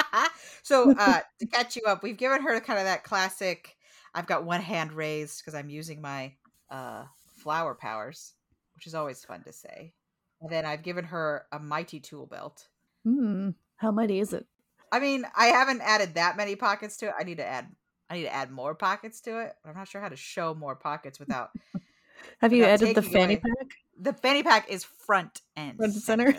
so, 0.62 0.92
uh, 0.98 1.20
to 1.38 1.46
catch 1.46 1.76
you 1.76 1.82
up, 1.86 2.02
we've 2.02 2.18
given 2.18 2.42
her 2.42 2.60
kind 2.60 2.78
of 2.78 2.84
that 2.84 3.04
classic. 3.04 3.76
I've 4.14 4.26
got 4.26 4.44
one 4.44 4.60
hand 4.60 4.92
raised 4.92 5.40
because 5.40 5.54
I'm 5.54 5.70
using 5.70 6.02
my 6.02 6.34
uh, 6.68 7.04
flower 7.36 7.74
powers, 7.74 8.34
which 8.80 8.86
is 8.86 8.94
always 8.94 9.22
fun 9.22 9.42
to 9.42 9.52
say. 9.52 9.92
And 10.40 10.50
then 10.50 10.64
I've 10.64 10.82
given 10.82 11.04
her 11.04 11.44
a 11.52 11.58
mighty 11.58 12.00
tool 12.00 12.24
belt. 12.24 12.66
Hmm, 13.04 13.50
how 13.76 13.90
mighty 13.90 14.20
is 14.20 14.32
it? 14.32 14.46
I 14.90 15.00
mean, 15.00 15.26
I 15.36 15.48
haven't 15.48 15.82
added 15.82 16.14
that 16.14 16.38
many 16.38 16.56
pockets 16.56 16.96
to 16.98 17.08
it. 17.08 17.14
I 17.20 17.24
need 17.24 17.36
to 17.36 17.44
add. 17.46 17.66
I 18.08 18.14
need 18.14 18.22
to 18.22 18.32
add 18.34 18.50
more 18.50 18.74
pockets 18.74 19.20
to 19.22 19.38
it. 19.40 19.52
I'm 19.66 19.74
not 19.74 19.86
sure 19.86 20.00
how 20.00 20.08
to 20.08 20.16
show 20.16 20.54
more 20.54 20.74
pockets 20.76 21.20
without 21.20 21.50
Have 22.40 22.54
you 22.54 22.64
added 22.64 22.94
the 22.96 23.02
fanny 23.02 23.34
away- 23.34 23.42
pack? 23.58 23.68
the 24.00 24.12
fanny 24.14 24.42
pack 24.42 24.70
is 24.70 24.82
front 24.82 25.42
and 25.56 25.76
Front 25.76 25.92
and 25.92 26.02
center? 26.02 26.34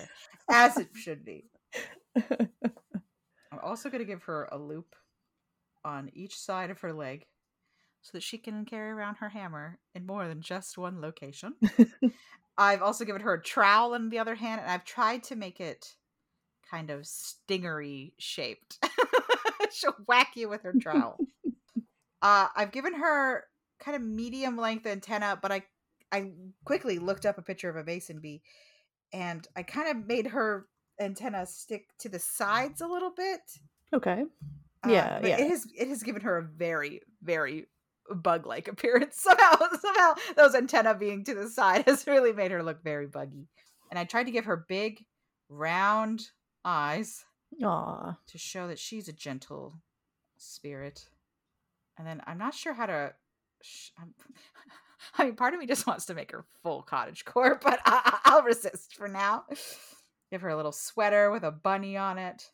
as 0.49 0.77
it 0.77 0.87
should 0.95 1.23
be. 1.23 1.45
I'm 2.15 3.59
also 3.61 3.89
going 3.91 4.01
to 4.01 4.05
give 4.11 4.23
her 4.23 4.49
a 4.51 4.57
loop 4.57 4.95
on 5.85 6.09
each 6.15 6.35
side 6.39 6.71
of 6.71 6.79
her 6.79 6.91
leg 6.91 7.27
so 8.01 8.11
that 8.13 8.23
she 8.23 8.37
can 8.37 8.65
carry 8.65 8.91
around 8.91 9.15
her 9.15 9.29
hammer 9.29 9.79
in 9.93 10.05
more 10.05 10.27
than 10.27 10.41
just 10.41 10.77
one 10.77 11.01
location. 11.01 11.53
I've 12.57 12.81
also 12.81 13.05
given 13.05 13.21
her 13.21 13.33
a 13.35 13.41
trowel 13.41 13.93
in 13.93 14.09
the 14.09 14.19
other 14.19 14.35
hand, 14.35 14.61
and 14.61 14.69
I've 14.69 14.85
tried 14.85 15.23
to 15.25 15.35
make 15.35 15.59
it 15.59 15.95
kind 16.69 16.89
of 16.89 17.05
stingery 17.05 18.13
shaped. 18.17 18.83
She'll 19.71 19.95
whack 20.07 20.31
you 20.35 20.49
with 20.49 20.63
her 20.63 20.73
trowel. 20.73 21.17
uh, 22.21 22.47
I've 22.55 22.71
given 22.71 22.93
her 22.95 23.45
kind 23.79 23.95
of 23.95 24.01
medium 24.01 24.57
length 24.57 24.85
antenna, 24.85 25.39
but 25.41 25.51
I 25.51 25.63
I 26.11 26.31
quickly 26.65 26.99
looked 26.99 27.25
up 27.25 27.37
a 27.37 27.41
picture 27.41 27.69
of 27.69 27.77
a 27.77 27.83
mason 27.83 28.19
bee, 28.19 28.41
and 29.13 29.47
I 29.55 29.63
kind 29.63 29.89
of 29.89 30.05
made 30.05 30.27
her 30.27 30.67
antenna 30.99 31.45
stick 31.45 31.87
to 31.99 32.09
the 32.09 32.19
sides 32.19 32.81
a 32.81 32.87
little 32.87 33.11
bit. 33.11 33.41
okay. 33.93 34.25
Uh, 34.85 34.89
Yeah, 34.89 35.19
yeah. 35.25 35.37
It 35.37 35.49
has 35.49 35.67
it 35.77 35.87
has 35.87 36.03
given 36.03 36.21
her 36.23 36.37
a 36.37 36.43
very 36.43 37.01
very 37.23 37.67
bug 38.09 38.45
like 38.45 38.67
appearance. 38.67 39.15
Somehow 39.21 39.55
somehow 39.79 40.13
those 40.35 40.55
antenna 40.55 40.95
being 40.95 41.23
to 41.25 41.35
the 41.35 41.47
side 41.49 41.83
has 41.87 42.07
really 42.07 42.33
made 42.33 42.51
her 42.51 42.63
look 42.63 42.83
very 42.83 43.07
buggy. 43.07 43.47
And 43.89 43.99
I 43.99 44.03
tried 44.05 44.25
to 44.25 44.31
give 44.31 44.45
her 44.45 44.65
big 44.67 45.05
round 45.49 46.29
eyes 46.63 47.25
Aw. 47.63 48.17
to 48.27 48.37
show 48.37 48.67
that 48.67 48.79
she's 48.79 49.07
a 49.07 49.13
gentle 49.13 49.81
spirit. 50.37 51.07
And 51.97 52.07
then 52.07 52.21
I'm 52.25 52.37
not 52.37 52.53
sure 52.53 52.73
how 52.73 52.85
to. 52.85 53.13
Sh- 53.61 53.89
I'm, 53.99 54.13
I 55.17 55.25
mean, 55.25 55.35
part 55.35 55.53
of 55.53 55.59
me 55.59 55.65
just 55.65 55.87
wants 55.87 56.05
to 56.05 56.13
make 56.13 56.31
her 56.31 56.45
full 56.63 56.83
cottage 56.83 57.25
core, 57.25 57.59
but 57.61 57.79
I, 57.85 58.01
I- 58.25 58.31
I'll 58.31 58.43
resist 58.43 58.95
for 58.95 59.07
now. 59.07 59.43
Give 60.31 60.41
her 60.41 60.49
a 60.49 60.55
little 60.55 60.71
sweater 60.71 61.31
with 61.31 61.43
a 61.43 61.51
bunny 61.51 61.97
on 61.97 62.17
it. 62.17 62.49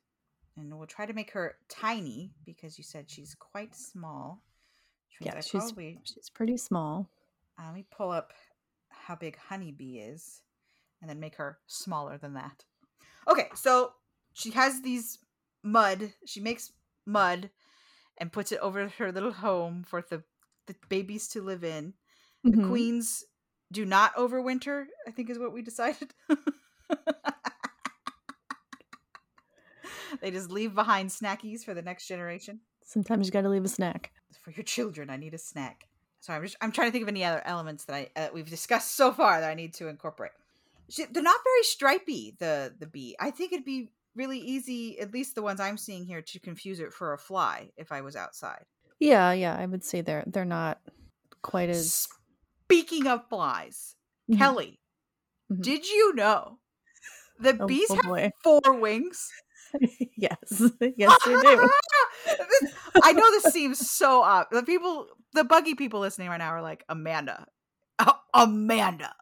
And 0.57 0.75
we'll 0.75 0.87
try 0.87 1.05
to 1.05 1.13
make 1.13 1.31
her 1.31 1.55
tiny 1.69 2.33
because 2.45 2.79
you 2.79 2.83
said 2.83 3.09
she's 3.11 3.35
quite 3.35 3.75
small. 3.75 4.41
Yeah, 5.21 5.39
she's 5.41 5.51
probably, 5.51 5.99
she's 6.03 6.29
pretty 6.29 6.57
small. 6.57 7.09
uh, 7.59 7.65
let 7.65 7.73
me 7.73 7.85
pull 7.89 8.11
up 8.11 8.33
how 8.89 9.15
big 9.15 9.37
Honeybee 9.37 9.99
is 9.99 10.41
and 11.01 11.09
then 11.09 11.19
make 11.19 11.35
her 11.35 11.59
smaller 11.67 12.17
than 12.17 12.33
that. 12.33 12.63
Okay, 13.27 13.49
so 13.55 13.93
she 14.33 14.51
has 14.51 14.81
these 14.81 15.19
mud. 15.63 16.13
She 16.25 16.39
makes 16.39 16.71
mud 17.05 17.49
and 18.17 18.31
puts 18.31 18.51
it 18.51 18.59
over 18.59 18.87
her 18.87 19.11
little 19.11 19.31
home 19.33 19.83
for 19.83 20.03
the, 20.09 20.23
the 20.67 20.75
babies 20.89 21.27
to 21.29 21.41
live 21.41 21.63
in. 21.63 21.93
The 22.43 22.57
Mhm. 22.57 22.67
queens 22.67 23.23
do 23.71 23.85
not 23.85 24.15
overwinter, 24.15 24.85
I 25.07 25.11
think 25.11 25.29
is 25.29 25.39
what 25.39 25.53
we 25.53 25.61
decided. 25.61 26.13
they 30.21 30.31
just 30.31 30.51
leave 30.51 30.73
behind 30.73 31.09
snackies 31.09 31.63
for 31.63 31.73
the 31.73 31.81
next 31.81 32.07
generation 32.07 32.61
Sometimes 32.83 33.27
you 33.27 33.31
got 33.31 33.41
to 33.41 33.49
leave 33.49 33.65
a 33.65 33.67
snack. 33.67 34.13
For 34.41 34.51
your 34.51 34.63
children. 34.63 35.09
I 35.09 35.17
need 35.17 35.33
a 35.33 35.37
snack. 35.37 35.87
So 36.19 36.33
I'm 36.33 36.43
just 36.43 36.57
I'm 36.61 36.71
trying 36.71 36.87
to 36.87 36.91
think 36.91 37.03
of 37.03 37.09
any 37.09 37.23
other 37.23 37.41
elements 37.45 37.85
that 37.85 37.95
I 37.95 38.09
uh, 38.19 38.27
we've 38.33 38.49
discussed 38.49 38.95
so 38.95 39.11
far 39.11 39.39
that 39.39 39.49
I 39.49 39.53
need 39.53 39.73
to 39.75 39.87
incorporate. 39.87 40.31
She, 40.89 41.05
they're 41.05 41.23
not 41.23 41.39
very 41.43 41.63
stripy. 41.63 42.35
The 42.39 42.73
the 42.77 42.87
bee. 42.87 43.15
I 43.19 43.31
think 43.31 43.53
it'd 43.53 43.65
be 43.65 43.91
really 44.15 44.39
easy, 44.39 44.99
at 44.99 45.13
least 45.13 45.35
the 45.35 45.43
ones 45.43 45.59
I'm 45.59 45.77
seeing 45.77 46.05
here, 46.05 46.21
to 46.23 46.39
confuse 46.39 46.79
it 46.79 46.91
for 46.91 47.13
a 47.13 47.17
fly 47.19 47.69
if 47.77 47.91
I 47.91 48.01
was 48.01 48.15
outside. 48.15 48.65
Yeah, 48.99 49.31
yeah, 49.31 49.55
I 49.55 49.65
would 49.65 49.83
say 49.83 50.01
they're 50.01 50.23
they're 50.27 50.43
not 50.45 50.79
quite 51.43 51.69
as 51.69 52.07
Speaking 52.65 53.07
of 53.07 53.29
flies, 53.29 53.95
Mhm. 54.29 54.37
Kelly, 54.37 54.79
Mhm. 55.51 55.61
did 55.61 55.87
you 55.87 56.13
know 56.15 56.59
the 57.39 57.55
Oh, 57.59 57.67
bees 57.67 57.89
oh 57.91 57.95
have 58.13 58.33
four 58.43 58.73
wings? 58.73 59.31
yes, 60.17 60.63
yes, 60.97 61.17
they 61.25 61.33
do. 61.33 61.69
I 63.03 63.13
know 63.13 63.31
this 63.31 63.53
seems 63.53 63.89
so 63.89 64.21
odd. 64.21 64.47
The 64.51 64.63
people, 64.63 65.07
the 65.33 65.43
buggy 65.43 65.75
people 65.75 65.99
listening 65.99 66.29
right 66.29 66.37
now 66.37 66.49
are 66.49 66.61
like, 66.61 66.83
Amanda, 66.89 67.45
uh, 67.99 68.13
Amanda, 68.33 69.13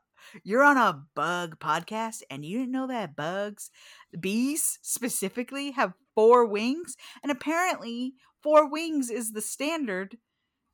you're 0.44 0.64
on 0.64 0.78
a 0.78 1.04
bug 1.16 1.60
podcast 1.60 2.22
and 2.30 2.46
you 2.46 2.60
didn't 2.60 2.72
know 2.72 2.88
that 2.88 3.16
bugs, 3.16 3.70
bees 4.20 4.80
specifically, 4.82 5.72
have 5.72 5.94
four 6.14 6.46
wings? 6.46 6.96
And 7.24 7.32
apparently, 7.32 8.14
four 8.42 8.70
wings 8.70 9.10
is 9.10 9.32
the 9.32 9.42
standard 9.42 10.18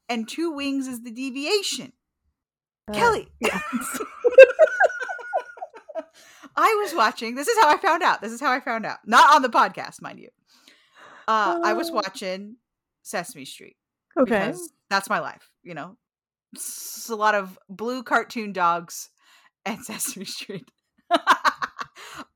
and 0.09 0.27
two 0.27 0.51
wings 0.51 0.87
is 0.87 1.03
the 1.03 1.11
deviation. 1.11 1.93
Uh, 2.87 2.93
Kelly, 2.93 3.27
yeah. 3.39 3.61
I 6.55 6.77
was 6.83 6.93
watching. 6.95 7.35
This 7.35 7.47
is 7.47 7.57
how 7.61 7.69
I 7.69 7.77
found 7.77 8.03
out. 8.03 8.21
This 8.21 8.31
is 8.31 8.41
how 8.41 8.51
I 8.51 8.59
found 8.59 8.85
out. 8.85 8.99
Not 9.05 9.33
on 9.35 9.41
the 9.41 9.49
podcast, 9.49 10.01
mind 10.01 10.19
you. 10.19 10.29
Uh, 11.27 11.59
I 11.63 11.73
was 11.73 11.89
Oh. 11.89 11.93
watching 11.93 12.57
Sesame 13.03 13.45
Street 13.45 13.77
okay. 14.19 14.53
that's 14.89 15.09
my 15.09 15.19
life. 15.19 15.49
You 15.63 15.73
know, 15.75 15.97
it's 16.53 17.09
a 17.09 17.15
lot 17.15 17.35
of 17.35 17.57
blue 17.69 18.03
cartoon 18.03 18.51
dogs 18.53 19.09
and 19.65 19.79
Sesame 19.85 20.25
Street, 20.25 20.69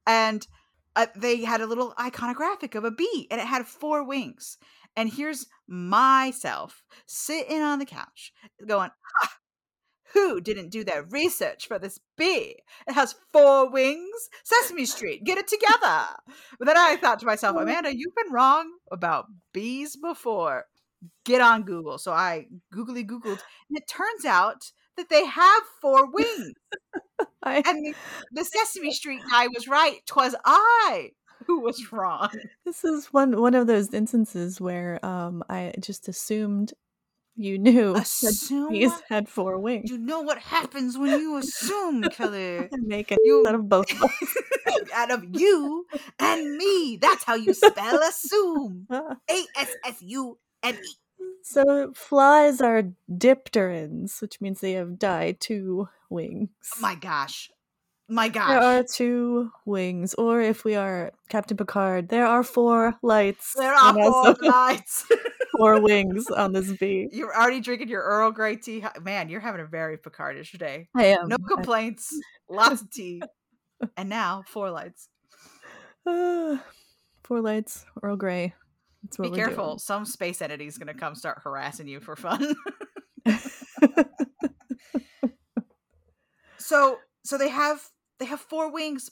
and 0.08 0.46
uh, 0.96 1.08
they 1.16 1.44
had 1.44 1.62
a 1.62 1.66
little 1.68 1.94
iconographic 2.00 2.76
of 2.76 2.84
a 2.86 2.92
bee, 2.92 3.28
and 3.32 3.42
it 3.42 3.48
had 3.48 3.66
four 3.68 4.04
wings. 4.04 4.58
And 4.96 5.12
here's 5.12 5.48
myself 5.68 6.82
sitting 7.06 7.62
on 7.62 7.80
the 7.80 7.86
couch, 7.86 8.32
going, 8.66 8.92
"Ha, 9.22 9.38
"Who 10.16 10.42
didn't 10.42 10.70
do 10.70 10.84
their 10.84 11.04
research 11.04 11.68
for 11.68 11.78
this 11.78 12.00
bee? 12.18 12.58
It 12.88 12.94
has 12.94 13.16
four 13.32 13.70
wings. 13.70 14.30
Sesame 14.44 14.86
Street, 14.86 15.24
get 15.24 15.38
it 15.38 15.48
together." 15.48 16.08
But 16.58 16.66
then 16.66 16.78
I 16.78 16.96
thought 16.96 17.20
to 17.20 17.28
myself. 17.28 17.56
Amanda, 17.58 17.96
you've 17.96 18.16
been 18.16 18.34
wrong 18.34 18.72
about 18.92 19.28
bees 19.54 19.96
before 19.96 20.66
get 21.26 21.42
on 21.42 21.64
Google. 21.64 21.98
So 21.98 22.12
I 22.12 22.48
googly 22.72 23.04
googled, 23.04 23.40
and 23.70 23.78
it 23.78 23.88
turns 23.88 24.26
out 24.26 24.72
that 24.98 25.10
they 25.10 25.26
have 25.26 25.64
four 25.82 26.10
wings. 26.10 26.54
I, 27.44 27.58
And 27.66 27.86
the, 27.86 27.96
the 28.32 28.46
Sesame 28.46 28.92
Street 28.92 29.22
guy 29.30 29.48
was 29.48 29.68
right. 29.68 30.00
Twas 30.06 30.36
I 30.46 31.12
who 31.46 31.60
was 31.60 31.92
wrong. 31.92 32.30
this 32.66 32.84
is 32.84 33.08
one 33.08 33.40
one 33.40 33.54
of 33.54 33.68
those 33.68 33.94
instances 33.94 34.60
where 34.60 35.04
um 35.06 35.44
I 35.50 35.74
just 35.80 36.08
assumed 36.08 36.74
you 37.36 37.58
knew 37.58 37.96
Assume. 37.96 38.72
bees 38.72 38.92
had 39.10 39.28
four 39.30 39.58
wings. 39.60 39.90
You 39.90 39.98
know 39.98 40.22
what 40.22 40.38
happens 40.40 40.98
when 40.98 41.20
you 41.20 41.38
assume, 41.38 42.04
Kelly. 42.04 42.70
Make 42.72 43.12
it 43.12 43.20
You- 43.24 43.44
out 43.48 43.56
of 43.56 43.68
both 43.70 43.92
of 44.02 44.04
us. 44.04 44.38
Out 44.94 45.12
of 45.12 45.24
you 45.40 45.86
and 46.20 46.56
me. 46.58 46.98
That's 47.02 47.24
how 47.24 47.36
you 47.36 47.54
spell 47.54 48.00
assume. 48.02 48.88
A 48.92 49.44
S 49.58 49.76
S 49.86 49.98
U 50.02 50.38
M 50.64 50.76
E. 50.76 50.96
So 51.44 51.92
flies 51.96 52.62
are 52.62 52.84
dipterans, 53.12 54.22
which 54.22 54.42
means 54.42 54.62
they 54.62 54.74
have 54.74 54.98
died 54.98 55.40
two 55.40 55.88
wings. 56.10 56.50
Oh 56.78 56.82
My 56.82 56.96
gosh. 56.96 57.52
My 58.08 58.30
gosh. 58.30 58.50
There 58.50 58.62
are 58.62 58.84
two 58.84 59.52
wings, 59.66 60.14
or 60.14 60.40
if 60.40 60.64
we 60.64 60.76
are 60.76 61.12
Captain 61.30 61.58
Picard, 61.58 62.10
there 62.10 62.28
are 62.28 62.44
four 62.44 62.94
lights. 63.02 63.54
There 63.58 63.74
are 63.74 63.94
four 63.94 64.36
lights. 64.42 65.06
four 65.58 65.82
wings 65.82 66.30
on 66.30 66.54
this 66.54 66.72
bee. 66.74 67.10
You're 67.12 67.36
already 67.36 67.62
drinking 67.62 67.88
your 67.90 68.04
Earl 68.04 68.32
Grey 68.32 68.58
tea. 68.58 68.84
Man, 69.02 69.30
you're 69.30 69.42
having 69.42 69.62
a 69.62 69.66
very 69.66 69.98
Picardish 69.98 70.56
day. 70.60 70.88
I 70.96 71.06
am. 71.06 71.30
No 71.30 71.38
complaints. 71.38 72.14
Lots 72.50 72.84
of 72.84 72.92
tea. 72.92 73.24
And 73.98 74.08
now 74.08 74.44
four 74.48 74.70
lights. 74.70 75.10
Uh, 76.06 76.58
four 77.24 77.42
lights, 77.42 77.86
Earl 78.04 78.18
Grey. 78.18 78.54
Be 79.20 79.32
careful. 79.32 79.80
Some 79.80 80.06
space 80.06 80.44
entity 80.44 80.68
is 80.68 80.78
going 80.78 80.94
to 80.94 81.00
come 81.00 81.16
start 81.16 81.40
harassing 81.44 81.88
you 81.88 82.00
for 82.00 82.16
fun. 82.16 82.56
so, 86.58 86.98
so 87.24 87.38
they 87.38 87.50
have 87.50 87.88
they 88.20 88.26
have 88.26 88.40
four 88.40 88.72
wings, 88.72 89.10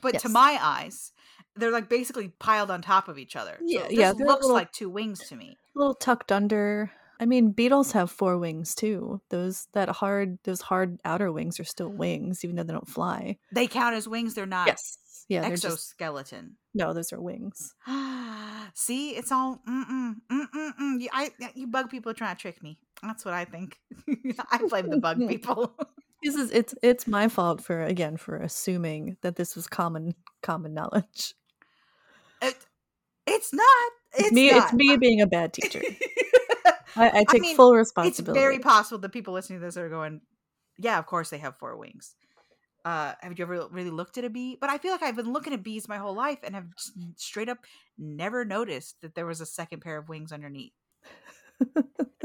but 0.00 0.18
to 0.20 0.28
my 0.28 0.58
eyes, 0.60 1.12
they're 1.56 1.70
like 1.70 1.88
basically 1.88 2.28
piled 2.28 2.70
on 2.70 2.82
top 2.82 3.08
of 3.08 3.18
each 3.18 3.36
other. 3.36 3.56
So 3.58 3.64
Yeah, 3.66 3.88
yeah, 3.90 4.10
looks 4.10 4.42
little- 4.42 4.52
like 4.52 4.72
two 4.72 4.88
wings 4.90 5.20
to 5.28 5.36
me. 5.36 5.56
a 5.74 5.78
little 5.78 5.94
tucked 5.94 6.32
under. 6.32 6.90
I 7.20 7.26
mean, 7.26 7.50
beetles 7.52 7.92
have 7.92 8.10
four 8.10 8.38
wings 8.38 8.74
too. 8.74 9.20
Those 9.28 9.68
that 9.74 9.88
hard, 9.90 10.38
those 10.44 10.62
hard 10.62 10.98
outer 11.04 11.30
wings 11.30 11.60
are 11.60 11.64
still 11.64 11.90
wings, 11.90 12.42
even 12.44 12.56
though 12.56 12.62
they 12.62 12.72
don't 12.72 12.88
fly. 12.88 13.36
They 13.52 13.66
count 13.66 13.94
as 13.94 14.08
wings. 14.08 14.32
They're 14.34 14.46
not 14.46 14.68
Yes, 14.68 15.26
yeah, 15.28 15.42
they're 15.42 15.50
just 15.50 15.92
exoskeleton. 15.92 16.56
no, 16.72 16.94
those 16.94 17.12
are 17.12 17.20
wings. 17.20 17.74
See, 18.74 19.10
it's 19.10 19.30
all 19.32 19.60
mm-mm, 19.68 20.14
mm-mm, 20.32 20.72
mm. 20.80 21.00
You, 21.00 21.08
I, 21.12 21.30
you 21.54 21.66
bug 21.66 21.90
people 21.90 22.10
are 22.10 22.14
trying 22.14 22.36
to 22.36 22.40
trick 22.40 22.62
me. 22.62 22.78
That's 23.02 23.24
what 23.24 23.34
I 23.34 23.44
think. 23.44 23.78
I 24.50 24.58
blame 24.68 24.88
the 24.88 24.98
bug 24.98 25.18
people. 25.28 25.74
This 26.22 26.34
is 26.34 26.50
it's 26.50 26.74
it's 26.82 27.06
my 27.06 27.28
fault 27.28 27.62
for 27.62 27.82
again 27.82 28.16
for 28.16 28.36
assuming 28.36 29.16
that 29.22 29.36
this 29.36 29.56
was 29.56 29.66
common 29.66 30.14
common 30.42 30.74
knowledge. 30.74 31.34
it, 32.42 32.56
it's 33.26 33.52
not. 33.52 33.90
It's, 34.14 34.32
me. 34.32 34.50
not. 34.50 34.64
It's 34.64 34.72
me 34.72 34.96
being 34.96 35.20
a 35.20 35.26
bad 35.26 35.52
teacher. 35.54 35.80
I, 36.96 37.20
I 37.20 37.24
take 37.24 37.42
mean, 37.42 37.56
full 37.56 37.74
responsibility. 37.74 38.38
it's 38.38 38.44
very 38.44 38.58
possible 38.58 38.98
that 38.98 39.12
people 39.12 39.32
listening 39.32 39.60
to 39.60 39.64
this 39.64 39.76
are 39.76 39.88
going, 39.88 40.20
"Yeah, 40.78 40.98
of 40.98 41.06
course 41.06 41.30
they 41.30 41.38
have 41.38 41.56
four 41.56 41.76
wings." 41.76 42.14
Uh, 42.84 43.12
have 43.20 43.38
you 43.38 43.44
ever 43.44 43.66
really 43.70 43.90
looked 43.90 44.16
at 44.16 44.24
a 44.24 44.30
bee? 44.30 44.56
But 44.60 44.70
I 44.70 44.78
feel 44.78 44.92
like 44.92 45.02
I've 45.02 45.16
been 45.16 45.32
looking 45.32 45.52
at 45.52 45.62
bees 45.62 45.88
my 45.88 45.98
whole 45.98 46.14
life 46.14 46.38
and 46.42 46.54
have 46.54 46.66
straight 47.16 47.48
up 47.48 47.58
never 47.98 48.44
noticed 48.44 49.00
that 49.02 49.14
there 49.14 49.26
was 49.26 49.40
a 49.40 49.46
second 49.46 49.80
pair 49.80 49.98
of 49.98 50.08
wings 50.08 50.32
underneath. 50.32 50.72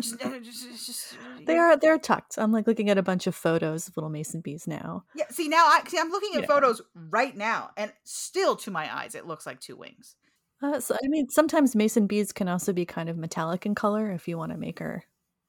Just- 0.02 0.22
uh, 0.24 0.40
just- 0.40 0.64
just- 0.64 0.86
just- 0.86 1.18
they 1.46 1.58
are 1.58 1.78
they're 1.78 1.98
tucked. 1.98 2.38
I'm 2.38 2.52
like 2.52 2.68
looking 2.68 2.90
at 2.90 2.98
a 2.98 3.04
bunch 3.04 3.28
of 3.28 3.36
photos 3.36 3.88
of 3.88 3.96
little 3.98 4.10
mason 4.10 4.42
bees 4.42 4.68
now. 4.68 5.04
Yeah, 5.16 5.26
see 5.30 5.48
now 5.48 5.66
I 5.66 5.82
see 5.88 5.98
I'm 5.98 6.10
looking 6.10 6.36
at 6.36 6.42
Yeah. 6.42 6.48
photos 6.48 6.82
right 6.94 7.36
now, 7.36 7.72
and 7.78 7.92
still 8.04 8.56
to 8.58 8.72
my 8.72 8.94
eyes 8.94 9.16
it 9.16 9.26
looks 9.26 9.46
like 9.46 9.60
two 9.62 9.76
wings. 9.76 10.16
Uh, 10.62 10.80
so 10.80 10.96
I 10.96 11.08
mean, 11.08 11.30
sometimes 11.30 11.76
mason 11.76 12.08
bees 12.08 12.32
can 12.32 12.48
also 12.48 12.74
be 12.74 12.86
kind 12.86 13.10
of 13.10 13.18
metallic 13.18 13.66
in 13.66 13.76
color 13.76 14.12
if 14.12 14.28
you 14.28 14.38
want 14.38 14.52
to 14.52 14.58
make 14.58 14.80
her 14.80 15.04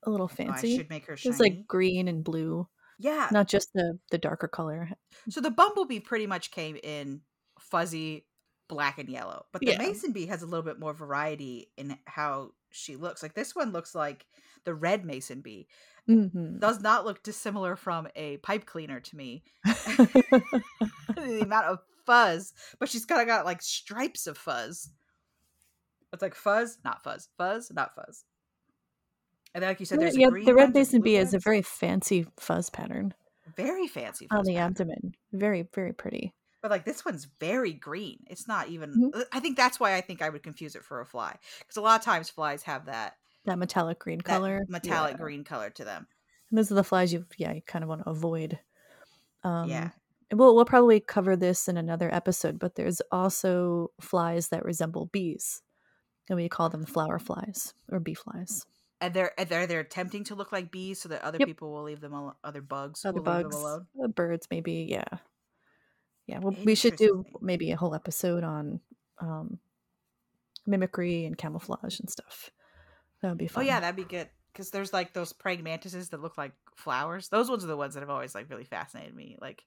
a 0.05 0.11
little 0.11 0.27
Oh, 0.31 0.33
I 0.33 0.37
fancy. 0.37 0.77
should 0.77 0.91
make 0.91 1.07
her 1.07 1.17
shiny. 1.17 1.31
It's 1.33 1.41
like 1.41 1.67
green 1.67 2.07
and 2.09 2.23
blue, 2.23 2.69
yeah. 2.99 3.29
not 3.33 3.49
just 3.49 3.73
the 3.73 3.99
the 4.11 4.19
darker 4.19 4.49
color. 4.49 4.91
So 5.29 5.41
the 5.41 5.51
bumblebee 5.51 6.01
pretty 6.01 6.27
much 6.27 6.51
came 6.51 6.77
in 6.83 7.23
fuzzy 7.59 8.27
black 8.69 8.99
and 8.99 9.09
yellow, 9.09 9.47
but 9.53 9.61
the 9.61 9.69
Yeah. 9.69 9.79
mason 9.79 10.13
bee 10.13 10.27
has 10.27 10.43
a 10.43 10.47
little 10.47 10.63
bit 10.65 10.79
more 10.79 10.93
variety 10.93 11.71
in 11.77 11.99
how 12.07 12.53
she 12.71 12.97
looks. 12.97 13.23
Like 13.23 13.35
this 13.35 13.55
one 13.55 13.73
looks 13.73 13.95
like 13.95 14.27
the 14.65 14.75
red 14.75 15.05
mason 15.05 15.41
bee. 15.41 15.69
hmm 16.07 16.59
Does 16.59 16.81
not 16.81 17.05
look 17.05 17.23
dissimilar 17.23 17.77
from 17.77 18.09
a 18.17 18.39
pipe 18.39 18.67
cleaner 18.67 19.01
to 19.01 19.17
me. 19.17 19.45
the 19.65 21.41
amount 21.43 21.67
of 21.67 21.79
fuzz, 22.05 22.53
but 22.79 22.89
she's 22.89 23.05
kind 23.05 23.21
of 23.21 23.27
got 23.27 23.45
like 23.45 23.63
stripes 23.63 24.27
of 24.27 24.37
fuzz. 24.39 24.91
It's 26.13 26.23
like 26.23 26.35
fuzz, 26.35 26.79
not 26.85 27.03
fuzz, 27.03 27.29
fuzz, 27.37 27.71
not 27.75 27.95
fuzz. 27.95 28.25
And 29.55 29.63
then, 29.63 29.71
like 29.71 29.81
you 29.81 29.87
said, 29.87 30.01
there's 30.01 30.17
a 30.17 30.21
yeah, 30.21 30.29
green 30.31 30.45
the 30.45 30.55
red 30.55 30.75
mason 30.75 31.03
bee 31.03 31.15
has 31.15 31.35
a 31.35 31.39
very 31.39 31.63
fancy 31.63 32.27
fuzz 32.39 32.71
pattern 32.71 33.15
very 33.57 33.87
fancy 33.87 34.27
on 34.31 34.45
the 34.45 34.55
pattern. 34.55 34.67
abdomen. 34.71 35.15
Very 35.33 35.67
very 35.75 35.93
pretty. 35.93 36.35
But 36.63 36.71
like 36.71 36.85
this 36.85 37.05
one's 37.05 37.27
very 37.39 37.73
green. 37.73 38.25
It's 38.29 38.49
not 38.49 38.69
even. 38.69 39.13
Mhm. 39.13 39.21
uh, 39.21 39.25
I 39.33 39.41
think 39.41 39.57
that's 39.57 39.79
why 39.79 39.95
I 39.95 40.01
think 40.01 40.23
I 40.23 40.29
would 40.31 40.43
confuse 40.43 40.75
it 40.75 40.83
for 40.85 41.01
a 41.01 41.07
fly 41.07 41.37
because 41.61 41.77
a 41.77 41.81
lot 41.83 41.99
of 42.01 42.05
times 42.05 42.29
flies 42.31 42.63
have 42.65 42.87
that, 42.87 43.17
That 43.45 43.59
metallic 43.59 43.99
green 43.99 44.19
that 44.19 44.25
color, 44.25 44.61
metallic 44.69 45.13
yeah. 45.13 45.23
green 45.23 45.45
color 45.45 45.71
to 45.71 45.85
them. 45.85 46.07
And 46.51 46.59
those 46.59 46.71
are 46.73 46.77
the 46.77 46.85
flies 46.85 47.13
you 47.13 47.25
yeah 47.39 47.53
you 47.53 47.63
kind 47.63 47.83
of 47.83 47.89
want 47.89 48.03
to 48.05 48.11
avoid. 48.11 48.59
Um, 49.45 49.69
yeah, 49.69 49.91
We'll 50.33 50.57
we'll 50.57 50.65
probably 50.65 50.99
cover 50.99 51.37
this 51.37 51.69
in 51.69 51.77
another 51.77 52.13
episode, 52.13 52.59
but 52.59 52.75
there's 52.75 53.01
also 53.13 53.93
flies 54.01 54.49
that 54.49 54.65
resemble 54.65 55.07
bees, 55.07 55.63
and 56.29 56.37
we 56.37 56.49
call 56.49 56.69
them 56.69 56.85
flower 56.87 57.19
flies 57.21 57.75
or 57.93 58.01
bee 58.01 58.15
flies. 58.15 58.67
and 59.01 59.15
they're 59.15 59.33
they're 59.47 59.67
they're 59.69 59.81
attempting 59.81 60.25
to 60.25 60.35
look 60.35 60.51
like 60.51 60.73
bees 60.73 61.01
so 61.01 61.09
that 61.11 61.23
other 61.23 61.37
Yep. 61.39 61.47
people 61.47 61.71
will 61.73 61.85
leave 61.85 62.01
them 62.01 62.13
alone. 62.15 62.35
Other 62.43 62.63
bugs, 62.63 63.05
Other 63.05 63.21
will 63.21 63.33
leave 63.35 63.43
bugs, 63.45 63.55
them 63.57 63.65
alone. 63.65 63.87
uh, 64.03 64.09
birds, 64.09 64.49
maybe. 64.51 64.87
Yeah, 64.91 65.19
yeah. 66.27 66.39
Well, 66.41 66.55
we 66.65 66.75
should 66.75 66.97
do 66.97 67.25
maybe 67.41 67.71
a 67.71 67.77
whole 67.77 67.95
episode 67.95 68.45
on 68.45 68.81
um, 69.21 69.59
mimicry 70.67 71.25
and 71.25 71.37
camouflage 71.39 72.01
and 72.01 72.11
stuff. 72.11 72.51
That 73.23 73.29
would 73.31 73.39
be 73.39 73.49
fun. 73.49 73.65
Oh 73.65 73.67
yeah, 73.67 73.81
that'd 73.81 73.97
be 73.97 74.05
good 74.05 74.29
because 74.53 74.71
there's 74.71 74.93
like 74.93 75.13
those 75.13 75.33
praying 75.33 75.63
mantises 75.63 76.11
that 76.11 76.21
look 76.23 76.37
like 76.37 76.53
flowers. 76.75 77.29
Those 77.29 77.49
ones 77.49 77.65
are 77.65 77.69
the 77.69 77.77
ones 77.77 77.95
that 77.95 78.01
have 78.01 78.11
always 78.11 78.35
like 78.35 78.51
really 78.51 78.65
fascinated 78.65 79.15
me. 79.15 79.37
Like, 79.41 79.65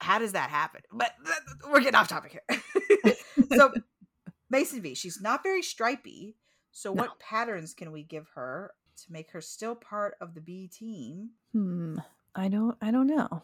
how 0.00 0.18
does 0.18 0.32
that 0.32 0.50
happen? 0.50 0.82
But 0.92 1.12
th- 1.24 1.38
we're 1.72 1.80
getting 1.80 1.94
off 1.94 2.08
topic 2.08 2.42
here. 2.48 3.14
so 3.56 3.72
Mason 4.50 4.80
bee, 4.80 4.94
she's 4.94 5.20
not 5.20 5.42
very 5.42 5.62
stripy. 5.62 6.36
So 6.72 6.92
No. 6.92 7.02
what 7.02 7.18
patterns 7.20 7.72
can 7.72 7.92
we 7.92 8.02
give 8.02 8.28
her 8.34 8.72
to 9.04 9.12
make 9.12 9.30
her 9.32 9.40
still 9.40 9.74
part 9.74 10.16
of 10.20 10.34
the 10.34 10.40
bee 10.40 10.68
team? 10.68 11.30
Hmm. 11.52 11.98
I 12.34 12.48
don't. 12.48 12.76
I 12.82 12.90
don't 12.90 13.06
know. 13.06 13.42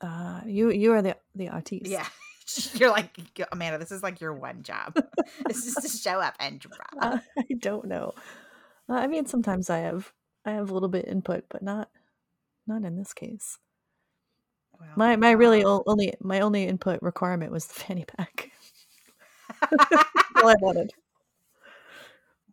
Uh, 0.00 0.40
you 0.46 0.70
you 0.70 0.92
are 0.92 1.02
the 1.02 1.16
the 1.34 1.48
artiste. 1.48 1.86
Yeah. 1.86 2.06
You're 2.74 2.90
like 2.90 3.10
Amanda. 3.52 3.78
This 3.78 3.92
is 3.92 4.02
like 4.02 4.20
your 4.20 4.32
one 4.32 4.62
job. 4.62 4.94
this 5.46 5.66
is 5.66 5.74
to 5.74 5.88
show 5.88 6.20
up 6.20 6.34
and 6.40 6.58
draw. 6.60 6.72
Uh, 7.00 7.18
I 7.38 7.44
don't 7.58 7.84
know. 7.86 8.14
Uh, 8.88 8.94
I 8.94 9.06
mean, 9.06 9.26
sometimes 9.26 9.68
I 9.70 9.78
have 9.80 10.12
I 10.44 10.52
have 10.52 10.70
a 10.70 10.74
little 10.74 10.88
bit 10.88 11.06
input, 11.06 11.44
but 11.50 11.62
not 11.62 11.90
not 12.66 12.84
in 12.84 12.96
this 12.96 13.12
case. 13.12 13.58
Well, 14.78 14.88
My 14.96 15.16
my 15.16 15.32
really 15.32 15.62
uh, 15.64 15.68
o- 15.68 15.84
only 15.86 16.14
my 16.20 16.40
only 16.40 16.64
input 16.64 17.02
requirement 17.02 17.52
was 17.52 17.66
the 17.66 17.74
fanny 17.74 18.04
pack. 18.04 18.50
All 20.36 20.48
I 20.48 20.54
wanted. 20.60 20.92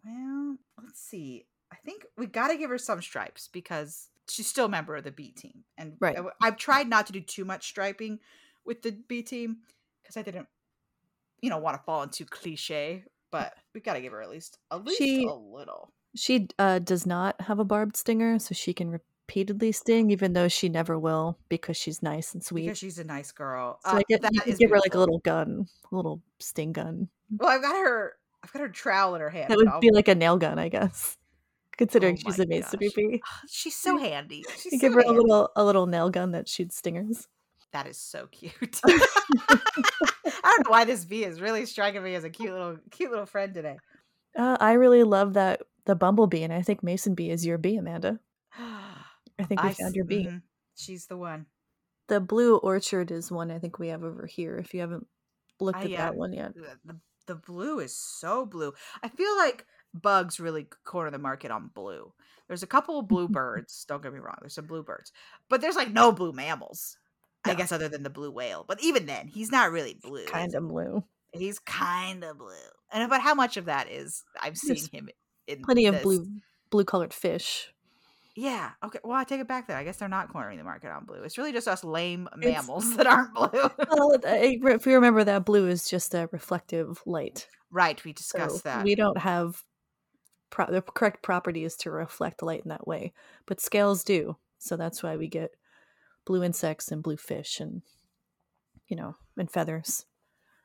Well, 0.04 0.58
let's 0.84 1.00
see. 1.02 1.46
I 1.72 1.78
think 1.86 2.06
we 2.18 2.26
got 2.28 2.50
to 2.50 2.58
give 2.58 2.70
her 2.70 2.78
some 2.78 3.02
stripes 3.02 3.48
because 3.48 4.10
she's 4.30 4.48
still 4.48 4.66
a 4.66 4.70
member 4.70 4.96
of 4.96 5.04
the 5.04 5.12
B 5.12 5.32
team. 5.32 5.64
And 5.78 5.94
Right. 6.00 6.18
I, 6.42 6.46
have 6.46 6.58
tried 6.58 6.88
not 6.90 7.08
to 7.08 7.14
do 7.14 7.22
too 7.22 7.46
much 7.46 7.68
striping 7.68 8.20
with 8.66 8.82
the 8.82 8.92
B 8.92 9.22
team 9.22 9.58
because 10.02 10.18
I 10.18 10.22
didn't, 10.22 10.48
you 11.42 11.50
know, 11.50 11.58
want 11.58 11.78
to 11.78 11.84
fall 11.84 12.04
into 12.04 12.26
cliche. 12.26 13.04
But 13.32 13.54
we've 13.74 13.84
got 13.84 13.94
to 13.96 14.02
give 14.02 14.14
her 14.14 14.22
at 14.22 14.30
least 14.30 14.58
at 14.72 14.84
least 14.86 14.98
She- 15.00 15.26
a 15.26 15.34
little. 15.34 15.92
She 16.16 16.48
uh, 16.58 16.80
does 16.80 17.06
not 17.06 17.42
have 17.42 17.60
a 17.60 17.66
barbed 17.66 17.98
stinger, 17.98 18.40
so 18.40 18.56
she 18.56 18.74
can 18.74 18.90
repeatedly 18.90 19.74
sting, 19.74 20.12
even 20.12 20.32
though 20.32 20.48
she 20.48 20.70
never 20.70 20.98
will 20.98 21.38
because 21.50 21.76
she's 21.76 22.02
nice 22.02 22.34
and 22.34 22.42
sweet. 22.42 22.68
Because 22.68 22.78
she's 22.78 23.00
a 23.00 23.04
nice 23.04 23.34
girl. 23.34 23.82
so 23.84 23.92
Uh, 23.92 23.96
I 23.96 24.04
get, 24.08 24.22
that 24.22 24.34
you 24.34 24.40
can 24.40 24.54
is 24.54 24.60
give 24.60 24.70
her 24.70 24.80
like 24.80 24.96
a 24.96 25.00
little 25.00 25.20
gun, 25.20 25.68
a 25.92 25.96
little 25.96 26.22
sting 26.40 26.72
gun. 26.72 27.10
Well, 27.38 27.50
I've 27.50 27.62
got 27.62 27.76
her. 27.76 28.14
I've 28.42 28.54
got 28.54 28.62
her 28.62 28.70
trowel 28.70 29.16
in 29.16 29.22
her 29.22 29.30
hand. 29.30 29.50
That 29.50 29.58
would 29.58 29.82
be 29.82 29.92
like 29.92 30.08
a 30.08 30.16
nail 30.16 30.38
gun, 30.38 30.58
I 30.58 30.70
guess. 30.70 31.18
Considering 31.78 32.16
Oh 32.16 32.20
she's 32.24 32.40
a 32.40 32.46
mason 32.48 32.80
gosh. 32.80 32.94
bee. 32.96 33.22
She's 33.50 33.76
so 33.76 33.98
handy. 33.98 34.44
She's 34.58 34.74
You 34.74 34.80
so 34.80 34.80
give 34.80 34.94
her 34.94 35.02
a 35.02 35.12
little 35.12 35.52
a 35.56 35.64
little 35.64 35.88
nail 35.88 36.10
gun 36.10 36.32
that 36.32 36.48
shoots 36.48 36.78
stingers. 36.78 37.28
That 37.74 37.88
is 37.88 37.98
so 37.98 38.28
cute. 38.28 38.80
I 38.86 39.60
don't 40.44 40.64
know 40.66 40.72
why 40.72 40.86
this 40.86 41.06
bee 41.06 41.26
is 41.26 41.42
really 41.42 41.66
striking 41.66 42.04
me 42.04 42.16
as 42.16 42.24
a 42.24 42.30
cute 42.30 42.52
little 42.54 42.78
cute 42.92 43.10
little 43.12 43.26
friend 43.26 43.54
today. 43.54 43.78
Uh, 44.38 44.58
I 44.60 44.74
really 44.74 45.04
love 45.04 45.34
that 45.34 45.64
the 45.86 45.96
bumblebee, 45.96 46.44
and 46.44 46.54
I 46.54 46.62
think 46.62 46.84
mason 46.84 47.16
bee 47.16 47.30
is 47.32 47.46
your 47.46 47.58
bee, 47.58 47.78
Amanda. 47.78 48.20
I 48.58 49.44
think 49.44 49.62
we 49.62 49.70
I 49.70 49.74
found 49.74 49.90
s- 49.90 49.96
your 49.96 50.06
bee. 50.06 50.26
mhm. 50.28 50.42
She's 50.76 51.08
the 51.08 51.18
one. 51.18 51.46
The 52.08 52.20
blue 52.20 52.58
orchard 52.58 53.12
is 53.12 53.32
one 53.32 53.50
I 53.52 53.60
think 53.60 53.80
we 53.80 53.88
have 53.90 54.04
over 54.04 54.26
here. 54.26 54.58
If 54.58 54.74
you 54.74 54.82
haven't 54.82 55.08
looked 55.60 55.80
I, 55.80 55.86
at 55.86 55.94
uh, 55.94 55.98
that 55.98 56.16
one 56.16 56.34
yet, 56.34 56.54
the, 56.54 57.00
the 57.28 57.36
blue 57.36 57.80
is 57.80 57.96
so 57.96 58.46
blue. 58.46 58.74
I 59.02 59.10
feel 59.10 59.36
like 59.38 59.66
bugs 60.02 60.40
really 60.40 60.68
corner 60.84 61.12
the 61.12 61.18
market 61.20 61.52
on 61.52 61.70
blue. 61.74 62.12
There's 62.48 62.64
a 62.64 62.68
couple 62.68 63.00
of 63.00 63.08
blue 63.10 63.28
birds. 63.28 63.86
Don't 63.88 64.04
get 64.04 64.14
me 64.14 64.20
wrong. 64.20 64.36
There's 64.42 64.54
some 64.54 64.66
blue 64.68 64.84
birds, 64.84 65.12
but 65.50 65.62
there's 65.62 65.76
like 65.76 65.92
no 65.92 66.12
blue 66.12 66.32
mammals. 66.32 66.98
I 67.48 67.54
guess 67.54 67.72
other 67.72 67.88
than 67.88 68.02
the 68.02 68.10
blue 68.10 68.32
whale. 68.32 68.66
But 68.68 68.82
even 68.84 69.06
then, 69.06 69.28
he's 69.28 69.52
not 69.52 69.72
really 69.72 69.94
blue. 70.02 70.26
kind 70.26 70.56
of 70.56 70.68
blue. 70.68 71.04
He's 71.32 71.60
kind 71.60 72.24
of 72.24 72.40
blue. 72.40 72.50
And 72.92 73.08
but 73.08 73.22
how 73.22 73.36
much 73.36 73.56
of 73.58 73.66
that 73.66 73.88
is 73.92 74.24
I'm 74.42 74.56
seeing 74.56 74.74
There's 74.76 74.88
him 74.90 75.10
in 75.46 75.62
Plenty 75.62 75.86
of 75.86 76.02
blue 76.02 76.26
blue 76.72 76.86
colored 76.86 77.14
fish. 77.14 77.72
Yeah. 78.36 78.72
Okay. 78.84 78.98
Well, 79.04 79.16
I 79.18 79.24
take 79.26 79.40
it 79.42 79.48
back 79.48 79.68
then. 79.68 79.78
I 79.78 79.84
guess 79.84 79.98
they're 79.98 80.10
not 80.10 80.30
cornering 80.30 80.58
the 80.58 80.64
market 80.64 80.90
on 80.90 81.06
blue. 81.06 81.22
It's 81.22 81.38
really 81.38 81.54
just 81.54 81.68
us 81.68 81.84
lame 81.84 82.28
It's- 82.42 82.52
mammals 82.54 82.96
that 82.98 83.06
aren't 83.08 83.34
blue. 83.36 83.48
Well, 83.52 84.14
uh, 84.16 84.20
if 84.26 84.88
you 84.88 84.96
remember 84.96 85.24
that 85.24 85.46
blue 85.46 85.68
is 85.68 85.88
just 85.88 86.16
a 86.16 86.28
reflective 86.32 87.02
light. 87.06 87.48
right. 87.72 88.04
We 88.04 88.12
So 88.12 88.16
discussed 88.16 88.64
that. 88.64 88.84
we 88.84 88.96
don't 88.96 89.20
have 89.20 89.62
pro- 90.56 90.72
the 90.72 90.82
correct 90.82 91.22
property 91.22 91.66
is 91.66 91.76
to 91.76 91.92
reflect 91.92 92.42
light 92.42 92.62
in 92.64 92.70
that 92.70 92.88
way, 92.88 93.14
but 93.46 93.60
scales 93.60 94.04
do. 94.04 94.38
So 94.58 94.78
that's 94.78 95.04
why 95.04 95.18
we 95.18 95.28
get 95.28 95.52
blue 96.26 96.44
insects 96.44 96.92
and 96.92 97.04
blue 97.04 97.18
fish 97.18 97.60
and 97.60 97.82
you 98.88 98.96
know 98.96 99.16
and 99.38 99.52
feathers, 99.52 100.06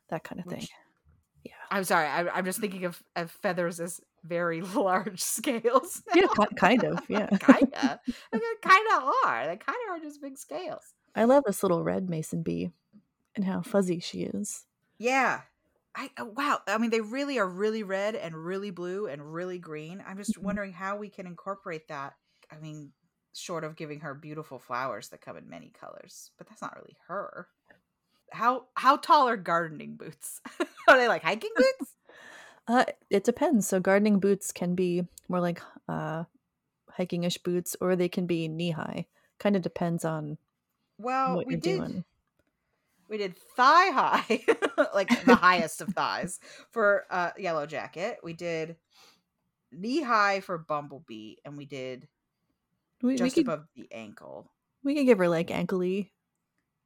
that 0.08 0.22
kind 0.22 0.40
of 0.40 0.46
thing. 0.46 0.66
Yeah, 1.42 1.52
I'm 1.70 1.84
sorry. 1.84 2.06
I, 2.06 2.28
I'm 2.28 2.44
just 2.44 2.60
thinking 2.60 2.84
of, 2.84 3.02
of 3.16 3.30
feathers 3.30 3.80
as 3.80 4.00
very 4.22 4.60
large 4.76 5.20
scales. 5.20 6.02
Yeah, 6.14 6.26
ki- 6.38 6.54
kind 6.56 6.84
of. 6.84 7.00
Yeah. 7.08 7.28
Like, 7.48 7.70
they 7.72 8.38
kind 8.62 8.86
of 8.94 9.12
are. 9.24 9.46
They 9.46 9.56
kind 9.56 9.78
of 9.88 9.96
are 9.96 9.98
just 10.00 10.20
big 10.22 10.38
scales. 10.38 10.82
I 11.16 11.24
love 11.24 11.44
this 11.46 11.62
little 11.62 11.82
red 11.82 12.08
mason 12.08 12.42
bee 12.42 12.70
and 13.34 13.44
how 13.44 13.62
fuzzy 13.62 14.00
she 14.00 14.20
is. 14.22 14.66
Yeah. 14.98 15.40
I 15.94 16.10
uh, 16.20 16.24
wow. 16.24 16.60
I 16.66 16.78
mean, 16.78 16.90
they 16.90 17.00
really 17.00 17.38
are 17.38 17.48
really 17.48 17.82
red 17.82 18.14
and 18.14 18.34
really 18.34 18.70
blue 18.70 19.06
and 19.06 19.32
really 19.34 19.58
green. 19.58 20.02
I'm 20.06 20.16
just 20.16 20.38
Mhm. 20.38 20.38
wondering 20.38 20.72
how 20.72 20.96
we 20.96 21.10
can 21.10 21.26
incorporate 21.26 21.88
that. 21.88 22.14
I 22.50 22.58
mean, 22.58 22.92
short 23.34 23.64
of 23.64 23.76
giving 23.76 24.00
her 24.00 24.14
beautiful 24.14 24.58
flowers 24.58 25.08
that 25.08 25.20
come 25.20 25.36
in 25.36 25.48
many 25.48 25.70
colors, 25.70 26.30
but 26.38 26.48
that's 26.48 26.62
not 26.62 26.76
really 26.76 26.96
her. 27.08 27.48
How 28.32 28.68
how 28.76 28.96
tall 28.98 29.28
are 29.28 29.36
gardening 29.38 29.96
boots? 29.96 30.40
are 30.88 30.98
they 30.98 31.08
like 31.08 31.22
hiking 31.22 31.52
boots? 31.56 31.96
Uh, 32.68 32.84
it 33.08 33.24
depends. 33.24 33.66
So 33.66 33.80
gardening 33.80 34.20
boots 34.20 34.52
can 34.52 34.74
be 34.74 35.06
more 35.28 35.40
like 35.40 35.60
uh, 35.88 36.24
hiking-ish 36.90 37.38
boots, 37.38 37.76
or 37.80 37.96
they 37.96 38.08
can 38.08 38.26
be 38.26 38.48
knee-high. 38.48 39.06
Kind 39.38 39.56
of 39.56 39.62
depends 39.62 40.04
on 40.04 40.38
Well, 40.98 41.36
what 41.36 41.46
we 41.46 41.56
you're 41.56 41.58
did. 41.58 41.84
doing. 41.84 42.04
We 43.10 43.18
did 43.18 43.36
thigh 43.56 43.90
high, 43.90 44.44
like 44.94 45.08
the 45.26 45.34
highest 45.34 45.80
of 45.80 45.88
thighs 45.88 46.38
for 46.70 47.04
uh, 47.10 47.30
Yellow 47.36 47.66
Jacket. 47.66 48.18
We 48.22 48.32
did 48.32 48.76
knee 49.72 50.00
high 50.02 50.40
for 50.40 50.56
Bumblebee, 50.58 51.34
and 51.44 51.56
we 51.58 51.64
did 51.66 52.06
We, 53.02 53.10
we 53.10 53.16
just 53.16 53.34
could 53.34 53.46
above 53.48 53.66
the 53.76 53.88
ankle. 53.92 54.50
we 54.84 54.94
can 54.94 55.04
give 55.06 55.18
her 55.18 55.28
like 55.28 55.50
ankly. 55.50 56.12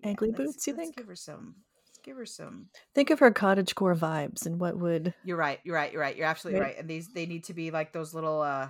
Yeah, 0.01 0.09
Ankly 0.09 0.31
let's- 0.31 0.39
boots, 0.39 0.67
you 0.67 0.75
think? 0.75 0.97
Give 0.97 1.07
her 1.07 1.15
some. 1.17 1.57
Give 2.03 2.17
her 2.19 2.27
some. 2.27 2.69
Think 2.95 3.09
of 3.11 3.19
her 3.21 3.31
cottage 3.31 3.75
core 3.75 3.95
vibes 3.95 4.45
and 4.45 4.61
what 4.61 4.77
would 4.79 5.15
You're 5.25 5.37
right. 5.39 5.59
You're 5.65 5.75
right. 5.77 5.91
You're 5.93 6.01
right. 6.03 6.15
You're 6.17 6.27
absolutely 6.27 6.61
Right. 6.61 6.67
right. 6.69 6.79
And 6.79 6.89
these 6.89 7.09
they 7.13 7.25
need 7.27 7.45
to 7.45 7.55
be 7.55 7.71
like 7.71 7.93
those 7.93 8.13
little 8.15 8.43
uh 8.43 8.69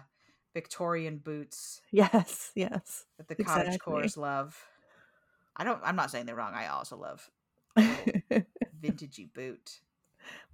Victorian 0.55 1.19
boots 1.19 1.81
yes 1.91 2.53
yes 2.55 3.05
that 3.19 3.27
the 3.27 3.35
cottage 3.43 3.67
Exactly. 3.75 3.93
cores 3.93 4.17
love. 4.17 4.57
I 5.57 5.65
don't. 5.65 5.81
I'm 5.85 5.97
not 5.97 6.13
saying 6.13 6.27
they're 6.27 6.37
wrong. 6.37 6.55
I 6.55 6.69
also 6.69 6.97
love 6.97 7.29
vintagey 7.77 9.33
boot. 9.33 9.81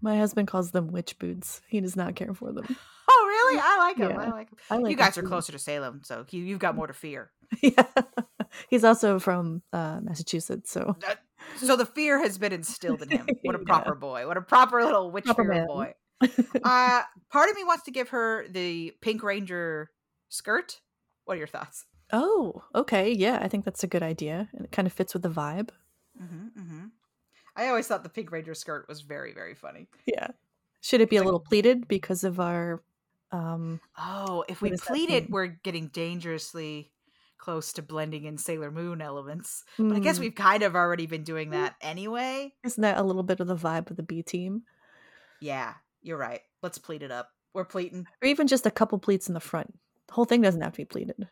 my 0.00 0.16
husband 0.18 0.48
calls 0.48 0.70
them 0.72 0.90
witch 0.92 1.18
boots 1.18 1.60
he 1.68 1.80
does 1.80 1.96
not 1.96 2.14
care 2.14 2.34
for 2.34 2.52
them 2.52 2.64
Oh, 3.12 3.26
really? 3.26 3.60
I 3.60 3.76
like 3.78 3.96
them. 3.96 4.12
I 4.20 4.30
like 4.30 4.50
them. 4.50 4.58
I 4.70 4.74
like 4.76 4.90
you 4.92 4.96
them 4.96 5.04
guys 5.04 5.18
are 5.18 5.22
closer 5.22 5.50
to 5.50 5.58
Salem, 5.58 6.02
so 6.04 6.24
you, 6.30 6.44
you've 6.44 6.60
got 6.60 6.76
more 6.76 6.86
to 6.86 6.92
fear. 6.92 7.32
yeah 7.60 7.82
he's 8.68 8.84
also 8.84 9.18
from 9.18 9.62
uh 9.72 9.98
massachusetts 10.00 10.70
so 10.70 10.96
Uh, 11.08 11.14
So 11.56 11.74
the 11.74 11.86
fear 11.86 12.22
has 12.22 12.38
been 12.38 12.52
instilled 12.52 13.02
in 13.02 13.08
him. 13.10 13.26
What 13.42 13.56
a 13.56 13.58
Yeah. 13.58 13.64
proper 13.66 13.94
boy. 13.96 14.28
What 14.28 14.36
a 14.36 14.42
proper 14.42 14.84
little 14.84 15.10
witch 15.10 15.24
Proper 15.24 15.42
fear 15.42 15.52
man. 15.52 15.66
boy. 15.66 15.94
Uh, 16.62 17.02
part 17.32 17.50
of 17.50 17.56
me 17.56 17.64
wants 17.64 17.82
to 17.84 17.90
give 17.90 18.10
her 18.10 18.46
the 18.48 18.92
Pink 19.00 19.22
Ranger 19.24 19.90
skirt. 20.28 20.80
What 21.24 21.34
are 21.34 21.38
your 21.38 21.48
thoughts? 21.48 21.84
oh 22.12 22.62
okay 22.74 23.12
yeah 23.12 23.38
i 23.40 23.46
think 23.46 23.64
that's 23.64 23.84
a 23.84 23.86
good 23.86 24.02
idea 24.02 24.48
and 24.52 24.64
it 24.64 24.72
kind 24.72 24.86
of 24.86 24.92
fits 24.92 25.14
with 25.14 25.22
the 25.22 25.28
vibe 25.30 25.70
Mm-hmm, 26.20 26.60
mm-hmm. 26.60 26.84
I 27.61 27.68
always 27.68 27.86
thought 27.86 28.02
the 28.02 28.08
Pink 28.08 28.32
Ranger 28.32 28.54
skirt 28.54 28.86
was 28.88 29.02
very, 29.02 29.32
very 29.34 29.54
funny. 29.54 29.86
yeah 30.06 30.28
should 30.80 31.02
it 31.02 31.11
be 31.11 31.16
a 31.16 31.22
little 31.22 31.40
pleated 31.40 31.86
because 31.88 32.24
of 32.24 32.40
our 32.40 32.82
um 33.32 33.80
Oh, 33.98 34.44
if 34.48 34.62
we 34.62 34.70
pleat 34.76 35.11
it, 35.11 35.30
we're 35.30 35.46
getting 35.46 35.88
dangerously 35.88 36.90
close 37.38 37.72
to 37.74 37.82
blending 37.82 38.24
in 38.24 38.36
Sailor 38.38 38.70
Moon 38.70 39.00
elements. 39.00 39.64
But 39.78 39.96
I 39.96 40.00
guess 40.00 40.18
mm, 40.18 40.22
we've 40.22 40.34
kind 40.34 40.62
of 40.62 40.74
already 40.74 41.06
been 41.06 41.22
doing 41.22 41.50
that 41.50 41.74
anyway. 41.80 42.54
isn't 42.64 42.80
that 42.80 42.98
a 42.98 43.02
little 43.02 43.22
bit 43.22 43.40
of 43.40 43.46
the 43.46 43.56
vibe 43.56 43.90
of 43.90 43.96
the 43.96 44.02
b 44.02 44.22
team 44.22 44.62
Yeah, 45.40 45.74
you're 46.02 46.18
right. 46.18 46.40
Let's 46.62 46.78
pleat 46.78 47.02
it 47.02 47.11
up. 47.11 47.30
We're 47.52 47.64
pleating. 47.64 48.06
or 48.22 48.28
even 48.28 48.46
just 48.46 48.64
a 48.66 48.70
couple 48.70 48.98
pleats 48.98 49.28
in 49.28 49.34
the 49.34 49.40
front 49.40 49.74
the 50.06 50.14
whole 50.14 50.24
thing 50.24 50.40
doesn't 50.40 50.61
have 50.61 50.72
to 50.72 50.78
be 50.78 50.84
pleated 50.84 51.28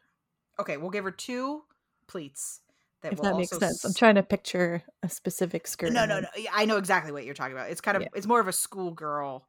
Okay, 0.61 0.77
we'll 0.77 0.91
give 0.91 1.05
her 1.05 1.11
two 1.13 1.63
pleats. 2.09 2.61
That 3.03 3.13
if 3.13 3.21
that 3.23 3.37
makes 3.37 3.57
sense 3.57 3.85
i'm 3.85 3.95
trying 3.95 4.17
to 4.17 4.23
picture 4.23 4.83
a 5.03 5.09
specific 5.09 5.67
skirt 5.67 5.93
No, 5.93 6.05
no, 6.05 6.21
no. 6.21 6.29
I 6.53 6.65
know 6.65 6.77
exactly 6.79 7.13
what 7.13 7.25
you're 7.25 7.35
talking 7.35 7.53
about. 7.53 7.71
It's 7.71 7.81
kind 7.81 7.97
of 7.97 8.03
Yeah. 8.03 8.09
it's 8.15 8.27
more 8.27 8.41
of 8.41 8.49
a 8.49 8.53
schoolgirl, 8.53 9.47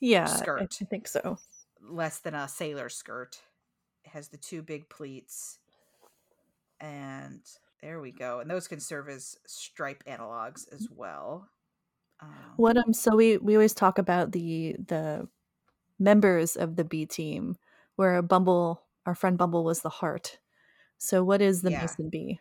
yeah 0.00 0.26
skirt. 0.36 0.78
I 0.80 0.84
think 0.84 1.08
so 1.08 1.38
less 1.80 2.18
than 2.20 2.34
a 2.34 2.48
sailor 2.48 2.88
skirt. 2.88 3.42
It 4.04 4.10
has 4.10 4.28
the 4.28 4.36
two 4.36 4.62
big 4.62 4.88
pleats, 4.88 5.58
and 6.80 7.40
there 7.82 8.00
we 8.00 8.12
go. 8.12 8.40
And 8.40 8.50
those 8.50 8.68
can 8.68 8.80
serve 8.80 9.08
as 9.08 9.36
stripe 9.46 10.04
analogs 10.06 10.72
as 10.72 10.88
well. 10.90 11.48
Um, 12.20 12.56
What 12.56 12.76
um 12.76 12.92
so 12.92 13.16
we 13.16 13.38
we 13.38 13.54
always 13.54 13.74
talk 13.74 13.98
about 13.98 14.32
the 14.32 14.76
the 14.86 15.28
members 15.98 16.56
of 16.56 16.76
the 16.76 16.84
B 16.84 17.06
team 17.06 17.56
where 17.96 18.22
Bumble 18.22 18.82
our 19.06 19.14
friend 19.14 19.38
Bumble 19.38 19.64
was 19.64 19.82
the 19.82 19.88
heart. 19.90 20.38
So 20.98 21.24
what 21.24 21.42
is 21.42 21.62
the 21.62 21.70
Yeah. 21.70 21.80
Mason 21.82 22.10
B? 22.10 22.40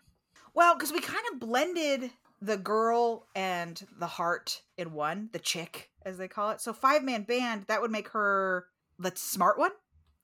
Well, 0.58 0.74
because 0.74 0.92
we 0.92 1.02
kind 1.02 1.24
of 1.32 1.40
blended 1.40 2.10
the 2.42 2.58
girl 2.58 3.28
and 3.36 3.80
the 4.00 4.08
heart 4.08 4.64
in 4.76 4.92
one, 4.92 5.30
the 5.32 5.38
chick 5.38 5.92
as 6.04 6.18
they 6.18 6.28
call 6.28 6.50
it. 6.50 6.62
So 6.62 6.74
five 6.74 7.04
man 7.04 7.22
band 7.22 7.66
that 7.68 7.80
would 7.80 7.92
make 7.92 8.08
her 8.10 8.66
the 8.98 9.12
smart 9.14 9.60
one. 9.60 9.70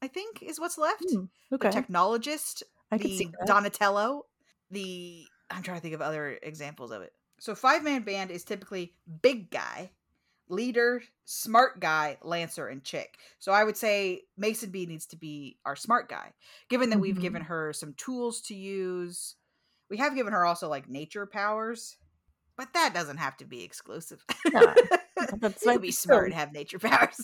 I 0.01 0.07
think 0.07 0.41
is 0.41 0.59
what's 0.59 0.79
left. 0.79 1.05
Hmm, 1.07 1.25
okay. 1.53 1.69
The 1.69 1.75
technologist, 1.75 2.63
I 2.91 2.97
the 2.97 3.09
see. 3.09 3.29
Donatello, 3.45 4.25
the 4.71 5.23
I'm 5.51 5.61
trying 5.61 5.77
to 5.77 5.81
think 5.81 5.93
of 5.93 6.01
other 6.01 6.39
examples 6.41 6.89
of 6.89 7.03
it. 7.03 7.13
So 7.39 7.53
five 7.53 7.83
man 7.83 8.01
band 8.01 8.31
is 8.31 8.43
typically 8.43 8.95
big 9.21 9.51
guy, 9.51 9.91
leader, 10.49 11.03
smart 11.25 11.79
guy, 11.79 12.17
lancer, 12.23 12.67
and 12.69 12.83
chick. 12.83 13.19
So 13.37 13.51
I 13.51 13.63
would 13.63 13.77
say 13.77 14.23
Mason 14.35 14.71
B 14.71 14.87
needs 14.87 15.05
to 15.07 15.15
be 15.15 15.59
our 15.63 15.75
smart 15.75 16.09
guy. 16.09 16.33
Given 16.69 16.89
that 16.89 16.99
we've 16.99 17.19
Mhm. 17.19 17.21
given 17.21 17.41
her 17.43 17.71
some 17.71 17.93
tools 17.93 18.41
to 18.47 18.55
use, 18.55 19.35
we 19.93 19.99
have 19.99 20.15
given 20.15 20.33
her 20.33 20.43
also 20.43 20.67
like 20.67 20.89
nature 20.89 21.27
powers, 21.27 21.97
but 22.57 22.73
that 22.73 22.95
doesn't 22.95 23.17
have 23.17 23.37
to 23.37 23.45
be 23.45 23.63
exclusive. 23.63 24.25
No, 24.51 24.73
that's 25.37 25.63
like 25.67 25.81
be 25.81 25.91
still- 25.91 26.15
smart 26.15 26.25
and 26.25 26.33
have 26.33 26.51
nature 26.51 26.79
powers. 26.79 27.21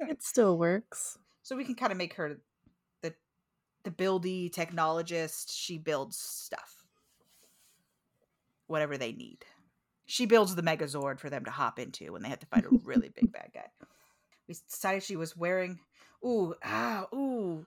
it 0.00 0.22
still 0.22 0.58
works. 0.58 1.16
so 1.42 1.56
we 1.56 1.64
can 1.64 1.74
kind 1.74 1.90
of 1.90 1.96
make 1.96 2.12
her 2.16 2.36
the 3.00 3.14
the 3.84 3.90
buildy 3.90 4.50
technologist. 4.52 5.52
She 5.56 5.78
builds 5.78 6.18
stuff. 6.18 6.84
Whatever 8.66 8.98
they 8.98 9.12
need. 9.12 9.38
She 10.04 10.26
builds 10.26 10.54
the 10.54 10.62
megazord 10.62 11.18
for 11.18 11.30
them 11.30 11.46
to 11.46 11.50
hop 11.50 11.78
into 11.78 12.12
when 12.12 12.20
they 12.20 12.28
have 12.28 12.40
to 12.40 12.46
fight 12.46 12.66
a 12.66 12.78
really 12.84 13.08
big 13.08 13.32
bad 13.32 13.52
guy. 13.54 13.68
We 14.46 14.54
decided 14.68 15.02
she 15.02 15.16
was 15.16 15.34
wearing 15.34 15.78
ooh 16.22 16.54
ah 16.62 17.06
ooh 17.14 17.64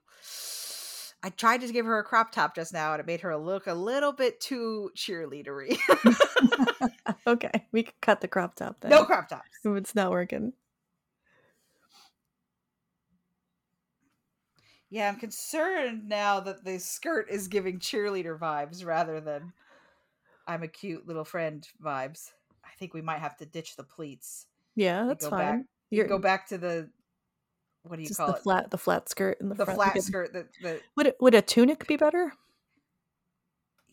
i 1.26 1.30
tried 1.30 1.60
to 1.62 1.72
give 1.74 1.86
her 1.88 1.98
a 1.98 2.04
crop 2.04 2.32
top 2.32 2.54
just 2.56 2.72
now 2.72 2.94
and 2.94 3.00
it 3.00 3.06
made 3.08 3.22
her 3.22 3.36
look 3.36 3.66
a 3.68 3.74
little 3.74 4.12
bit 4.14 4.40
too 4.40 4.92
cheerleadery 4.96 5.76
Okay, 7.28 7.66
we 7.72 7.82
can 7.84 7.94
cut 8.02 8.22
the 8.22 8.28
crop 8.28 8.54
top 8.56 8.80
then. 8.82 8.92
no 8.92 9.04
crop 9.04 9.28
tops 9.28 9.50
if 9.64 9.76
it's 9.76 9.96
not 9.96 10.12
working. 10.12 10.54
yeah 14.90 15.08
i'm 15.10 15.16
concerned 15.20 16.08
now 16.08 16.40
that 16.40 16.64
the 16.64 16.80
skirt 16.80 17.28
is 17.30 17.48
giving 17.48 17.80
cheerleader 17.80 18.38
vibes 18.38 18.86
rather 18.86 19.20
than 19.20 19.52
i'm 20.48 20.64
a 20.64 20.68
cute 20.68 21.08
little 21.08 21.26
friend 21.26 21.68
vibes 21.84 22.32
i 22.64 22.70
think 22.78 22.94
we 22.94 23.02
might 23.02 23.20
have 23.20 23.36
to 23.38 23.46
ditch 23.46 23.76
the 23.76 23.84
pleats 23.84 24.46
Yeah, 24.76 25.06
that's 25.06 25.26
go 25.26 25.32
fine. 25.32 25.66
back 25.92 26.08
go 26.08 26.20
back 26.20 26.48
to 26.50 26.58
the 26.58 26.90
what 27.88 27.96
do 27.98 28.02
you 28.02 28.08
just 28.08 28.18
call 28.20 28.28
the 28.28 28.36
it 28.36 28.42
flat 28.44 28.72
the 28.72 28.78
flat 28.78 29.08
skirt 29.10 29.38
in 29.42 29.50
the, 29.50 29.56
the 29.56 29.66
front. 29.66 29.78
Flat 29.78 30.02
skirt 30.04 30.34
that 30.34 30.48
the 30.62 30.82
Would 30.98 31.08
it, 31.08 31.18
would 31.20 31.36
a 31.36 31.42
tunic 31.42 31.88
be 31.88 31.98
better? 31.98 32.34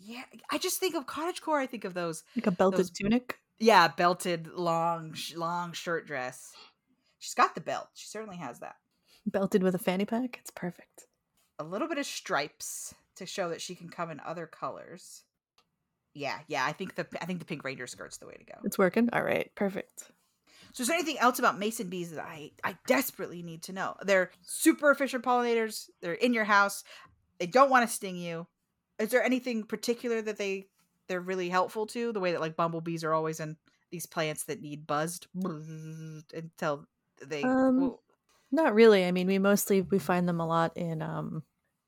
yeah 0.04 0.22
i 0.50 0.58
just 0.58 0.78
think 0.80 0.94
of 0.96 1.06
cottagecore 1.06 1.60
i 1.60 1.66
think 1.66 1.84
of 1.84 1.94
those 1.94 2.24
Like 2.36 2.46
a 2.46 2.50
belted 2.50 2.80
Those- 2.80 2.90
tunic? 2.90 3.38
yeah 3.60 3.86
belted 3.88 4.48
long 4.48 5.14
long 5.36 5.72
shirt 5.72 6.06
dress 6.06 6.52
she's 7.20 7.34
got 7.34 7.54
the 7.54 7.60
belt 7.60 7.88
she 7.94 8.06
certainly 8.08 8.36
has 8.38 8.58
that 8.60 8.74
belted 9.26 9.62
with 9.62 9.76
a 9.76 9.78
fanny 9.78 10.04
pack. 10.04 10.38
It's 10.40 10.50
perfect. 10.50 11.06
A 11.60 11.62
little 11.62 11.86
bit 11.86 11.96
of 11.98 12.06
stripes 12.06 12.92
to 13.14 13.24
show 13.24 13.50
that 13.50 13.60
she 13.60 13.76
can 13.76 13.88
come 13.88 14.10
in 14.10 14.18
other 14.26 14.46
colors. 14.46 15.22
Yeah, 16.12 16.40
yeah. 16.48 16.64
I 16.66 16.72
think 16.72 16.96
the 16.96 17.06
I 17.20 17.24
think 17.26 17.38
the 17.38 17.44
pink 17.44 17.62
ranger 17.62 17.86
skirt's 17.86 18.16
the 18.16 18.26
way 18.26 18.34
to 18.34 18.44
go. 18.44 18.58
It's 18.64 18.78
working. 18.78 19.08
All 19.12 19.22
right, 19.22 19.48
perfect. 19.54 20.10
So, 20.72 20.82
is 20.82 20.88
there 20.88 20.96
anything 20.96 21.18
else 21.18 21.38
about 21.38 21.58
mason 21.58 21.88
bees 21.88 22.12
that 22.12 22.24
I 22.24 22.52
I 22.64 22.76
desperately 22.86 23.42
need 23.42 23.62
to 23.64 23.72
know? 23.72 23.94
They're 24.02 24.30
super 24.42 24.90
efficient 24.90 25.24
pollinators. 25.24 25.88
They're 26.00 26.14
in 26.14 26.34
your 26.34 26.44
house. 26.44 26.84
They 27.38 27.46
don't 27.46 27.70
want 27.70 27.88
to 27.88 27.94
sting 27.94 28.16
you. 28.16 28.46
Is 28.98 29.10
there 29.10 29.22
anything 29.22 29.64
particular 29.64 30.22
that 30.22 30.38
they 30.38 30.66
they're 31.08 31.20
really 31.20 31.48
helpful 31.48 31.86
to? 31.88 32.12
The 32.12 32.20
way 32.20 32.32
that 32.32 32.40
like 32.40 32.56
bumblebees 32.56 33.04
are 33.04 33.12
always 33.12 33.40
in 33.40 33.56
these 33.90 34.06
plants 34.06 34.44
that 34.44 34.62
need 34.62 34.86
buzzed 34.86 35.26
until 35.34 36.86
they. 37.24 37.42
Um, 37.42 37.80
well, 37.80 38.02
Not 38.50 38.74
really. 38.74 39.04
I 39.04 39.12
mean, 39.12 39.26
we 39.26 39.38
mostly 39.38 39.82
we 39.82 39.98
find 39.98 40.28
them 40.28 40.40
a 40.40 40.46
lot 40.46 40.76
in 40.76 41.02
um 41.02 41.42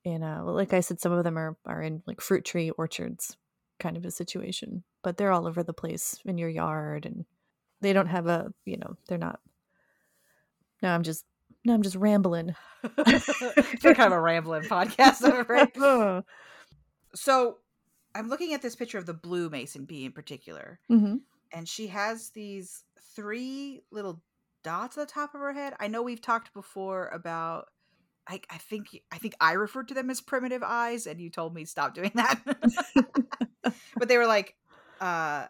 in 0.05 0.23
uh 0.23 0.43
well, 0.45 0.55
like 0.55 0.73
I 0.73 0.81
said, 0.81 1.01
some 1.01 1.13
of 1.13 1.25
them 1.25 1.39
are 1.39 1.57
are 1.67 1.83
in 1.83 2.03
like 2.07 2.21
fruit 2.21 2.45
tree 2.45 2.71
orchards 2.71 3.37
kind 3.81 3.97
of 3.97 4.05
a 4.05 4.11
situation, 4.11 4.85
but 5.03 5.17
they're 5.17 5.33
all 5.33 5.47
over 5.47 5.63
the 5.63 5.73
place 5.73 6.21
in 6.25 6.39
your 6.39 6.49
yard, 6.49 7.07
and 7.07 7.25
they 7.85 7.93
don't 7.93 8.07
have 8.07 8.27
a 8.27 8.53
you 8.65 8.77
know 8.77 8.97
they're 9.09 9.19
not. 9.19 9.41
No, 10.83 10.91
I'm 10.91 11.03
just 11.03 11.25
no, 11.65 11.75
I'm 11.75 11.83
just 11.83 11.97
rambling. 11.97 12.55
they're 13.83 13.95
kind 13.95 14.13
of 14.13 14.13
a 14.13 14.21
rambling 14.21 14.65
podcast. 14.65 15.25
I'm 15.25 15.41
afraid. 15.41 16.25
So, 17.17 17.59
I'm 18.13 18.29
looking 18.29 18.55
at 18.55 18.63
this 18.63 18.75
picture 18.75 18.99
of 18.99 19.07
the 19.07 19.15
blue 19.15 19.49
mason 19.49 19.85
bee 19.85 20.05
in 20.05 20.11
particular. 20.11 20.81
hmm 20.89 21.19
and 21.55 21.69
she 21.69 21.87
has 21.87 22.31
these 22.31 22.83
three 23.15 23.81
little 23.93 24.21
dots 24.65 24.99
at 24.99 25.07
the 25.07 25.13
top 25.13 25.35
of 25.35 25.41
her 25.41 25.53
head. 25.53 25.75
I 25.79 25.87
know 25.87 26.03
we've 26.03 26.21
talked 26.21 26.53
before 26.53 27.09
about 27.09 27.69
I, 28.29 28.41
I 28.51 28.59
think 28.59 28.87
I 29.13 29.19
think 29.19 29.35
I 29.41 29.53
referred 29.53 29.89
to 29.89 29.95
them 29.95 30.11
as 30.11 30.21
primitive 30.21 30.63
eyes 30.65 31.07
and 31.07 31.21
you 31.21 31.31
told 31.31 31.55
me 31.55 31.65
stop 31.65 31.95
doing 31.95 32.11
that. 32.15 32.41
but 33.97 34.09
they 34.09 34.19
were 34.19 34.27
like 34.27 34.57
uh 35.01 35.47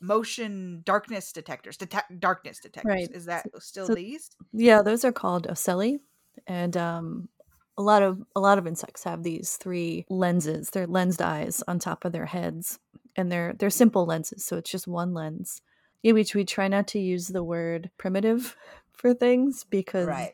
motion 0.00 0.82
darkness 0.84 1.32
detectors, 1.32 1.76
detect 1.76 2.20
darkness 2.20 2.58
detectors. 2.60 2.90
Right. 2.90 3.10
Is 3.10 3.26
that 3.26 3.46
still 3.62 3.86
so- 3.86 3.94
these? 3.94 4.30
Yeah, 4.52 4.82
those 4.82 5.04
are 5.04 5.12
called 5.12 5.46
ocelli, 5.46 5.98
and 6.46 6.76
um, 6.76 7.28
a 7.76 7.82
lot 7.82 8.02
of 8.02 8.22
a 8.36 8.40
lot 8.40 8.58
of 8.58 8.66
insects 8.66 9.04
have 9.04 9.22
these 9.22 9.56
three 9.56 10.04
lenses. 10.08 10.70
They're 10.70 10.86
lensed 10.86 11.22
eyes 11.22 11.62
on 11.68 11.78
top 11.78 12.04
of 12.04 12.12
their 12.12 12.26
heads, 12.26 12.78
and 13.16 13.30
they're 13.30 13.54
they're 13.58 13.70
simple 13.70 14.06
lenses, 14.06 14.44
so 14.44 14.56
it's 14.56 14.70
just 14.70 14.86
one 14.86 15.14
lens. 15.14 15.60
Yeah, 16.02 16.12
we 16.12 16.24
we 16.34 16.44
try 16.44 16.68
not 16.68 16.86
to 16.88 16.98
use 17.00 17.28
the 17.28 17.42
word 17.44 17.90
primitive 17.98 18.56
for 18.92 19.14
things 19.14 19.64
because 19.68 20.06
Right. 20.06 20.32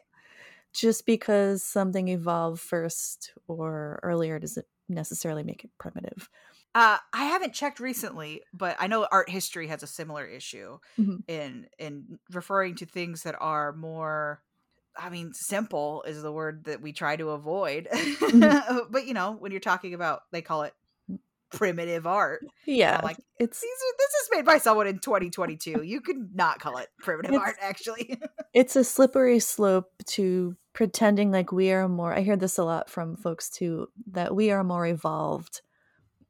just 0.73 1.07
because 1.07 1.63
something 1.63 2.09
evolved 2.09 2.61
first 2.61 3.33
or 3.49 3.99
earlier 4.03 4.39
doesn't 4.39 4.67
necessarily 4.89 5.43
make 5.43 5.65
it 5.65 5.71
primitive. 5.79 6.29
Uh, 6.75 6.99
I 7.13 7.25
haven't 7.27 7.55
checked 7.55 7.79
recently, 7.79 8.43
but 8.53 8.77
I 8.81 8.89
know 8.89 9.07
art 9.13 9.31
history 9.31 9.69
has 9.69 9.83
a 9.83 9.87
similar 9.87 10.25
issue 10.27 10.79
Mhm. 10.99 11.23
in 11.29 11.69
in 11.79 12.19
referring 12.33 12.75
to 12.77 12.87
things 12.87 13.23
that 13.23 13.37
are 13.41 13.73
more. 13.73 14.43
I 14.97 15.11
mean, 15.11 15.33
simple 15.35 16.03
is 16.07 16.23
the 16.23 16.33
word 16.33 16.65
that 16.65 16.81
we 16.81 16.93
try 16.93 17.17
to 17.17 17.31
avoid. 17.31 17.89
but 18.91 19.07
you 19.07 19.15
know, 19.15 19.33
when 19.33 19.51
you're 19.53 19.61
talking 19.61 19.95
about, 19.95 20.23
they 20.31 20.43
call 20.43 20.63
it 20.63 20.75
primitive 21.51 22.07
art. 22.07 22.45
Yeah, 22.67 23.01
like, 23.05 23.17
it's 23.39 23.63
are, 23.63 23.95
this 23.99 24.15
is 24.23 24.29
made 24.33 24.45
by 24.45 24.59
someone 24.59 24.89
in 24.89 24.99
2022. 24.99 25.83
You 25.83 26.01
could 26.01 26.35
not 26.35 26.59
call 26.59 26.79
it 26.79 26.89
primitive 27.01 27.35
art, 27.35 27.57
actually. 27.61 28.21
it's 28.53 28.75
a 28.77 28.83
slippery 28.85 29.39
slope 29.39 29.93
to 30.07 30.57
pretending 30.73 31.31
like 31.31 31.53
we 31.53 31.71
are 31.71 31.89
more 31.89 32.13
i 32.13 32.21
hear 32.21 32.37
this 32.37 32.59
a 32.59 32.65
lot 32.65 32.91
from 32.91 33.15
folks 33.17 33.49
too 33.49 33.89
that 34.11 34.35
we 34.35 34.51
are 34.51 34.65
more 34.65 34.85
evolved 34.89 35.61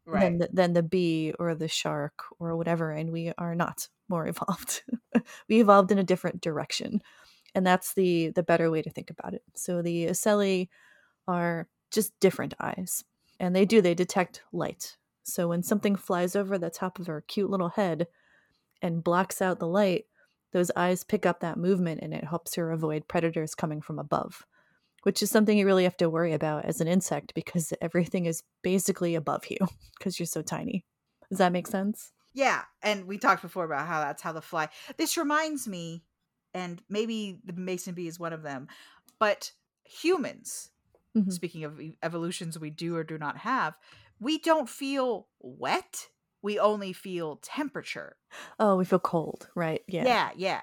than, 0.06 0.38
the, 0.38 0.48
than 0.52 0.72
the 0.72 0.82
bee 0.82 1.32
or 1.38 1.54
the 1.54 1.68
shark 1.68 2.24
or 2.38 2.56
whatever 2.56 2.90
and 2.90 3.10
we 3.10 3.32
are 3.38 3.54
not 3.54 3.88
more 4.08 4.26
evolved. 4.26 4.82
We 5.48 5.60
evolved 5.60 5.92
in 5.92 5.98
a 5.98 6.04
different 6.04 6.40
direction 6.40 7.00
and 7.54 7.64
that's 7.64 7.94
the 7.94 8.30
the 8.30 8.42
better 8.42 8.70
way 8.70 8.82
to 8.82 8.90
think 8.90 9.10
about 9.10 9.32
it. 9.32 9.42
So 9.54 9.80
the 9.80 10.08
ocelli 10.08 10.68
are 11.28 11.68
just 11.90 12.18
different 12.18 12.52
eyes 12.60 13.04
and 13.38 13.54
they 13.54 13.64
do 13.64 13.80
they 13.80 13.94
detect 13.94 14.42
light. 14.52 14.96
So 15.22 15.48
when 15.48 15.62
something 15.62 15.96
flies 15.96 16.36
over 16.36 16.58
the 16.58 16.68
top 16.68 16.98
of 16.98 17.06
her 17.06 17.22
cute 17.22 17.48
little 17.48 17.70
head 17.70 18.08
and 18.82 19.04
blocks 19.04 19.40
out 19.40 19.60
the 19.60 19.68
light 19.68 20.06
those 20.54 20.70
eyes 20.76 21.02
pick 21.04 21.26
up 21.26 21.40
that 21.40 21.58
movement 21.58 22.00
and 22.00 22.14
it 22.14 22.24
helps 22.24 22.54
her 22.54 22.70
avoid 22.70 23.08
predators 23.08 23.54
coming 23.54 23.80
from 23.80 23.98
above 23.98 24.46
which 25.04 25.22
is 25.22 25.30
something 25.30 25.56
you 25.58 25.66
really 25.66 25.84
have 25.84 25.96
to 25.98 26.10
worry 26.10 26.32
about 26.34 26.64
as 26.66 26.80
an 26.80 26.88
insect 26.88 27.34
because 27.34 27.72
everything 27.80 28.26
is 28.26 28.42
basically 28.62 29.14
above 29.14 29.46
you 29.50 29.58
because 29.98 30.18
you're 30.18 30.26
so 30.26 30.42
tiny 30.42 30.84
does 31.30 31.38
that 31.38 31.52
make 31.52 31.66
sense 31.68 32.12
Yeah, 32.32 32.64
and 32.82 33.06
we 33.06 33.18
talked 33.18 33.42
before 33.42 33.64
about 33.64 33.86
how 33.86 34.00
that's 34.00 34.22
how 34.22 34.32
the 34.32 34.42
fly. 34.42 34.68
This 34.96 35.16
reminds 35.16 35.68
me, 35.68 36.04
and 36.52 36.82
maybe 36.88 37.40
the 37.44 37.52
mason 37.52 37.94
bee 37.94 38.08
is 38.08 38.18
one 38.18 38.32
of 38.32 38.42
them, 38.42 38.68
but 39.18 39.52
humans, 39.84 40.70
Mhm. 41.14 41.38
speaking 41.38 41.64
of 41.64 41.80
evolutions 42.02 42.58
we 42.58 42.70
do 42.70 42.96
or 42.96 43.04
do 43.04 43.18
not 43.18 43.38
have, 43.38 43.76
we 44.20 44.38
don't 44.38 44.68
feel 44.68 45.28
wet. 45.40 46.08
We 46.42 46.58
only 46.58 46.92
feel 46.92 47.36
temperature. 47.36 48.16
oh 48.58 48.76
we 48.76 48.84
feel 48.84 48.98
cold 48.98 49.48
right 49.54 49.82
yeah 49.88 50.04
Yeah, 50.04 50.32
yeah. 50.36 50.62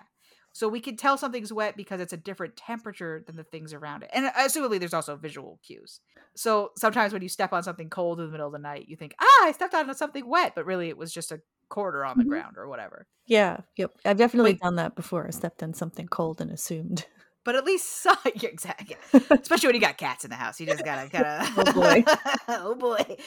So 0.54 0.68
we 0.68 0.80
can 0.82 0.97
tell 0.97 1.18
something's 1.18 1.54
wet 1.54 1.78
because 1.78 2.02
it's 2.02 2.14
a 2.14 2.18
different 2.18 2.58
temperature 2.58 3.24
than 3.26 3.36
the 3.38 3.43
things 3.43 3.74
around 3.74 4.04
it. 4.04 4.10
And 4.14 4.26
assumably 4.28 4.80
there's 4.80 4.93
also 4.93 5.16
visual 5.16 5.60
cues. 5.66 6.02
So 6.36 6.72
sometimes 6.78 7.14
when 7.14 7.22
you 7.22 7.30
step 7.30 7.54
on 7.54 7.64
something 7.64 7.89
cold 7.89 8.20
in 8.20 8.26
the 8.26 8.32
middle 8.32 8.47
of 8.47 8.54
the 8.54 8.60
night, 8.60 8.88
you 8.89 8.95
think, 8.97 9.16
ah, 9.20 9.45
I 9.45 9.52
stepped 9.54 9.74
on 9.74 9.93
something 9.95 10.28
wet, 10.28 10.54
but 10.56 10.66
really 10.66 10.89
it 10.89 10.97
was 10.97 11.14
just 11.14 11.32
a 11.32 11.41
quarter 11.70 12.04
on 12.04 12.18
the 12.18 12.26
Mhm. 12.26 12.30
ground 12.30 12.58
or 12.58 12.68
whatever. 12.68 13.08
yeah 13.28 13.62
yep 13.78 13.91
i've 14.04 14.18
definitely 14.18 14.52
Wait. 14.52 14.60
done 14.60 14.76
that 14.76 14.93
before 14.95 15.26
I 15.26 15.30
stepped 15.30 15.64
on 15.64 15.74
something 15.74 16.06
cold 16.08 16.41
and 16.41 16.52
assumed 16.52 17.06
But 17.45 17.56
at 17.56 17.64
least 17.64 17.88
some, 18.04 18.18
yeah, 18.36 18.49
exactly. 18.49 18.97
Especially 19.30 19.68
when 19.68 19.76
you 19.76 19.82
got 19.82 19.97
cats 19.97 20.26
in 20.26 20.30
the 20.30 20.36
house. 20.36 20.60
You 20.60 20.66
just 20.68 20.84
gotta 20.84 21.10
kind 21.16 21.26
of 21.26 21.47
Oh, 21.58 21.74
boy. 21.74 22.04
oh 22.49 22.76
boy. 22.76 23.18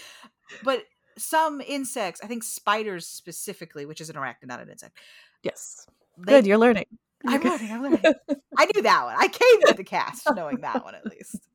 But 0.62 0.83
some 1.16 1.61
insects, 1.62 2.20
I 2.22 2.27
think 2.27 2.45
spiders 2.45 3.07
specifically, 3.07 3.87
which 3.87 4.01
is 4.01 4.11
an 4.11 4.16
arachnid, 4.16 4.47
not 4.47 4.61
an 4.61 4.68
insect. 4.68 4.99
yes 5.43 5.87
they- 6.18 6.33
good 6.33 6.47
you're 6.47 6.59
learning 6.59 6.87
I'm 7.27 7.43
learning. 7.43 7.72
I'm 7.72 7.83
learning. 7.83 8.11
I 8.57 8.66
knew 8.66 8.83
that 8.83 9.05
one. 9.05 9.16
I 9.18 9.29
came 9.29 9.64
to 9.66 9.75
the 9.75 9.85
cast 9.85 10.33
knowing 10.33 10.61
that 10.61 10.85
one 10.85 10.95
at 10.95 11.07
least. 11.07 11.49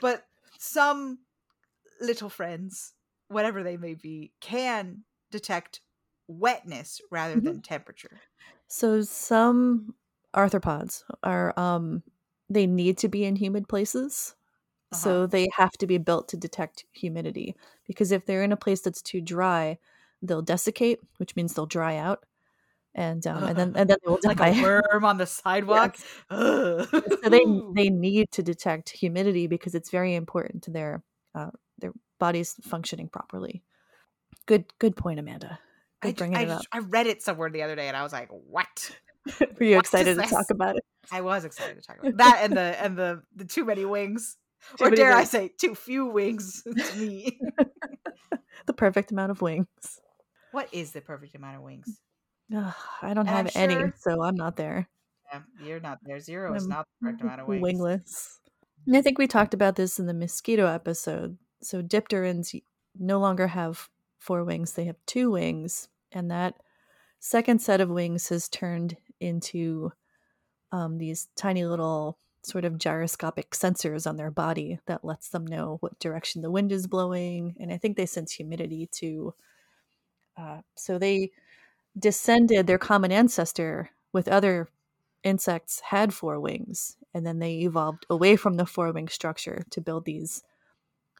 But 0.00 0.24
some 0.58 1.20
little 2.00 2.30
friends, 2.30 2.94
whatever 3.28 3.62
they 3.62 3.76
may 3.76 3.94
be, 3.94 4.34
can 4.40 5.04
detect 5.30 5.80
wetness 6.28 7.00
rather 7.10 7.40
Mhm. 7.40 7.42
than 7.42 7.62
temperature. 7.62 8.22
So 8.68 9.02
some 9.02 9.94
arthropods 10.34 11.04
are 11.22 11.58
um 11.58 12.02
they 12.48 12.66
need 12.66 12.98
to 12.98 13.08
be 13.08 13.24
in 13.24 13.36
humid 13.36 13.68
places. 13.68 14.34
So 14.92 15.26
Uh-huh. 15.26 15.26
they 15.26 15.48
have 15.58 15.72
to 15.80 15.86
be 15.88 15.98
built 15.98 16.28
to 16.30 16.38
detect 16.38 16.86
humidity 16.92 17.56
because 17.86 18.12
if 18.12 18.26
they're 18.26 18.44
in 18.44 18.52
a 18.52 18.56
place 18.58 18.82
that's 18.82 19.02
too 19.02 19.20
dry, 19.22 19.78
they'll 20.22 20.42
desiccate, 20.42 21.00
which 21.18 21.36
means 21.36 21.54
they'll 21.54 21.66
dry 21.66 21.96
out. 21.96 22.24
And 22.94 23.26
um 23.26 23.44
and 23.44 23.56
then 23.56 23.68
and 23.76 23.88
then 23.90 23.96
they 24.04 24.10
will 24.10 24.20
like 24.24 24.40
a 24.40 24.62
worm 24.92 25.04
on 25.04 25.18
the 25.18 25.26
sidewalk. 25.26 25.96
so 26.30 26.86
they 27.24 27.44
they 27.74 27.90
need 27.90 28.30
to 28.32 28.42
detect 28.42 28.90
humidity 28.90 29.46
because 29.46 29.74
it's 29.74 29.90
very 29.90 30.14
important 30.14 30.64
to 30.64 30.70
their 30.70 31.02
uh, 31.34 31.50
their 31.78 31.92
bodies 32.18 32.54
functioning 32.62 33.08
properly. 33.08 33.62
Good 34.46 34.66
good 34.78 34.96
point, 34.96 35.18
Amanda. 35.18 35.58
Good 36.00 36.16
ju- 36.16 36.18
bringing 36.18 36.38
I 36.38 36.42
it 36.42 36.50
up. 36.50 36.62
I 36.72 36.78
read 36.80 37.06
it 37.06 37.22
somewhere 37.22 37.50
the 37.50 37.62
other 37.62 37.76
day 37.76 37.88
and 37.88 37.96
I 37.96 38.02
was 38.02 38.12
like, 38.12 38.28
what? 38.30 38.90
Were 39.40 39.64
you 39.64 39.76
what 39.76 39.84
excited 39.84 40.16
to 40.16 40.22
talk 40.22 40.50
about 40.50 40.76
it? 40.76 40.84
I 41.10 41.20
was 41.20 41.44
excited 41.44 41.80
to 41.80 41.82
talk 41.82 41.98
about 41.98 42.16
that 42.18 42.40
and 42.42 42.56
the 42.56 42.82
and 42.82 42.96
the 42.96 43.22
the 43.34 43.44
too 43.44 43.64
many 43.64 43.84
wings. 43.84 44.36
Too 44.76 44.84
or 44.84 44.90
many 44.90 44.96
dare 44.96 45.12
I 45.12 45.24
say 45.24 45.50
too 45.58 45.74
few 45.74 46.06
wings 46.06 46.62
to 46.64 46.96
me. 46.96 47.40
The 48.66 48.72
perfect 48.72 49.10
amount 49.10 49.30
of 49.30 49.42
wings. 49.42 49.66
what 50.52 50.68
is 50.72 50.92
the 50.92 51.00
perfect 51.00 51.34
amount 51.34 51.56
of 51.56 51.62
wings? 51.62 51.98
Ugh, 52.54 52.74
I 53.00 53.14
don't 53.14 53.26
have 53.26 53.50
any, 53.54 53.92
so 53.98 54.22
I'm 54.22 54.36
not 54.36 54.56
there. 54.56 54.88
Yeah, 55.32 55.40
you're 55.64 55.80
not 55.80 55.98
there. 56.04 56.20
Zero 56.20 56.54
is 56.54 56.64
I'm 56.64 56.68
not 56.68 56.86
the 57.00 57.06
correct 57.06 57.22
amount 57.22 57.40
of 57.40 57.48
wings. 57.48 57.62
Wingless. 57.62 58.40
And 58.86 58.96
I 58.96 59.02
think 59.02 59.18
we 59.18 59.26
talked 59.26 59.54
about 59.54 59.76
this 59.76 59.98
in 59.98 60.06
the 60.06 60.14
mosquito 60.14 60.66
episode. 60.66 61.38
So 61.62 61.82
dipterans 61.82 62.60
no 62.98 63.18
longer 63.18 63.46
have 63.48 63.88
four 64.18 64.44
wings; 64.44 64.72
they 64.72 64.84
have 64.84 64.96
two 65.06 65.30
wings, 65.30 65.88
and 66.10 66.30
that 66.30 66.56
second 67.20 67.62
set 67.62 67.80
of 67.80 67.88
wings 67.88 68.28
has 68.28 68.48
turned 68.48 68.96
into 69.20 69.92
um, 70.72 70.98
these 70.98 71.28
tiny 71.36 71.64
little 71.64 72.18
sort 72.44 72.64
of 72.64 72.76
gyroscopic 72.76 73.52
sensors 73.52 74.06
on 74.06 74.16
their 74.16 74.30
body 74.30 74.80
that 74.86 75.04
lets 75.04 75.28
them 75.28 75.46
know 75.46 75.76
what 75.80 75.98
direction 76.00 76.42
the 76.42 76.50
wind 76.50 76.72
is 76.72 76.86
blowing, 76.86 77.54
and 77.60 77.72
I 77.72 77.78
think 77.78 77.96
they 77.96 78.06
sense 78.06 78.32
humidity 78.32 78.88
too. 78.90 79.34
Uh, 80.36 80.62
so 80.74 80.98
they 80.98 81.30
descended 81.98 82.66
their 82.66 82.78
common 82.78 83.12
ancestor 83.12 83.90
with 84.12 84.28
other 84.28 84.68
insects 85.24 85.80
had 85.80 86.12
four 86.12 86.40
wings, 86.40 86.96
and 87.14 87.24
then 87.26 87.38
they 87.38 87.58
evolved 87.60 88.06
away 88.10 88.36
from 88.36 88.54
the 88.56 88.66
four 88.66 88.92
wing 88.92 89.08
structure 89.08 89.64
to 89.70 89.80
build 89.80 90.04
these 90.04 90.42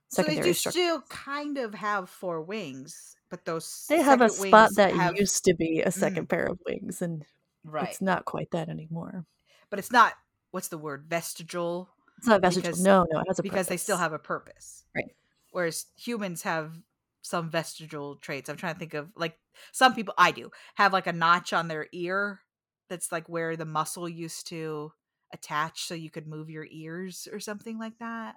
So 0.09 0.23
they 0.23 0.41
do 0.41 0.53
structures. 0.53 0.73
still 0.83 1.01
kind 1.03 1.59
of 1.59 1.75
have 1.75 2.11
four 2.11 2.43
wings, 2.43 3.17
but 3.31 3.45
those 3.45 3.87
They 3.89 4.03
have 4.03 4.21
a 4.21 4.29
spot 4.29 4.71
that 4.77 4.93
have- 4.95 5.17
used 5.17 5.45
to 5.45 5.55
be 5.55 5.81
a 5.83 5.91
second 5.93 6.27
mm. 6.27 6.31
pair 6.31 6.47
of 6.47 6.59
wings, 6.67 7.01
and 7.01 7.25
right, 7.65 7.89
it's 7.89 8.01
not 8.01 8.25
quite 8.25 8.51
that 8.51 8.69
anymore. 8.69 9.25
but 9.71 9.79
it's 9.79 9.91
not. 9.93 10.15
What's 10.51 10.69
the 10.69 10.77
word? 10.77 11.07
Vestigial, 11.09 11.89
It's 12.19 12.27
not 12.27 12.43
vestigial. 12.43 12.73
Because- 12.73 12.83
no, 12.83 13.07
no, 13.11 13.21
it 13.21 13.25
has 13.29 13.39
a 13.39 13.43
because 13.43 13.69
they 13.69 13.79
still 13.79 13.97
have 13.97 14.13
a 14.13 14.19
purpose. 14.19 14.85
Right. 14.95 15.15
Whereas 15.51 15.87
humans 15.97 16.43
have 16.43 16.75
some 17.23 17.49
vestigial 17.49 18.17
traits. 18.17 18.51
I'm 18.51 18.57
trying 18.57 18.75
to 18.75 18.79
think 18.79 18.93
of 18.95 19.09
like 19.17 19.39
some 19.73 19.95
people 19.95 20.15
I 20.19 20.31
do 20.31 20.51
have 20.77 20.93
like 20.93 21.07
a 21.07 21.13
notch 21.13 21.53
on 21.53 21.69
their 21.69 21.87
ear 21.93 22.41
that's 22.89 23.13
like 23.13 23.29
where 23.29 23.57
the 23.57 23.65
muscle 23.65 24.09
used 24.09 24.47
to 24.49 24.93
attach 25.33 25.85
so 25.85 25.95
you 25.95 26.11
could 26.11 26.27
move 26.27 26.51
your 26.51 26.67
ears 26.71 27.27
or 27.33 27.41
something 27.41 27.79
like 27.79 27.99
that. 27.99 28.37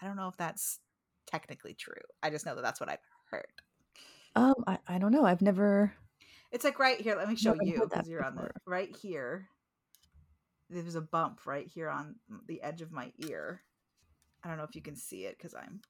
I 0.00 0.06
don't 0.06 0.16
know 0.16 0.28
if 0.28 0.36
that's 0.36 0.78
technically 1.26 1.74
true. 1.74 1.94
I 2.22 2.30
just 2.30 2.46
know 2.46 2.54
that 2.54 2.62
that's 2.62 2.80
what 2.80 2.88
I've 2.88 2.98
heard. 3.30 3.46
Um, 4.34 4.54
I, 4.66 4.78
I 4.88 4.98
don't 4.98 5.12
know. 5.12 5.24
I've 5.24 5.42
never. 5.42 5.92
It's 6.50 6.64
like 6.64 6.78
right 6.78 7.00
here. 7.00 7.16
Let 7.16 7.28
me 7.28 7.36
show 7.36 7.56
you 7.60 7.86
because 7.88 8.08
you're 8.08 8.24
on 8.24 8.36
the 8.36 8.50
right 8.66 8.94
here. 8.94 9.48
There's 10.70 10.94
a 10.94 11.02
bump 11.02 11.40
right 11.46 11.66
here 11.66 11.88
on 11.88 12.16
the 12.46 12.62
edge 12.62 12.82
of 12.82 12.92
my 12.92 13.12
ear. 13.28 13.62
I 14.42 14.48
don't 14.48 14.56
know 14.56 14.64
if 14.64 14.74
you 14.74 14.82
can 14.82 14.96
see 14.96 15.24
it 15.24 15.36
because 15.36 15.54
I'm 15.54 15.80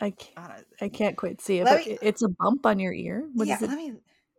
I 0.00 0.10
can't, 0.10 0.66
I 0.80 0.88
can't 0.88 1.16
quite 1.16 1.40
see 1.40 1.58
it. 1.58 1.64
But 1.64 1.86
me- 1.86 1.98
it's 2.00 2.22
a 2.22 2.28
bump 2.28 2.66
on 2.66 2.78
your 2.78 2.92
ear. 2.92 3.28
What 3.34 3.44
is 3.44 3.48
yeah, 3.48 3.58
it? 3.62 3.68
let 3.68 3.76
me. 3.76 3.92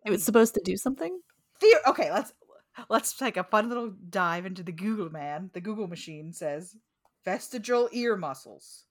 It 0.05 0.11
was 0.11 0.23
supposed 0.23 0.53
to 0.55 0.61
do 0.63 0.77
something. 0.77 1.19
Theo- 1.59 1.79
okay, 1.87 2.11
let's 2.11 2.33
let's 2.89 3.13
take 3.13 3.37
a 3.37 3.43
fun 3.43 3.69
little 3.69 3.93
dive 4.09 4.45
into 4.45 4.63
the 4.63 4.71
Google 4.71 5.09
man. 5.09 5.49
The 5.53 5.61
Google 5.61 5.87
machine 5.87 6.31
says 6.33 6.75
vestigial 7.25 7.89
ear 7.91 8.15
muscles. 8.15 8.85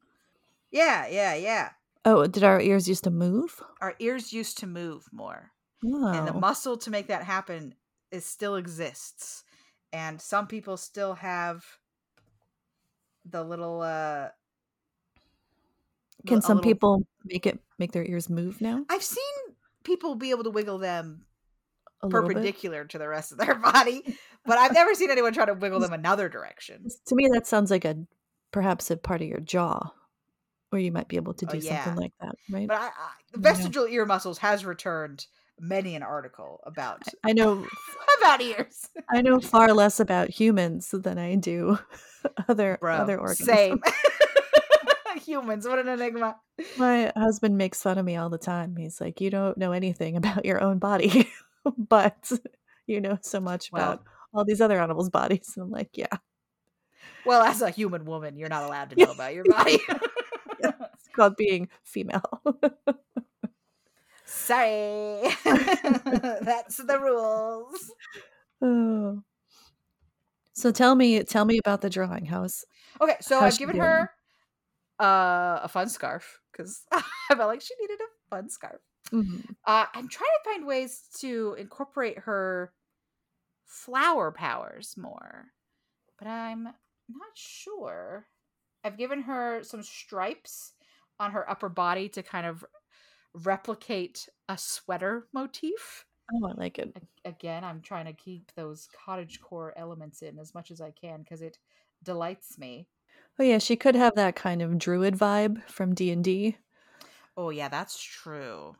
Yeah, 0.70 1.06
yeah, 1.08 1.34
yeah. 1.34 1.70
Oh, 2.04 2.26
did 2.26 2.44
our 2.44 2.60
ears 2.60 2.88
used 2.88 3.04
to 3.04 3.10
move? 3.10 3.62
Our 3.80 3.94
ears 3.98 4.32
used 4.32 4.58
to 4.58 4.66
move 4.66 5.04
more. 5.12 5.50
Oh, 5.84 6.12
and 6.12 6.26
the 6.26 6.32
muscle 6.32 6.76
to 6.78 6.90
make 6.90 7.06
that 7.08 7.22
happen 7.22 7.74
is 8.10 8.24
still 8.24 8.56
exists 8.56 9.44
and 9.92 10.20
some 10.20 10.46
people 10.46 10.76
still 10.76 11.14
have 11.14 11.64
the 13.24 13.42
little 13.42 13.82
uh 13.82 14.28
can 16.28 16.42
some 16.42 16.56
little- 16.58 16.70
people 16.70 17.02
make 17.24 17.46
it 17.46 17.58
make 17.78 17.92
their 17.92 18.04
ears 18.04 18.28
move 18.30 18.60
now? 18.60 18.84
i've 18.90 19.02
seen 19.02 19.24
people 19.84 20.14
be 20.14 20.30
able 20.30 20.44
to 20.44 20.50
wiggle 20.50 20.78
them 20.78 21.24
A 22.02 22.08
perpendicular 22.08 22.84
to 22.86 22.98
the 22.98 23.08
rest 23.08 23.32
of 23.32 23.38
their 23.38 23.54
body 23.72 24.02
but 24.44 24.58
i've 24.58 24.72
never 24.72 24.94
seen 24.94 25.10
anyone 25.10 25.32
try 25.32 25.44
to 25.46 25.54
wiggle 25.54 25.80
them 25.80 25.92
another 25.92 26.28
direction 26.28 26.86
To 27.06 27.14
me, 27.14 27.28
that 27.32 27.46
sounds 27.46 27.70
like 27.70 27.84
a 27.84 27.96
perhaps 28.52 28.90
a 28.90 28.96
part 28.96 29.20
of 29.20 29.28
your 29.28 29.40
jaw, 29.40 29.92
where 30.70 30.80
you 30.80 30.90
might 30.92 31.08
be 31.08 31.16
able 31.16 31.34
to 31.34 31.46
Oh, 31.48 31.52
do 31.52 31.58
yeah. 31.58 31.84
something 31.84 32.02
like 32.02 32.12
that, 32.20 32.34
right? 32.50 32.66
but 32.68 32.76
I, 32.78 32.86
I, 32.86 32.90
the 33.32 33.40
Yeah. 33.40 33.52
vestigial 33.52 33.86
ear 33.86 34.06
muscles 34.06 34.38
has 34.38 34.64
returned 34.64 35.26
many 35.60 35.94
an 35.96 36.02
article 36.02 36.60
about 36.64 37.02
I 37.24 37.32
know, 37.32 37.66
about 38.20 38.40
ears 38.40 38.88
I 39.10 39.20
know 39.22 39.38
far 39.40 39.74
less 39.74 39.98
about 40.00 40.30
humans 40.30 40.90
than 40.92 41.18
I 41.18 41.34
do 41.34 41.78
other 42.48 42.78
bro 42.80 42.94
other 42.94 43.18
organs. 43.18 43.44
same 43.44 43.80
humans 45.24 45.66
what 45.66 45.78
an 45.78 45.88
enigma 45.88 46.36
My 46.78 47.12
husband 47.16 47.56
makes 47.58 47.82
fun 47.82 47.98
of 47.98 48.04
me 48.04 48.16
all 48.16 48.30
the 48.30 48.38
time. 48.38 48.76
He's 48.76 49.00
like, 49.00 49.20
"You 49.20 49.30
don't 49.30 49.56
know 49.58 49.72
anything 49.72 50.16
about 50.16 50.44
your 50.44 50.60
own 50.62 50.78
body, 50.78 51.30
but 51.78 52.30
you 52.86 53.00
know 53.00 53.18
so 53.22 53.40
much 53.40 53.70
Well- 53.72 53.82
about 53.92 54.04
all 54.34 54.44
these 54.44 54.60
other 54.60 54.80
animals' 54.80 55.10
bodies." 55.10 55.52
And 55.56 55.64
I'm 55.64 55.70
like, 55.70 55.90
"Yeah, 55.94 56.16
Well, 57.24 57.42
as 57.42 57.62
a 57.62 57.70
human 57.70 58.04
woman, 58.04 58.36
you're 58.36 58.48
not 58.48 58.64
allowed 58.64 58.90
to 58.90 58.96
know 58.96 59.12
about 59.12 59.34
your 59.34 59.44
body. 59.44 59.78
it's 60.58 61.08
called 61.14 61.36
being 61.36 61.68
female." 61.84 62.42
Sorry. 64.24 65.22
That's 65.44 66.76
the 66.76 66.98
rules. 67.00 67.92
oh. 68.62 69.22
So 70.52 70.70
tell 70.72 70.94
me, 70.96 71.22
tell 71.22 71.44
me 71.44 71.58
about 71.58 71.80
the 71.82 71.88
drawing. 71.90 72.26
How's 72.26 72.64
Okay, 73.00 73.16
so 73.20 73.38
I've 73.38 73.56
given 73.58 73.76
doing? 73.76 73.86
her 73.88 74.10
uh, 75.00 75.60
a 75.62 75.68
fun 75.68 75.88
scarf 75.88 76.40
because 76.52 76.84
I 76.92 77.02
felt 77.28 77.48
like 77.48 77.60
she 77.60 77.74
needed 77.80 77.98
a 78.00 78.30
fun 78.30 78.48
scarf. 78.48 78.80
Mhm. 79.12 79.44
Uh, 79.66 79.86
I'm 79.94 80.08
trying 80.08 80.30
to 80.44 80.50
find 80.50 80.66
ways 80.66 81.08
to 81.18 81.54
incorporate 81.58 82.20
her 82.20 82.72
flower 83.64 84.32
powers 84.32 84.96
more, 84.96 85.46
but 86.18 86.28
I'm 86.28 86.64
not 86.64 87.34
sure. 87.34 88.28
I've 88.84 88.98
given 88.98 89.22
her 89.22 89.62
some 89.64 89.82
stripes 89.82 90.74
on 91.20 91.32
her 91.32 91.48
upper 91.50 91.68
body 91.68 92.08
to 92.10 92.22
kind 92.22 92.46
of 92.46 92.64
replicate 93.34 94.28
a 94.48 94.58
sweater 94.58 95.28
motif. 95.32 96.06
Oh, 96.32 96.46
I 96.48 96.52
like 96.54 96.78
it. 96.78 96.94
Again, 97.24 97.64
I'm 97.64 97.80
trying 97.80 98.06
to 98.06 98.12
keep 98.12 98.52
those 98.54 98.88
cottage 99.04 99.40
core 99.40 99.72
elements 99.76 100.22
in 100.22 100.38
as 100.38 100.54
much 100.54 100.70
as 100.70 100.80
I 100.80 100.90
can 100.90 101.22
because 101.22 101.42
it 101.42 101.58
delights 102.02 102.58
me. 102.58 102.88
Oh 103.38 103.44
yeah, 103.44 103.58
she 103.58 103.76
could 103.76 103.94
have 103.94 104.14
that 104.16 104.34
kind 104.36 104.62
of 104.62 104.78
druid 104.78 105.14
vibe 105.14 105.62
from 105.68 105.94
D 105.94 106.10
and 106.10 106.24
D. 106.24 106.56
Oh 107.36 107.50
yeah, 107.50 107.68
that's 107.68 108.00
true. 108.00 108.74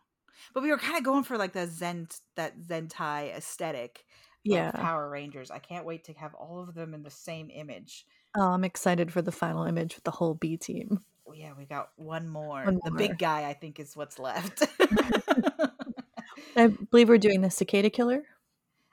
But 0.53 0.63
we 0.63 0.71
were 0.71 0.79
kind 0.79 0.97
of 0.97 1.05
going 1.05 1.25
for 1.25 1.37
like 1.37 1.53
the 1.53 1.67
Zen 1.67 2.09
that 2.35 2.59
Sentai 2.59 3.37
aesthetic 3.37 4.05
Yeah. 4.45 4.69
of 4.69 4.75
Power 4.75 5.09
Rangers. 5.09 5.51
I 5.51 5.59
can't 5.59 5.85
wait 5.85 6.05
to 6.05 6.13
have 6.15 6.35
all 6.35 6.59
of 6.61 6.75
them 6.75 6.95
in 6.95 7.03
the 7.03 7.11
same 7.11 7.51
image. 7.51 8.07
Oh, 8.37 8.49
I'm 8.49 8.65
excited 8.65 9.13
for 9.13 9.23
the 9.23 9.33
final 9.33 9.65
image 9.65 9.95
with 9.95 10.05
the 10.05 10.11
whole 10.11 10.35
B 10.35 10.57
team. 10.57 11.01
Oh, 11.27 11.33
yeah, 11.35 11.53
we 11.57 11.67
got 11.67 11.91
one 11.97 12.27
more. 12.29 12.65
One 12.65 12.81
the 12.85 12.91
big 12.91 13.19
guy, 13.19 13.49
I 13.49 13.53
think, 13.53 13.79
is 13.79 13.97
what's 13.97 14.19
left. 14.19 14.63
I 16.57 16.69
believe 16.91 17.09
we're 17.09 17.19
doing 17.19 17.43
the 17.43 17.51
cicada 17.51 17.91
killer 17.91 18.25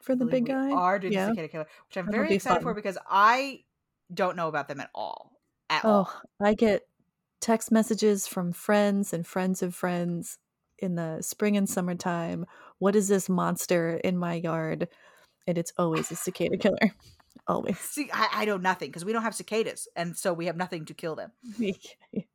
for 0.01 0.15
the 0.15 0.25
big 0.25 0.43
we 0.43 0.49
guy. 0.49 0.71
Are 0.71 0.99
doing 0.99 1.13
Yeah. 1.13 1.27
the 1.27 1.31
Cicada 1.35 1.47
Killer, 1.47 1.67
which 1.87 1.97
I'm 1.97 2.05
That'll 2.05 2.21
very 2.23 2.35
excited 2.35 2.61
for 2.63 2.73
because 2.73 2.97
I 3.09 3.63
don't 4.13 4.35
know 4.35 4.47
about 4.47 4.67
them 4.67 4.79
at 4.79 4.89
all. 4.93 5.34
At 5.69 5.83
all. 5.85 6.09
Oh, 6.11 6.45
I 6.45 6.53
get 6.53 6.83
text 7.41 7.71
messages 7.71 8.27
from 8.27 8.51
friends 8.53 9.13
and 9.13 9.25
friends 9.25 9.61
of 9.61 9.75
friends 9.75 10.37
in 10.79 10.95
the 10.95 11.21
spring 11.21 11.57
and 11.57 11.69
summertime. 11.69 12.45
What 12.79 12.95
is 12.95 13.07
this 13.07 13.29
monster 13.29 13.95
in 14.03 14.17
my 14.17 14.35
yard? 14.35 14.87
And 15.47 15.57
it's 15.57 15.71
always 15.77 16.11
a 16.11 16.15
cicada 16.25 16.57
killer. 16.57 16.77
Always. 17.47 17.77
See, 17.79 18.09
I, 18.11 18.27
I 18.31 18.45
know 18.45 18.57
nothing 18.57 18.89
because 18.89 19.05
we 19.05 19.13
don't 19.13 19.21
have 19.21 19.35
cicadas, 19.35 19.87
and 19.95 20.17
so 20.17 20.33
we 20.33 20.47
have 20.47 20.55
nothing 20.57 20.85
to 20.85 20.95
kill 20.95 21.15
them. 21.15 21.31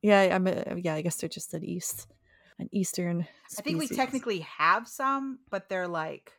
yeah, 0.03 0.29
I'm. 0.37 0.47
A, 0.47 0.77
yeah, 0.77 0.95
I 0.95 1.03
guess 1.03 1.17
they're 1.17 1.29
just 1.29 1.53
an 1.53 1.65
east, 1.65 2.07
an 2.61 2.69
eastern. 2.71 3.27
I 3.59 3.63
think 3.63 3.81
we 3.81 3.89
technically 3.89 4.41
have 4.59 4.87
some, 4.87 5.41
but 5.51 5.69
they're 5.69 5.89
like 5.89 6.31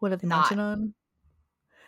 What 0.00 0.12
are 0.12 0.16
they 0.16 0.28
not- 0.28 0.52
on? 0.58 0.92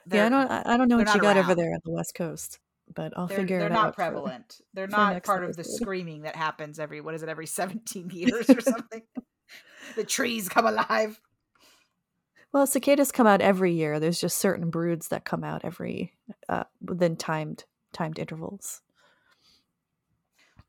they're, 0.06 0.20
Yeah, 0.20 0.26
I 0.26 0.28
don't. 0.30 0.50
I 0.68 0.76
don't 0.78 0.88
know 0.88 0.96
what 0.96 1.14
you 1.14 1.20
got 1.20 1.36
over 1.36 1.54
there 1.54 1.74
on 1.74 1.80
the 1.84 1.90
west 1.90 2.14
coast, 2.14 2.58
but 2.94 3.12
I'll 3.16 3.26
they're, 3.26 3.38
figure 3.38 3.58
they're 3.58 3.68
it 3.68 3.72
not 3.72 3.88
out. 3.88 3.94
for- 3.94 4.02
prevalent. 4.02 4.60
they're 4.74 4.86
not 4.86 5.22
part 5.24 5.44
of 5.44 5.56
the 5.56 5.64
screaming 5.80 6.22
that 6.22 6.36
happens 6.36 6.78
every 6.78 7.00
what 7.00 7.14
is 7.14 7.22
it 7.22 7.28
every 7.28 7.46
17 7.46 8.10
years 8.10 8.48
or 8.50 8.60
something. 8.60 9.02
the 9.96 10.04
trees 10.04 10.48
come 10.48 10.66
alive. 10.66 11.20
Well, 12.52 12.66
cicadas 12.66 13.12
come 13.12 13.26
out 13.26 13.40
every 13.40 13.72
year. 13.72 13.98
There's 13.98 14.20
just 14.20 14.36
certain 14.38 14.68
broods 14.68 15.08
that 15.08 15.24
come 15.24 15.42
out 15.42 15.62
every 15.64 16.12
uh, 16.48 16.64
within 16.82 17.16
timed 17.16 17.64
timed 17.92 18.18
intervals. 18.18 18.80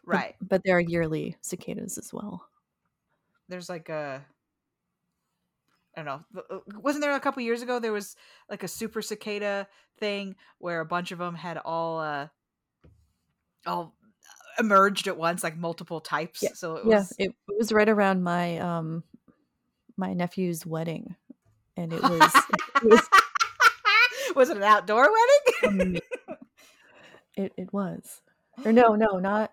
But- 0.05 0.13
Right. 0.15 0.35
But, 0.41 0.63
there 0.65 0.75
are 0.77 0.81
yearly 0.81 1.37
cicadas 1.41 1.97
as 1.97 2.11
well. 2.13 2.45
There's 3.47 3.69
like 3.69 3.87
a 3.89 4.21
I 5.95 6.01
don't 6.03 6.05
know. 6.05 6.41
uh, 6.49 6.59
Wasn't 6.79 7.01
there 7.01 7.13
a 7.15 7.19
couple 7.19 7.41
years 7.43 7.61
ago 7.61 7.79
there 7.79 7.91
was 7.91 8.15
like 8.49 8.63
a 8.63 8.67
super 8.67 9.01
cicada 9.01 9.67
thing 9.99 10.35
where 10.57 10.79
a 10.79 10.85
bunch 10.85 11.11
of 11.11 11.19
them 11.19 11.35
had 11.35 11.57
all 11.57 11.99
uh 11.99 12.27
all 13.65 13.95
emerged 14.59 15.07
at 15.07 15.17
once 15.17 15.43
like 15.43 15.57
multiple 15.57 16.01
types. 16.01 16.41
Yeah. 16.41 16.49
So 16.53 16.77
it 16.77 16.85
yeah, 16.85 16.97
was 16.97 17.13
it, 17.17 17.29
it 17.49 17.57
was 17.57 17.71
right 17.71 17.89
around 17.89 18.23
my 18.23 18.57
um 18.57 19.03
my 19.97 20.13
nephew's 20.13 20.65
wedding, 20.65 21.15
and 21.77 21.93
it 21.93 22.01
was 22.01 22.33
it 22.83 22.89
was 22.89 23.09
was 24.35 24.49
it 24.49 24.57
an 24.57 24.63
outdoor 24.63 25.07
wedding? 25.61 25.99
it 27.35 27.53
it 27.57 27.73
was 27.73 28.21
or 28.65 28.71
no 28.71 28.95
no 28.95 29.19
not 29.19 29.51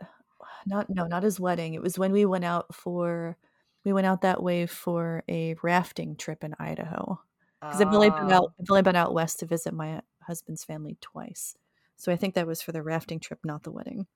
not 0.66 0.88
no 0.90 1.06
not 1.06 1.22
his 1.22 1.38
wedding. 1.40 1.74
It 1.74 1.82
was 1.82 1.98
when 1.98 2.12
we 2.12 2.24
went 2.24 2.44
out 2.44 2.74
for 2.74 3.36
we 3.84 3.92
went 3.92 4.06
out 4.06 4.22
that 4.22 4.42
way 4.42 4.66
for 4.66 5.22
a 5.28 5.54
rafting 5.62 6.16
trip 6.16 6.44
in 6.44 6.54
Idaho. 6.58 7.20
because 7.60 7.80
I've 7.80 7.92
only 7.92 8.10
been 8.10 8.32
Oh. 8.32 8.36
out. 8.36 8.52
I've 8.60 8.70
only 8.70 8.82
been 8.82 8.96
out 8.96 9.12
west 9.12 9.40
to 9.40 9.46
visit 9.46 9.74
my 9.74 10.00
husband's 10.22 10.64
family 10.64 10.96
twice, 11.00 11.56
so 11.96 12.10
I 12.10 12.16
think 12.16 12.34
that 12.34 12.46
was 12.46 12.62
for 12.62 12.72
the 12.72 12.82
rafting 12.82 13.20
trip, 13.20 13.40
not 13.44 13.62
the 13.64 13.70
wedding. 13.70 14.06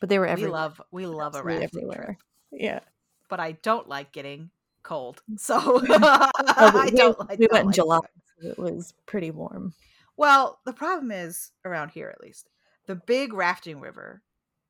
But 0.00 0.08
they 0.08 0.18
were 0.18 0.26
everywhere. 0.26 0.50
we 0.50 0.52
love 0.54 0.82
we 0.90 1.06
love 1.06 1.34
a 1.34 1.42
rafting 1.42 1.68
trip. 1.68 1.74
everywhere. 1.74 2.18
Yeah, 2.50 2.80
but 3.28 3.38
I 3.40 3.52
don't 3.52 3.88
like 3.88 4.12
getting 4.12 4.50
cold. 4.82 5.22
So 5.36 5.56
Oh, 5.60 5.80
we, 5.82 5.88
I 5.94 6.90
don't 6.94 7.18
like. 7.20 7.38
we 7.38 7.46
don't 7.46 7.52
went 7.52 7.66
in 7.66 7.72
July. 7.72 7.98
so 8.40 8.48
It 8.48 8.58
was 8.58 8.94
pretty 9.06 9.30
warm. 9.30 9.74
Well, 10.16 10.58
the 10.64 10.72
problem 10.72 11.10
is 11.12 11.52
around 11.64 11.90
here 11.90 12.08
at 12.08 12.20
least. 12.20 12.48
The 12.86 12.94
big 12.96 13.32
rafting 13.32 13.78
river, 13.80 14.22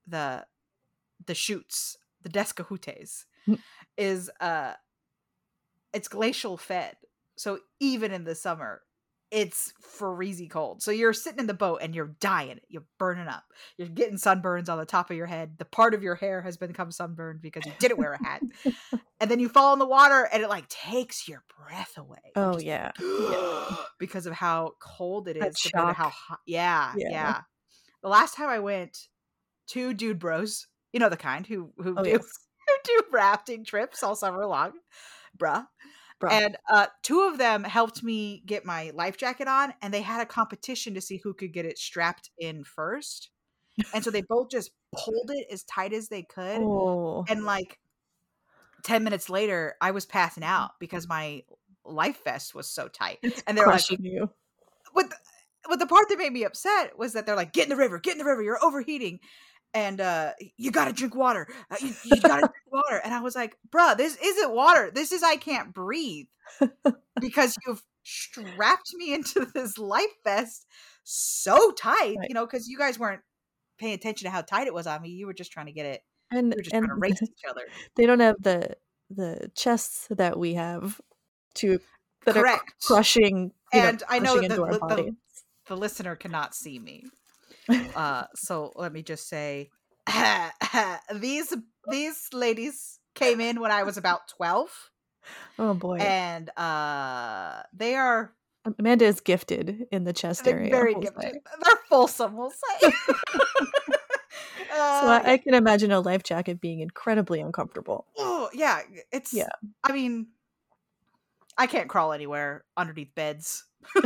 the 0.07 0.47
the 1.25 1.35
chutes, 1.35 1.97
the 2.23 2.29
Deschutes. 2.29 3.25
Is 3.97 4.31
uh 4.41 4.75
it's 5.93 6.09
glacial 6.09 6.57
fed. 6.57 6.97
So 7.37 7.59
even 7.81 8.13
in 8.13 8.25
the 8.25 8.35
summer, 8.35 8.83
it's 9.31 9.73
freezy 9.83 10.49
cold. 10.49 10.83
So 10.83 10.91
you're 10.91 11.15
sitting 11.15 11.39
in 11.41 11.47
the 11.47 11.55
boat 11.55 11.81
and 11.83 11.95
you're 11.95 12.15
dying. 12.21 12.61
You're 12.69 12.85
burning 12.99 13.29
up. 13.29 13.45
You're 13.79 13.89
getting 13.89 14.19
sunburns 14.19 14.69
on 14.69 14.77
the 14.77 14.85
top 14.85 15.11
of 15.11 15.17
your 15.17 15.27
head. 15.27 15.55
The 15.57 15.65
part 15.65 15.95
of 15.95 16.03
your 16.03 16.15
hair 16.15 16.43
has 16.43 16.59
become 16.59 16.91
sunburned 16.91 17.41
because 17.41 17.65
you 17.65 17.73
didn't 17.79 17.97
wear 17.99 18.13
a 18.13 18.23
hat. 18.23 18.43
and 19.21 19.31
then 19.31 19.39
you 19.41 19.49
fall 19.49 19.73
in 19.73 19.79
the 19.79 19.87
water 19.87 20.29
and 20.31 20.43
it 20.43 20.51
like 20.51 20.69
takes 20.69 21.27
your 21.27 21.43
breath 21.59 21.95
away. 21.97 22.19
Oh 22.37 22.55
just 22.55 22.67
yeah. 22.67 22.93
because 23.99 24.27
of 24.27 24.35
how 24.35 24.73
cold 24.81 25.29
it 25.29 25.39
is 25.39 25.57
how 25.75 25.93
hot. 25.95 26.41
Yeah, 26.47 26.93
Yeah. 26.95 27.09
yeah, 27.11 27.41
The 28.03 28.11
last 28.11 28.35
time 28.37 28.51
I 28.51 28.59
went, 28.59 29.09
two 29.67 29.95
dude 29.95 30.19
bros, 30.19 30.67
you 30.93 31.01
know 31.01 31.09
the 31.09 31.17
kind 31.17 31.47
who 31.47 31.73
who 31.79 31.95
Oh 31.97 32.05
do 32.05 32.11
yes. 32.11 32.27
do 32.85 33.01
rafting 33.13 33.65
trips 33.65 34.03
all 34.03 34.15
summer 34.17 34.47
long, 34.47 34.73
bruh. 35.37 35.67
Bruh. 36.21 36.31
And 36.33 36.57
uh, 36.73 36.87
two 37.03 37.23
of 37.23 37.37
them 37.39 37.65
helped 37.65 38.03
me 38.05 38.43
get 38.47 38.65
my 38.65 38.93
life 38.95 39.17
jacket 39.17 39.49
on, 39.49 39.75
and 39.83 39.93
they 39.93 40.03
had 40.03 40.21
a 40.23 40.27
competition 40.27 40.95
to 40.95 41.01
see 41.01 41.17
who 41.17 41.35
could 41.35 41.53
get 41.53 41.67
it 41.67 41.79
strapped 41.79 42.31
in 42.39 42.63
first. 42.65 43.31
And 43.93 44.05
so 44.05 44.11
they 44.11 44.23
both 44.29 44.51
just 44.51 44.71
pulled 44.95 45.31
it 45.33 45.47
as 45.51 45.65
tight 45.65 45.93
as 45.93 46.09
they 46.09 46.23
could, 46.23 46.61
Oh. 46.63 47.25
and 47.29 47.45
like 47.45 47.79
10 48.85 49.05
minutes 49.05 49.31
later 49.31 49.77
i 49.81 49.93
was 49.93 50.05
passing 50.05 50.43
out 50.43 50.73
because 50.81 51.07
my 51.07 51.45
life 51.85 52.25
vest 52.25 52.53
was 52.53 52.67
so 52.69 52.89
tight 52.89 53.19
It's 53.23 53.41
and 53.47 53.57
they're 53.57 53.67
like 53.69 53.89
you. 53.91 54.29
but 54.93 55.09
the, 55.09 55.17
but 55.69 55.79
the 55.79 55.87
part 55.87 56.09
that 56.09 56.19
made 56.19 56.33
me 56.33 56.43
upset 56.45 56.99
was 56.99 57.13
that 57.13 57.25
they're 57.25 57.37
like 57.37 57.53
get 57.53 57.65
in 57.65 57.69
the 57.71 57.77
river 57.77 58.01
get 58.01 58.13
in 58.15 58.19
the 58.19 58.25
river 58.25 58.43
you're 58.43 58.59
overheating 58.63 59.21
and 59.75 60.01
uh 60.01 60.33
you 60.57 60.71
gotta 60.71 60.93
drink 60.93 61.15
water 61.15 61.47
uh, 61.71 61.77
you, 61.81 61.93
you 62.05 62.21
gotta 62.21 62.41
drink 62.41 62.53
water 62.73 63.01
and 63.05 63.15
i 63.15 63.21
was 63.21 63.35
like 63.35 63.57
bruh 63.71 63.97
this 63.97 64.17
isn't 64.23 64.53
water 64.55 64.91
this 64.95 65.13
is 65.13 65.23
i 65.23 65.37
can't 65.37 65.73
breathe 65.73 66.27
because 67.21 67.57
you've 67.67 67.83
strapped 68.03 68.93
me 68.95 69.15
into 69.15 69.47
this 69.55 69.79
life 69.79 70.05
vest 70.25 70.67
so 71.05 71.71
tight 71.73 72.17
Right. 72.19 72.29
you 72.29 72.35
know 72.35 72.47
because 72.47 72.69
you 72.69 72.79
guys 72.79 72.99
weren't 72.99 73.23
paying 73.79 73.95
attention 73.95 74.27
to 74.27 74.31
how 74.31 74.43
tight 74.43 74.67
it 74.67 74.75
was 74.75 74.87
on 74.87 75.01
me 75.03 75.11
you 75.11 75.27
were 75.27 75.35
just 75.35 75.53
trying 75.53 75.67
to 75.67 75.73
get 75.73 75.87
it 75.87 76.03
And 76.31 76.55
just 76.63 76.73
and 76.75 76.85
trying 76.85 76.97
to 76.97 77.01
race 77.01 77.23
each 77.23 77.43
other 77.49 77.63
they 77.97 78.07
don't 78.07 78.21
have 78.21 78.37
the 78.41 78.77
the 79.11 79.51
chests 79.55 80.07
that 80.11 80.39
we 80.39 80.55
have 80.55 81.01
to 81.57 81.79
that 82.25 82.37
are 82.37 82.43
correct 82.43 82.73
cr- 82.83 82.95
crushing 82.95 83.53
you 83.73 83.81
And 83.81 84.01
know, 84.01 84.07
I 84.09 84.19
know 84.19 84.41
that 84.41 84.49
the- 84.49 84.57
the- 84.57 85.17
the 85.69 85.77
listener 85.77 86.17
cannot 86.17 86.55
see 86.57 86.79
me. 86.79 87.05
Uh, 87.69 88.25
so 88.35 88.73
let 88.77 88.93
me 88.93 89.03
just 89.03 89.29
say, 89.29 89.71
these 91.15 91.55
these 91.91 92.29
ladies 92.33 92.99
came 93.15 93.41
in 93.41 93.61
when 93.61 93.71
I 93.71 93.83
was 93.85 93.97
about 93.97 94.29
twelve. 94.29 94.71
Oh 95.59 95.75
boy. 95.75 95.99
and 95.99 96.51
uh, 96.59 97.63
they 97.73 97.95
are 97.95 98.33
Amanda 98.79 99.05
is 99.05 99.21
gifted 99.21 99.87
in 99.93 100.05
the 100.05 100.13
chest 100.13 100.47
area. 100.47 100.71
very 100.71 100.95
we'll 100.95 101.03
say. 101.03 101.09
gifted. 101.15 101.43
They're 101.65 101.77
fulsome, 101.89 102.37
we'll 102.37 102.51
say. 102.51 102.93
So 104.75 104.79
Uh, 104.79 105.21
I, 105.23 105.33
I 105.35 105.37
can 105.37 105.53
imagine 105.53 105.93
a 105.93 106.01
life 106.01 106.23
jacket 106.23 106.59
being 106.61 106.81
incredibly 106.81 107.41
uncomfortable. 107.41 108.07
oh 108.17 108.49
yeah, 108.55 108.81
it's 109.13 109.35
Yeah. 109.35 109.51
I 109.85 109.93
mean, 109.93 110.29
I 111.59 111.67
can't 111.67 111.89
crawl 111.91 112.13
anywhere 112.13 112.65
underneath 112.77 113.15
beds. 113.15 113.65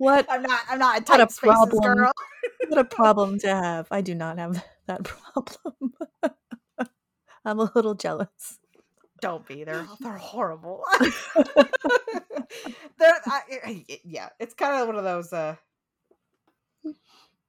What 0.00 0.24
I'm 0.30 0.40
not. 0.40 0.60
I'm 0.70 0.78
not 0.78 0.96
in 0.96 1.04
What 1.04 1.20
a 1.20 1.26
tight 1.26 1.30
problem. 1.38 1.94
girl. 1.94 2.12
what 2.68 2.78
a 2.78 2.84
problem 2.84 3.38
to 3.40 3.48
have. 3.48 3.86
I 3.90 4.00
do 4.00 4.14
not 4.14 4.38
have 4.38 4.64
that 4.86 5.04
problem. 5.04 5.92
I'm 7.44 7.58
a 7.60 7.70
little 7.74 7.92
jealous. 7.94 8.58
Don't 9.20 9.46
be. 9.46 9.62
They're 9.64 9.86
they're 10.00 10.16
horrible. 10.16 10.82
they're 11.36 13.20
I, 13.26 13.84
yeah. 14.02 14.30
It's 14.38 14.54
kind 14.54 14.80
of 14.80 14.86
one 14.88 14.96
of 14.96 15.04
those. 15.04 15.34
uh 15.34 15.56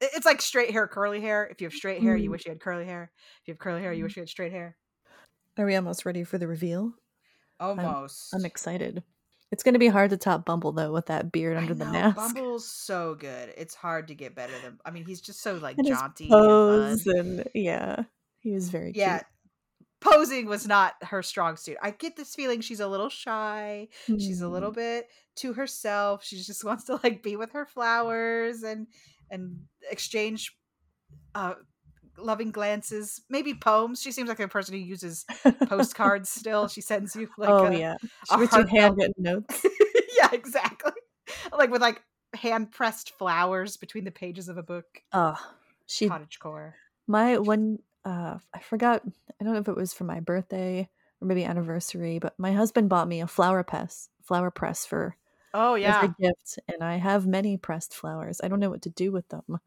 It's 0.01 0.25
like 0.25 0.41
straight 0.41 0.71
hair, 0.71 0.89
curly 0.89 1.21
hair. 1.21 1.47
If 1.49 1.61
you 1.61 1.67
have 1.67 1.73
straight 1.73 2.01
hair, 2.01 2.17
you 2.17 2.27
Mm. 2.27 2.31
wish 2.31 2.45
you 2.45 2.51
had 2.51 2.59
curly 2.59 2.83
hair. 2.83 3.13
If 3.41 3.47
you 3.47 3.53
have 3.53 3.59
curly 3.59 3.81
hair, 3.81 3.93
you 3.93 4.03
wish 4.03 4.17
you 4.17 4.23
had 4.23 4.29
straight 4.29 4.51
hair. 4.51 4.75
Are 5.57 5.65
we 5.65 5.77
almost 5.77 6.05
ready 6.05 6.25
for 6.25 6.37
the 6.37 6.49
reveal? 6.49 6.95
Almost. 7.61 8.33
I'm 8.33 8.43
excited. 8.43 9.03
It's 9.51 9.63
going 9.63 9.73
to 9.73 9.79
be 9.79 9.87
hard 9.89 10.11
to 10.11 10.17
top 10.17 10.45
Bumble 10.45 10.71
though 10.71 10.91
with 10.93 11.07
that 11.07 11.31
beard 11.31 11.57
under 11.57 11.73
the 11.73 11.85
mask. 11.85 12.15
Bumble's 12.15 12.67
so 12.71 13.15
good. 13.15 13.53
It's 13.57 13.75
hard 13.75 14.07
to 14.07 14.15
get 14.15 14.33
better 14.35 14.53
than. 14.63 14.79
I 14.85 14.91
mean, 14.91 15.05
he's 15.05 15.21
just 15.21 15.41
so 15.41 15.55
like 15.55 15.77
and 15.77 15.87
jaunty. 15.87 16.25
and 16.25 16.31
pose 16.31 17.05
and 17.05 17.43
yeah, 17.53 18.03
he 18.39 18.51
was 18.51 18.69
very 18.69 18.93
Yeah. 18.95 19.19
cute. 19.19 19.25
Posing 19.99 20.47
was 20.47 20.65
not 20.65 20.93
her 21.03 21.21
strong 21.21 21.57
suit. 21.57 21.77
I 21.81 21.91
get 21.91 22.15
this 22.15 22.33
feeling 22.33 22.61
she's 22.61 22.79
a 22.79 22.87
little 22.87 23.09
shy. 23.09 23.89
she's 24.07 24.41
a 24.41 24.47
little 24.49 24.71
bit 24.71 25.07
to 25.37 25.53
herself 25.53 26.23
she 26.23 26.37
just 26.37 26.63
wants 26.65 26.85
to 26.85 26.99
like 27.03 27.21
be 27.21 27.35
with 27.35 27.51
her 27.51 27.65
flowers 27.65 28.63
and 28.63 28.87
and 29.29 29.59
exchange 29.89 30.55
uh 31.35 31.53
loving 32.17 32.51
glances 32.51 33.21
maybe 33.29 33.53
poems. 33.53 34.01
She 34.01 34.11
seems 34.11 34.29
like 34.29 34.39
a 34.39 34.47
person 34.47 34.75
who 34.75 34.81
uses 34.81 35.25
postcards 35.67 36.29
still. 36.29 36.67
She 36.67 36.81
sends 36.81 37.15
you 37.15 37.29
like 37.37 37.49
oh 37.49 37.65
a- 37.65 37.77
yeah, 37.77 37.95
she 38.01 38.35
writes 38.35 38.55
you 38.55 38.65
handwritten 38.65 39.13
notes. 39.17 39.65
yeah 40.17 40.29
exactly. 40.31 40.93
Like 41.51 41.71
with 41.71 41.81
like 41.81 42.01
hand 42.33 42.71
pressed 42.71 43.11
flowers 43.17 43.77
between 43.77 44.05
the 44.05 44.11
pages 44.11 44.49
of 44.49 44.57
a 44.57 44.63
book. 44.63 44.85
Oh, 45.13 45.37
she 45.85 46.07
cottage 46.07 46.39
core. 46.39 46.75
my 47.07 47.37
one 47.37 47.79
uh 48.05 48.37
i 48.53 48.59
forgot 48.59 49.03
i 49.05 49.43
don't 49.43 49.53
know 49.53 49.59
if 49.59 49.67
it 49.67 49.75
was 49.75 49.93
for 49.93 50.05
my 50.05 50.19
birthday 50.19 50.89
or 51.21 51.27
maybe 51.27 51.43
anniversary 51.43 52.17
but 52.17 52.33
my 52.39 52.53
husband 52.53 52.89
bought 52.89 53.07
me 53.07 53.21
a 53.21 53.27
flower 53.27 53.61
press 53.63 54.09
flower 54.23 54.49
press 54.49 54.85
for 54.85 55.15
oh 55.53 55.75
as 55.75 55.81
yeah. 55.81 56.05
a 56.05 56.07
gift 56.21 56.59
and 56.67 56.81
i 56.81 56.95
have 56.95 57.27
many 57.27 57.57
pressed 57.57 57.93
flowers. 57.93 58.39
I 58.43 58.47
don't 58.47 58.59
know 58.59 58.69
what 58.69 58.81
to 58.83 58.89
do 58.89 59.11
with 59.11 59.27
them. 59.29 59.59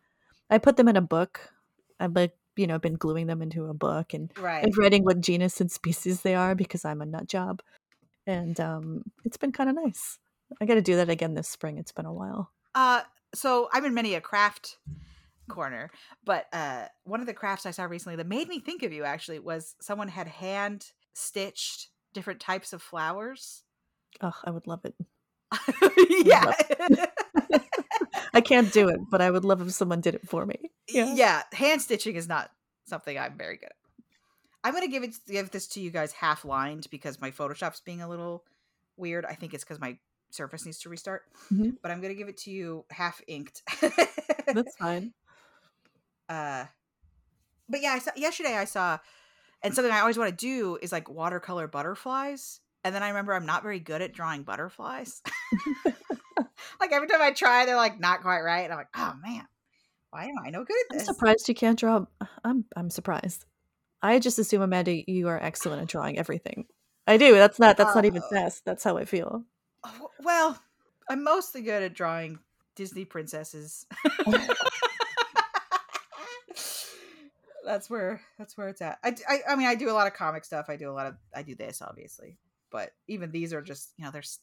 I 0.51 0.59
put 0.59 0.77
them 0.77 0.89
in 0.89 0.97
a 0.97 1.03
book 1.03 1.53
i've 2.01 2.15
like 2.15 2.33
you 2.57 2.67
know 2.67 2.79
been 2.79 2.95
gluing 2.95 3.27
them 3.27 3.43
into 3.43 3.67
a 3.67 3.75
book 3.75 4.15
and, 4.15 4.31
right. 4.39 4.65
and 4.65 4.77
writing 4.77 5.05
what 5.05 5.21
genus 5.21 5.61
and 5.61 5.71
species 5.71 6.23
they 6.23 6.35
are 6.35 6.55
because 6.55 6.85
i'm 6.85 7.03
a 7.03 7.07
nut 7.07 7.27
job. 7.27 7.61
And 8.27 8.59
um 8.61 9.03
it's 9.25 9.37
been 9.37 9.53
kind 9.53 9.69
of 9.69 9.77
nice. 9.77 10.19
I 10.61 10.67
got 10.67 10.75
to 10.75 10.83
do 10.83 10.97
that 10.97 11.09
again 11.11 11.35
this 11.35 11.49
spring. 11.49 11.79
It's 11.79 11.93
been 11.93 12.07
a 12.07 12.13
while. 12.13 12.51
Uh, 12.75 13.03
so 13.35 13.69
I'm 13.73 13.85
in 13.85 13.95
many 13.95 14.15
a 14.15 14.21
craft 14.21 14.79
corner, 15.49 15.91
but 16.25 16.47
uh, 16.53 16.87
one 17.05 17.21
of 17.21 17.27
the 17.27 17.35
crafts 17.35 17.67
I 17.67 17.71
saw 17.71 17.85
recently 17.85 18.17
that 18.17 18.27
made 18.27 18.49
me 18.49 18.61
think 18.61 18.83
of 18.83 18.93
you 18.93 19.05
actually 19.05 19.39
was 19.41 19.75
someone 19.81 20.09
had 20.09 20.29
hand 20.29 20.87
stitched 21.15 21.89
different 22.13 22.41
types 22.41 22.73
of 22.73 22.83
flowers. 22.83 23.63
oh 24.21 24.33
i 24.45 24.51
would 24.51 24.67
love 24.67 24.85
it. 24.85 24.95
Yeah. 26.25 26.53
i 28.33 28.41
can't 28.41 28.73
do 28.73 28.89
it 28.89 28.99
but 29.11 29.21
i 29.21 29.31
would 29.31 29.45
love 29.45 29.61
if 29.61 29.73
someone 29.73 30.01
did 30.01 30.15
it 30.15 30.27
for 30.29 30.47
me 30.47 30.71
yeah, 30.89 31.15
Yeah. 31.15 31.43
hand 31.53 31.83
stitching 31.83 32.15
is 32.17 32.29
not 32.29 32.51
something 32.87 33.19
I'm 33.19 33.37
very 33.39 33.57
good 33.57 33.67
at. 33.67 33.77
I'm 34.63 34.73
gonna 34.75 34.89
give 34.89 35.03
it 35.03 35.15
give 35.27 35.51
this 35.51 35.67
to 35.69 35.81
you 35.81 35.91
guys 35.91 36.13
half 36.13 36.45
lined 36.45 36.87
because 36.91 37.21
my 37.21 37.31
Photoshop's 37.31 37.81
being 37.81 38.03
a 38.03 38.09
little 38.09 38.45
weird. 38.97 39.25
I 39.25 39.35
think 39.35 39.55
it's 39.55 39.65
because 39.65 39.81
my 39.81 39.99
Surface 40.31 40.65
needs 40.67 40.79
to 40.81 40.89
restart. 40.89 41.23
Mhm. 41.53 41.77
But 41.83 41.91
I'm 41.91 42.01
gonna 42.03 42.15
give 42.15 42.29
it 42.29 42.37
to 42.39 42.51
you 42.51 42.85
half 42.91 43.21
inked. 43.27 43.63
that's 44.47 44.77
fine 44.77 45.13
uh 46.29 46.65
but 47.69 47.81
yeah 47.83 47.93
I 47.93 47.99
saw, 47.99 48.11
yesterday 48.17 48.55
i 48.57 48.65
saw 48.65 48.99
and 49.63 49.75
something 49.75 49.93
i 49.93 50.01
always 50.01 50.19
want 50.19 50.31
to 50.31 50.37
do 50.37 50.79
is 50.83 50.93
like 50.93 51.09
watercolor 51.11 51.67
butterflies 51.67 52.61
and 52.85 52.95
then 52.95 53.03
i 53.03 53.09
remember 53.09 53.33
i'm 53.35 53.47
not 53.47 53.63
very 53.63 53.81
good 53.81 54.01
at 54.03 54.13
drawing 54.13 54.43
butterflies 54.43 55.23
like 56.81 56.93
every 56.93 57.09
time 57.09 57.21
i 57.23 57.31
try 57.31 57.65
they're 57.67 57.77
like 57.77 57.99
not 58.01 58.23
quite 58.23 58.41
right 58.43 58.65
and 58.65 58.73
i'm 58.73 58.79
like 58.79 58.89
oh 58.97 59.15
man 59.23 59.47
why 60.11 60.25
am 60.25 60.35
i 60.45 60.51
no 60.51 60.65
good 60.65 60.77
at 60.91 61.01
I'm 61.01 61.05
surprised 61.05 61.49
you 61.49 61.55
can't 61.55 61.79
draw. 61.79 62.05
I'm 62.45 62.65
I'm 62.77 62.89
surprised. 62.91 63.47
I 64.01 64.19
just 64.21 64.39
assume 64.39 64.63
Amanda, 64.63 65.11
you 65.11 65.29
are 65.29 65.43
excellent 65.43 65.83
at 65.83 65.89
drawing 65.89 66.19
everything. 66.19 66.67
I 67.07 67.17
do. 67.17 67.35
That's 67.35 67.59
not. 67.59 67.77
That's 67.77 67.95
not 67.95 68.05
even 68.05 68.23
Oh. 68.25 68.29
fast. 68.31 68.65
That's 68.65 68.85
how 68.85 68.97
I 68.97 69.07
feel. 69.07 69.45
Oh, 69.83 70.11
well 70.23 70.59
i'm 71.11 71.23
mostly 71.23 71.61
good 71.61 71.83
at 71.83 71.93
drawing 71.95 72.39
disney 72.77 73.05
princesses 73.05 73.85
that's 77.65 77.89
where 77.89 78.21
that's 78.39 78.57
where 78.57 78.69
it's 78.69 78.83
at 78.83 78.99
I, 79.03 79.15
I 79.29 79.39
i 79.51 79.57
mean 79.57 79.67
i 79.67 79.75
do 79.75 79.91
a 79.91 79.93
lot 79.93 80.07
of 80.07 80.15
comic 80.15 80.45
stuff 80.45 80.67
i 80.69 80.77
do 80.77 80.91
a 80.91 80.93
lot 80.93 81.07
of 81.07 81.17
i 81.35 81.43
do 81.43 81.55
this 81.55 81.83
obviously 81.83 82.39
but 82.71 82.93
even 83.09 83.31
these 83.31 83.53
are 83.53 83.63
just 83.63 83.93
you 83.97 84.05
know 84.05 84.11
there's 84.11 84.41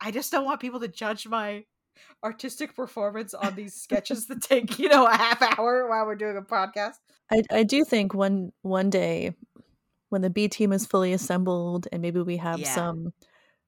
i 0.00 0.10
just 0.10 0.30
don't 0.32 0.44
want 0.44 0.60
people 0.60 0.80
to 0.80 0.88
judge 0.88 1.26
my 1.28 1.64
artistic 2.24 2.74
performance 2.76 3.32
on 3.34 3.54
these 3.54 3.74
sketches 3.74 4.26
that 4.26 4.42
take 4.42 4.78
you 4.78 4.88
know 4.88 5.06
a 5.06 5.16
half 5.16 5.40
hour 5.42 5.88
while 5.88 6.04
we're 6.06 6.14
doing 6.16 6.36
a 6.36 6.42
podcast 6.42 6.94
I 7.30 7.42
I 7.50 7.62
do 7.64 7.84
think 7.84 8.14
one 8.14 8.52
one 8.62 8.88
day 8.90 9.34
when 10.10 10.22
the 10.22 10.30
B 10.30 10.46
team 10.48 10.72
is 10.72 10.86
fully 10.86 11.12
assembled 11.12 11.88
and 11.90 12.00
maybe 12.00 12.20
we 12.20 12.36
have 12.36 12.60
Yeah. 12.60 12.72
some 12.74 13.12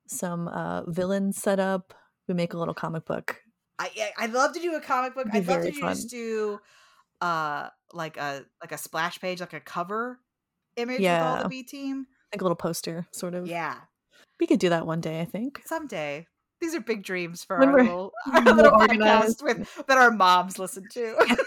some 0.07 0.47
uh 0.49 0.83
villains 0.91 1.39
set 1.43 1.59
up 1.59 1.93
we 2.29 2.35
make 2.35 2.53
a 2.53 2.59
little 2.59 2.75
comic 2.75 3.05
book. 3.07 3.41
I 3.79 3.91
I'd 4.19 4.33
love 4.33 4.53
to 4.53 4.61
do 4.61 4.75
a 4.77 4.81
comic 4.81 5.15
book. 5.15 5.27
I'd 5.33 5.49
love 5.49 5.63
to 5.63 5.73
fun. 5.73 5.95
just 5.95 6.11
do 6.11 6.61
uh 7.21 7.69
like 7.93 8.17
a 8.17 8.45
like 8.61 8.73
a 8.73 8.79
splash 8.79 9.19
page, 9.21 9.41
like 9.41 9.55
a 9.55 9.61
cover 9.61 10.21
image 10.77 11.01
with 11.01 11.11
all 11.23 11.43
the 11.43 11.49
B 11.49 11.63
team. 11.65 12.07
Like 12.33 12.41
a 12.43 12.45
little 12.45 12.55
poster, 12.57 13.07
sort 13.13 13.35
of. 13.35 13.47
Yeah, 13.47 13.77
We 14.41 14.47
could 14.47 14.61
do 14.61 14.69
that 14.71 14.87
one 14.87 15.01
day, 15.01 15.21
I 15.21 15.25
think. 15.25 15.63
someday. 15.67 16.27
These 16.61 16.75
are 16.75 16.81
big 16.81 17.05
dreams 17.05 17.45
for 17.45 17.59
When 17.59 17.69
our 17.69 17.83
little, 17.83 18.13
our 18.33 18.43
little 18.43 18.73
organized. 18.73 19.41
podcast 19.41 19.45
with 19.45 19.87
that 19.87 19.99
our 19.99 20.11
moms 20.11 20.59
listen 20.59 20.85
to. 20.93 21.37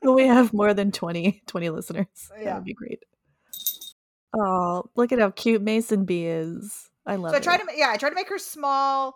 When 0.00 0.14
we 0.14 0.26
have 0.28 0.54
more 0.54 0.72
than 0.74 0.90
20, 0.92 1.42
20 1.46 1.70
listeners. 1.70 2.06
that 2.42 2.54
would 2.54 2.64
be 2.64 2.72
great. 2.72 3.00
Oh, 4.36 4.84
look 4.96 5.12
at 5.12 5.18
how 5.18 5.30
cute 5.30 5.60
Mason 5.62 6.04
Bee 6.04 6.26
is. 6.26 6.88
I 7.06 7.16
love 7.16 7.30
so 7.32 7.36
I 7.36 7.38
it. 7.38 7.42
tried 7.42 7.56
to, 7.58 7.66
yeah, 7.74 7.90
I 7.90 7.96
tried 7.96 8.10
to 8.10 8.14
make 8.14 8.28
her 8.28 8.38
small, 8.38 9.14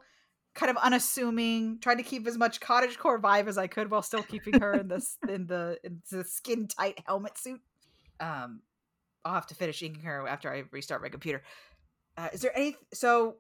kind 0.54 0.70
of 0.70 0.76
unassuming. 0.78 1.78
Tried 1.80 1.96
to 1.96 2.02
keep 2.02 2.26
as 2.26 2.36
much 2.36 2.60
cottage 2.60 2.98
core 2.98 3.20
vibe 3.20 3.46
as 3.46 3.58
I 3.58 3.66
could 3.68 3.90
while 3.90 4.02
still 4.02 4.22
keeping 4.22 4.60
her 4.60 4.72
in 4.74 4.88
this 4.88 5.16
in 5.28 5.46
the 5.46 5.78
in 5.84 6.02
the 6.10 6.24
skin 6.24 6.66
tight 6.68 6.98
helmet 7.06 7.38
suit. 7.38 7.60
Um, 8.20 8.62
I'll 9.24 9.34
have 9.34 9.46
to 9.48 9.54
finish 9.54 9.82
inking 9.82 10.02
her 10.04 10.26
after 10.26 10.52
I 10.52 10.64
restart 10.72 11.02
my 11.02 11.08
computer. 11.10 11.42
Uh, 12.16 12.28
is 12.32 12.40
there 12.42 12.56
any 12.56 12.76
so 12.92 13.36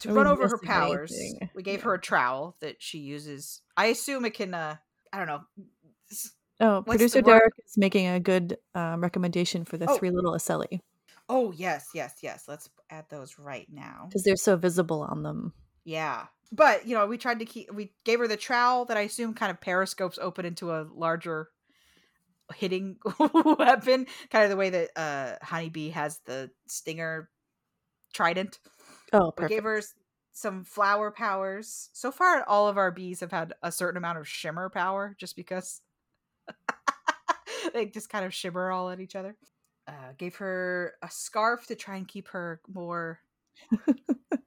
to 0.00 0.10
Are 0.10 0.14
run 0.14 0.26
over 0.26 0.48
her 0.48 0.58
powers? 0.58 1.12
anything? 1.12 1.50
We 1.54 1.62
gave 1.62 1.80
Yeah. 1.80 1.84
her 1.86 1.94
a 1.94 2.00
trowel 2.00 2.56
that 2.60 2.82
she 2.82 2.98
uses. 2.98 3.62
I 3.76 3.86
assume 3.86 4.24
it 4.24 4.34
can. 4.34 4.54
uh 4.54 4.76
I 5.12 5.18
don't 5.18 5.26
know. 5.26 5.40
Oh, 6.60 6.76
What's 6.84 6.86
producer? 6.88 7.22
Derek 7.22 7.52
is 7.66 7.76
making 7.76 8.06
a 8.06 8.20
good 8.20 8.56
um, 8.74 9.00
recommendation 9.02 9.64
for 9.64 9.76
the 9.76 9.88
Oh. 9.90 9.96
three 9.96 10.10
little 10.10 10.34
ocelli 10.34 10.80
Oh 11.28 11.52
yes, 11.52 11.88
yes, 11.94 12.14
yes. 12.22 12.44
Let's 12.48 12.68
add 12.90 13.06
those 13.08 13.38
right 13.38 13.66
now. 13.70 14.06
because 14.08 14.22
they're 14.22 14.36
so 14.36 14.56
visible 14.56 15.02
on 15.02 15.22
them. 15.22 15.52
Yeah. 15.84 16.26
But, 16.52 16.86
you 16.86 16.94
know, 16.96 17.06
we 17.06 17.16
tried 17.16 17.38
to 17.38 17.44
keep 17.46 17.72
we 17.72 17.94
gave 18.04 18.18
her 18.18 18.28
the 18.28 18.36
trowel 18.36 18.84
that 18.86 18.96
I 18.96 19.02
assume 19.02 19.32
kind 19.34 19.50
of 19.50 19.60
periscopes 19.60 20.18
open 20.20 20.44
into 20.44 20.70
a 20.72 20.86
larger 20.94 21.48
hitting 22.54 22.96
weapon, 23.18 24.06
kind 24.30 24.44
of 24.44 24.50
the 24.50 24.56
way 24.56 24.70
that 24.70 24.90
uh 24.96 25.36
Honeybee 25.44 25.90
has 25.90 26.20
the 26.26 26.50
stinger 26.68 27.30
trident. 28.12 28.58
Oh, 29.12 29.32
We 29.38 29.48
gave 29.48 29.64
her 29.64 29.82
some 30.32 30.64
flower 30.64 31.10
powers. 31.10 31.90
So 31.92 32.10
far 32.10 32.44
all 32.48 32.68
of 32.68 32.78
our 32.78 32.90
bees 32.90 33.20
have 33.20 33.30
had 33.32 33.52
a 33.62 33.70
certain 33.70 33.96
amount 33.98 34.18
of 34.18 34.26
shimmer 34.28 34.70
power 34.70 35.14
just 35.18 35.36
because 35.36 35.80
they 37.74 37.86
just 37.86 38.08
kind 38.08 38.24
of 38.24 38.34
shimmer 38.34 38.70
all 38.70 38.90
at 38.90 39.00
each 39.00 39.14
other. 39.16 39.36
Uh, 39.86 40.12
gave 40.16 40.36
her 40.36 40.94
a 41.02 41.10
scarf 41.10 41.66
to 41.66 41.74
try 41.74 41.96
and 41.96 42.06
keep 42.08 42.28
her 42.28 42.60
more 42.72 43.20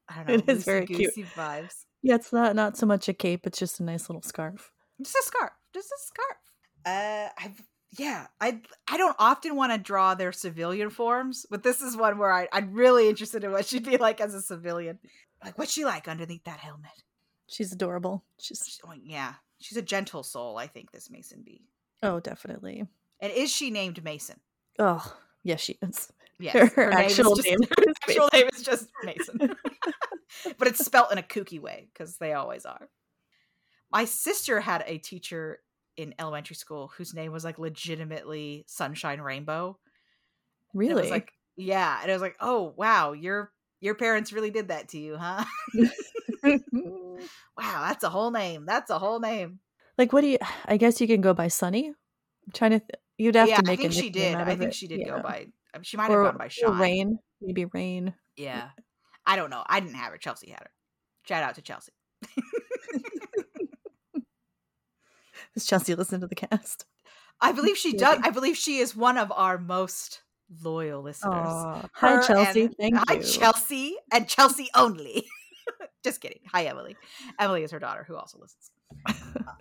I 0.09 0.23
don't 0.23 0.27
know, 0.27 0.33
It 0.35 0.49
is 0.49 0.63
very 0.63 0.85
cute. 0.85 1.13
vibes. 1.35 1.85
Yeah, 2.01 2.15
it's 2.15 2.31
not 2.31 2.55
not 2.55 2.77
so 2.77 2.85
much 2.85 3.09
a 3.09 3.13
cape; 3.13 3.45
it's 3.47 3.59
just 3.59 3.79
a 3.79 3.83
nice 3.83 4.09
little 4.09 4.21
scarf. 4.21 4.71
just 5.01 5.15
a 5.15 5.23
scarf 5.25 5.51
just 5.73 5.91
a 5.91 5.97
scarf 5.99 6.37
uh 6.85 7.29
i've 7.43 7.61
yeah 7.97 8.27
i 8.41 8.59
i 8.87 8.97
don't 8.97 9.15
often 9.19 9.55
want 9.55 9.71
to 9.71 9.77
draw 9.77 10.15
their 10.15 10.31
civilian 10.31 10.89
forms 10.89 11.45
but 11.49 11.63
this 11.63 11.81
is 11.81 11.95
one 11.95 12.17
where 12.17 12.31
I, 12.31 12.47
i'm 12.51 12.73
really 12.73 13.07
interested 13.09 13.43
in 13.43 13.51
what 13.51 13.65
she'd 13.65 13.85
be 13.85 13.97
like 13.97 14.19
as 14.21 14.33
a 14.33 14.41
civilian. 14.41 14.99
Like 15.43 15.57
what's 15.57 15.71
she 15.71 15.85
like 15.85 16.07
underneath 16.07 16.43
that 16.45 16.59
helmet? 16.59 17.03
She's 17.47 17.71
adorable. 17.71 18.23
She's 18.39 18.63
She's- 18.65 18.79
oh, 18.87 18.93
yeah. 19.03 19.33
She's 19.59 19.77
a 19.77 19.81
gentle 19.81 20.23
soul 20.23 20.57
i 20.57 20.67
think 20.67 20.91
this 20.91 21.09
mason 21.09 21.43
bee 21.45 21.61
oh, 22.03 22.19
definitely. 22.19 22.85
and 23.19 23.31
is 23.31 23.51
she 23.51 23.69
named 23.71 24.03
mason? 24.03 24.39
Oh, 24.79 25.03
yes, 25.43 25.61
she 25.61 25.77
is. 25.81 26.11
yes 26.39 26.73
Her 26.73 26.89
name 26.89 26.99
is 27.05 27.19
actual 27.19 27.35
just- 27.35 27.47
name 27.47 27.59
her 27.77 27.93
actual 28.07 28.29
name 28.33 28.49
is 28.55 28.61
just 28.61 28.89
mason. 29.03 29.55
But 30.57 30.67
it's 30.67 30.83
spelt 30.85 31.11
in 31.11 31.17
a 31.17 31.23
kooky 31.23 31.59
way 31.61 31.87
because 31.93 32.17
they 32.17 32.33
always 32.33 32.65
are. 32.65 32.89
My 33.91 34.03
sister 34.05 34.59
had 34.59 34.83
a 34.85 34.97
teacher 34.97 35.59
in 35.97 36.13
elementary 36.19 36.55
school 36.55 36.91
whose 36.97 37.13
name 37.13 37.31
was 37.31 37.43
like 37.45 37.57
legitimately 37.59 38.65
sunshine 38.67 39.21
rainbow 39.21 39.77
And 40.73 40.79
Really? 40.79 40.91
It 40.91 41.01
was 41.03 41.11
like, 41.11 41.31
yeah. 41.55 41.99
And 42.01 42.09
it 42.09 42.13
was 42.13 42.21
like, 42.21 42.35
oh 42.39 42.73
wow, 42.75 43.13
your 43.13 43.51
your 43.79 43.95
parents 43.95 44.33
really 44.33 44.51
did 44.51 44.69
that 44.69 44.89
to 44.89 44.97
you, 44.99 45.17
huh? 45.17 45.45
wow, 46.43 47.17
that's 47.57 48.03
a 48.03 48.09
whole 48.09 48.31
name. 48.31 48.65
That's 48.65 48.89
a 48.89 48.99
whole 48.99 49.19
name. 49.19 49.59
like, 49.97 50.11
what 50.13 50.21
do 50.21 50.27
you? 50.27 50.37
I 50.65 50.77
guess 50.77 50.99
you 51.01 51.07
can 51.07 51.21
go 51.21 51.33
by 51.33 51.47
Sunny. 51.47 51.87
I'm 51.87 52.51
trying 52.53 52.71
to. 52.71 52.79
Th- 52.79 52.89
you'd 53.17 53.35
have 53.35 53.47
yeah, 53.49 53.57
to 53.57 53.63
make 53.63 53.79
Yeah, 53.79 53.87
I 53.87 53.89
think 53.89 54.03
she 54.03 54.09
did. 54.09 54.35
I 54.35 54.55
think 54.55 54.69
it. 54.69 54.75
she 54.75 54.87
did 54.87 54.99
Yeah. 54.99 55.17
go 55.17 55.21
by. 55.21 55.47
She 55.81 55.97
might 55.97 56.11
have 56.11 56.23
gone 56.23 56.37
by 56.37 56.45
or 56.45 56.49
Shine. 56.49 56.79
Rain, 56.79 57.19
maybe 57.41 57.65
Rain. 57.65 58.13
Yeah, 58.37 58.69
I 59.25 59.35
don't 59.35 59.49
know. 59.49 59.63
I 59.67 59.79
didn't 59.79 59.95
have 59.95 60.11
her. 60.11 60.17
Chelsea 60.17 60.49
had 60.49 60.59
her. 60.61 60.71
Shout 61.27 61.43
out 61.43 61.55
to 61.55 61.61
Chelsea. 61.61 61.91
Does 65.55 65.65
Chelsea 65.65 65.95
listen 65.95 66.21
to 66.21 66.27
the 66.27 66.35
cast? 66.35 66.85
I 67.41 67.51
believe 67.51 67.77
she 67.77 67.93
does. 67.93 68.19
I 68.23 68.29
believe 68.29 68.55
she 68.57 68.77
is 68.77 68.95
one 68.95 69.17
of 69.17 69.31
our 69.31 69.57
most 69.57 70.21
loyal 70.63 71.01
listeners. 71.01 71.33
Her 71.47 71.89
Hi, 71.93 72.21
Chelsea. 72.27 72.63
and- 72.65 72.75
Thank 72.77 72.95
Hi, 73.07 73.15
you. 73.15 73.23
Chelsea, 73.23 73.95
and 74.11 74.27
Chelsea 74.27 74.69
only. 74.75 75.25
Just 76.03 76.21
kidding. 76.21 76.39
Hi, 76.51 76.65
Emily. 76.65 76.95
Emily 77.39 77.63
is 77.63 77.71
her 77.71 77.79
daughter, 77.79 78.03
who 78.07 78.15
also 78.15 78.37
listens. 78.39 78.71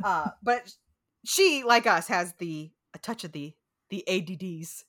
uh, 0.04 0.28
but 0.42 0.70
she, 1.24 1.62
like 1.64 1.86
us, 1.86 2.06
has 2.08 2.34
the 2.34 2.70
a 2.92 2.98
touch 2.98 3.24
of 3.24 3.32
the 3.32 3.54
the 3.90 4.04
ADDs, 4.08 4.84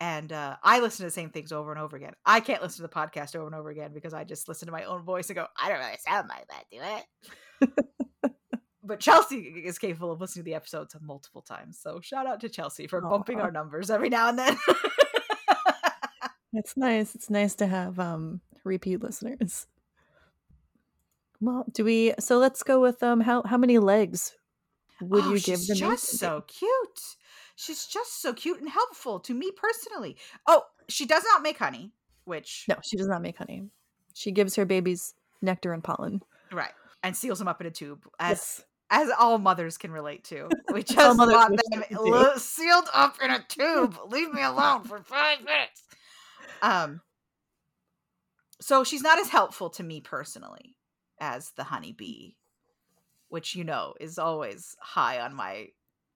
and 0.00 0.32
uh, 0.32 0.56
I 0.62 0.80
listen 0.80 0.98
to 0.98 1.08
the 1.08 1.10
same 1.10 1.30
things 1.30 1.52
over 1.52 1.72
and 1.72 1.80
over 1.80 1.96
again. 1.96 2.12
I 2.24 2.40
can't 2.40 2.62
listen 2.62 2.76
to 2.76 2.82
the 2.82 2.88
podcast 2.94 3.34
over 3.34 3.46
and 3.46 3.54
over 3.54 3.70
again 3.70 3.92
because 3.92 4.14
I 4.14 4.24
just 4.24 4.48
listen 4.48 4.66
to 4.66 4.72
my 4.72 4.84
own 4.84 5.02
voice 5.02 5.28
and 5.30 5.36
go, 5.36 5.46
I 5.60 5.68
don't 5.68 5.78
really 5.78 5.96
sound 6.06 6.28
like 6.28 6.46
that, 6.48 6.64
do 6.70 6.78
it? 7.68 7.86
but 8.84 9.00
Chelsea 9.00 9.38
is 9.38 9.78
capable 9.78 10.12
of 10.12 10.20
listening 10.20 10.44
to 10.44 10.50
the 10.50 10.54
episodes 10.54 10.94
multiple 11.00 11.42
times. 11.42 11.78
So 11.78 12.00
shout 12.00 12.26
out 12.26 12.40
to 12.40 12.48
Chelsea 12.48 12.86
for 12.86 13.00
bumping 13.00 13.40
our 13.40 13.50
numbers 13.50 13.90
every 13.90 14.08
now 14.08 14.28
and 14.28 14.38
then. 14.38 14.56
It's 16.56 16.76
nice. 16.76 17.16
It's 17.16 17.30
nice 17.30 17.56
to 17.56 17.66
have 17.66 17.98
um 17.98 18.40
repeat 18.62 19.02
listeners. 19.02 19.66
Well, 21.40 21.64
do 21.72 21.84
we? 21.84 22.14
So 22.20 22.38
let's 22.38 22.62
go 22.62 22.80
with 22.80 23.02
um. 23.02 23.20
How 23.20 23.42
how 23.42 23.56
many 23.58 23.78
legs 23.78 24.36
would 25.00 25.24
Oh, 25.24 25.30
you 25.34 25.40
give 25.40 25.66
them? 25.66 25.76
she's 25.76 25.80
just 25.80 26.04
so 26.18 26.44
cute. 26.46 27.00
She's 27.56 27.86
just 27.86 28.22
so 28.22 28.32
cute 28.32 28.60
and 28.60 28.68
helpful 28.68 29.18
to 29.20 29.34
me 29.34 29.50
personally. 29.50 30.16
Oh, 30.46 30.62
she 30.88 31.06
does 31.06 31.24
not 31.24 31.42
make 31.42 31.58
honey, 31.58 31.92
which? 32.24 32.66
No, 32.68 32.76
she 32.84 32.96
does 32.96 33.08
not 33.08 33.20
make 33.20 33.36
honey. 33.36 33.64
She 34.14 34.30
gives 34.30 34.54
her 34.54 34.64
babies 34.64 35.14
nectar 35.42 35.72
and 35.72 35.82
pollen. 35.82 36.22
right, 36.52 36.72
and 37.02 37.16
seals 37.16 37.40
them 37.40 37.48
up 37.48 37.60
in 37.60 37.66
a 37.66 37.70
tube, 37.72 38.06
as 38.20 38.30
Yes. 38.38 38.64
As 38.94 39.10
all 39.18 39.38
mothers 39.38 39.76
can 39.76 39.90
relate 39.90 40.22
to. 40.24 40.48
We 40.72 40.84
just 40.84 41.18
want 41.18 41.30
them 41.30 41.56
they 41.56 41.78
could 41.88 41.98
do. 42.04 42.10
lo- 42.12 42.36
sealed 42.36 42.86
up 42.94 43.16
in 43.20 43.28
a 43.30 43.44
tube. 43.48 43.98
Leave 44.06 44.32
me 44.32 44.40
alone 44.42 44.84
for 44.84 45.00
five 45.02 45.38
minutes. 45.42 45.82
Um. 46.62 47.00
So 48.60 48.84
she's 48.84 49.02
not 49.02 49.18
as 49.18 49.28
helpful 49.28 49.68
to 49.70 49.82
me 49.82 50.00
personally 50.00 50.76
as 51.20 51.50
the 51.56 51.64
honeybee, 51.64 52.34
which 53.28 53.56
you 53.56 53.64
know 53.64 53.94
is 54.00 54.16
always 54.16 54.76
high 54.80 55.20
on 55.20 55.34
my 55.34 55.66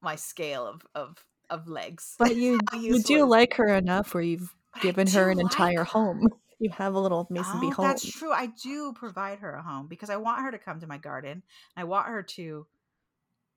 my 0.00 0.14
scale 0.14 0.64
of 0.64 0.86
of 0.94 1.24
of 1.50 1.68
legs. 1.68 2.14
But 2.16 2.36
you 2.36 2.60
you 2.78 3.02
do 3.02 3.26
like 3.26 3.54
her 3.54 3.74
enough 3.74 4.14
where 4.14 4.22
you've 4.22 4.54
given 4.80 5.08
her 5.08 5.30
an 5.30 5.38
like 5.38 5.46
entire 5.46 5.78
her. 5.78 5.84
home. 5.84 6.28
You 6.60 6.70
have 6.70 6.94
a 6.94 6.98
little 7.00 7.26
Mason 7.30 7.60
Bee 7.60 7.68
Oh, 7.68 7.70
home. 7.70 7.86
That's 7.86 8.10
true. 8.10 8.32
I 8.32 8.46
do 8.46 8.92
provide 8.92 9.38
her 9.40 9.54
a 9.54 9.62
home 9.62 9.86
because 9.86 10.10
I 10.10 10.16
want 10.16 10.42
her 10.42 10.50
to 10.50 10.58
come 10.58 10.80
to 10.80 10.86
my 10.86 10.98
garden. 10.98 11.42
I 11.76 11.84
want 11.84 12.08
her 12.08 12.22
to 12.22 12.66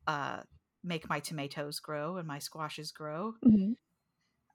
uh 0.07 0.41
make 0.83 1.07
my 1.09 1.19
tomatoes 1.19 1.79
grow 1.79 2.17
and 2.17 2.27
my 2.27 2.39
squashes 2.39 2.91
grow. 2.91 3.33
Mhm. 3.45 3.75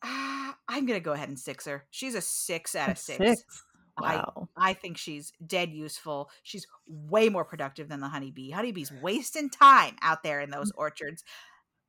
Ah, 0.03 0.57
I'm 0.69 0.87
gonna 0.87 1.01
go 1.01 1.13
ahead 1.13 1.29
and 1.29 1.39
six 1.39 1.65
her. 1.67 1.87
She's 1.91 2.15
a 2.15 2.21
six 2.21 2.75
out 2.75 2.91
of 2.91 2.99
six. 2.99 3.19
six. 3.19 3.63
I- 3.99 4.17
Wow. 4.17 4.49
I 4.57 4.75
think 4.75 4.99
she's 4.99 5.33
dead 5.47 5.73
useful. 5.73 6.31
She's 6.43 6.67
way 6.87 7.31
more 7.31 7.47
productive 7.47 7.89
than 7.89 8.01
the 8.01 8.09
honeybee. 8.09 8.51
Honeybee's 8.51 8.93
wasting 9.01 9.49
time 9.49 9.97
out 10.03 10.23
there 10.23 10.41
in 10.41 10.51
Mm. 10.51 10.55
those 10.57 10.71
orchards. 10.73 11.25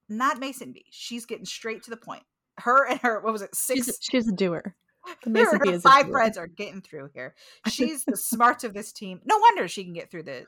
Not 0.08 0.40
Mason 0.40 0.72
bee. 0.72 0.86
She's 0.90 1.26
getting 1.26 1.46
straight 1.46 1.84
to 1.84 1.90
the 1.90 1.98
point. 1.98 2.24
Her 2.60 2.88
and 2.88 3.00
her 3.02 3.20
what 3.20 3.34
was 3.34 3.42
it? 3.42 3.54
Six 3.54 3.86
She's, 3.86 4.00
she's 4.02 4.28
a 4.30 4.32
doer. 4.32 4.74
The 5.24 5.30
her 5.30 5.60
Mason 5.60 5.60
her 5.74 5.80
five 5.80 6.10
friends 6.10 6.38
are 6.38 6.48
getting 6.48 6.82
through 6.82 7.10
here. 7.14 7.36
She's 7.68 8.06
the 8.06 8.18
smarts 8.18 8.64
of 8.64 8.74
this 8.74 8.92
team. 8.92 9.22
No 9.26 9.38
wonder 9.38 9.68
she 9.68 9.84
can 9.84 9.94
get 9.94 10.10
through 10.12 10.24
the 10.24 10.46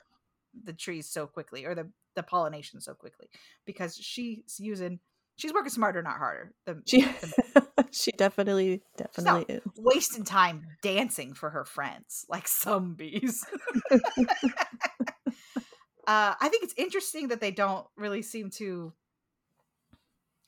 the 0.63 0.73
trees 0.73 1.07
so 1.07 1.27
quickly 1.27 1.65
or 1.65 1.75
the 1.75 1.89
the 2.15 2.23
pollination 2.23 2.81
so 2.81 2.93
quickly 2.93 3.29
because 3.65 3.95
she's 3.95 4.59
using 4.59 4.99
she's 5.37 5.53
working 5.53 5.69
smarter, 5.69 6.01
not 6.01 6.17
harder. 6.17 6.53
The, 6.65 6.81
She 6.85 7.01
the 7.01 7.67
she 7.91 8.11
definitely 8.11 8.81
definitely 8.97 9.45
is. 9.47 9.61
wasting 9.77 10.23
time 10.25 10.65
dancing 10.81 11.33
for 11.33 11.49
her 11.51 11.65
friends 11.65 12.25
like 12.29 12.47
some 12.47 12.95
bees. 12.95 13.45
uh, 13.91 13.97
I 16.07 16.49
think 16.49 16.63
it's 16.63 16.73
interesting 16.77 17.29
that 17.29 17.41
they 17.41 17.51
don't 17.51 17.85
really 17.95 18.21
seem 18.21 18.49
to. 18.51 18.93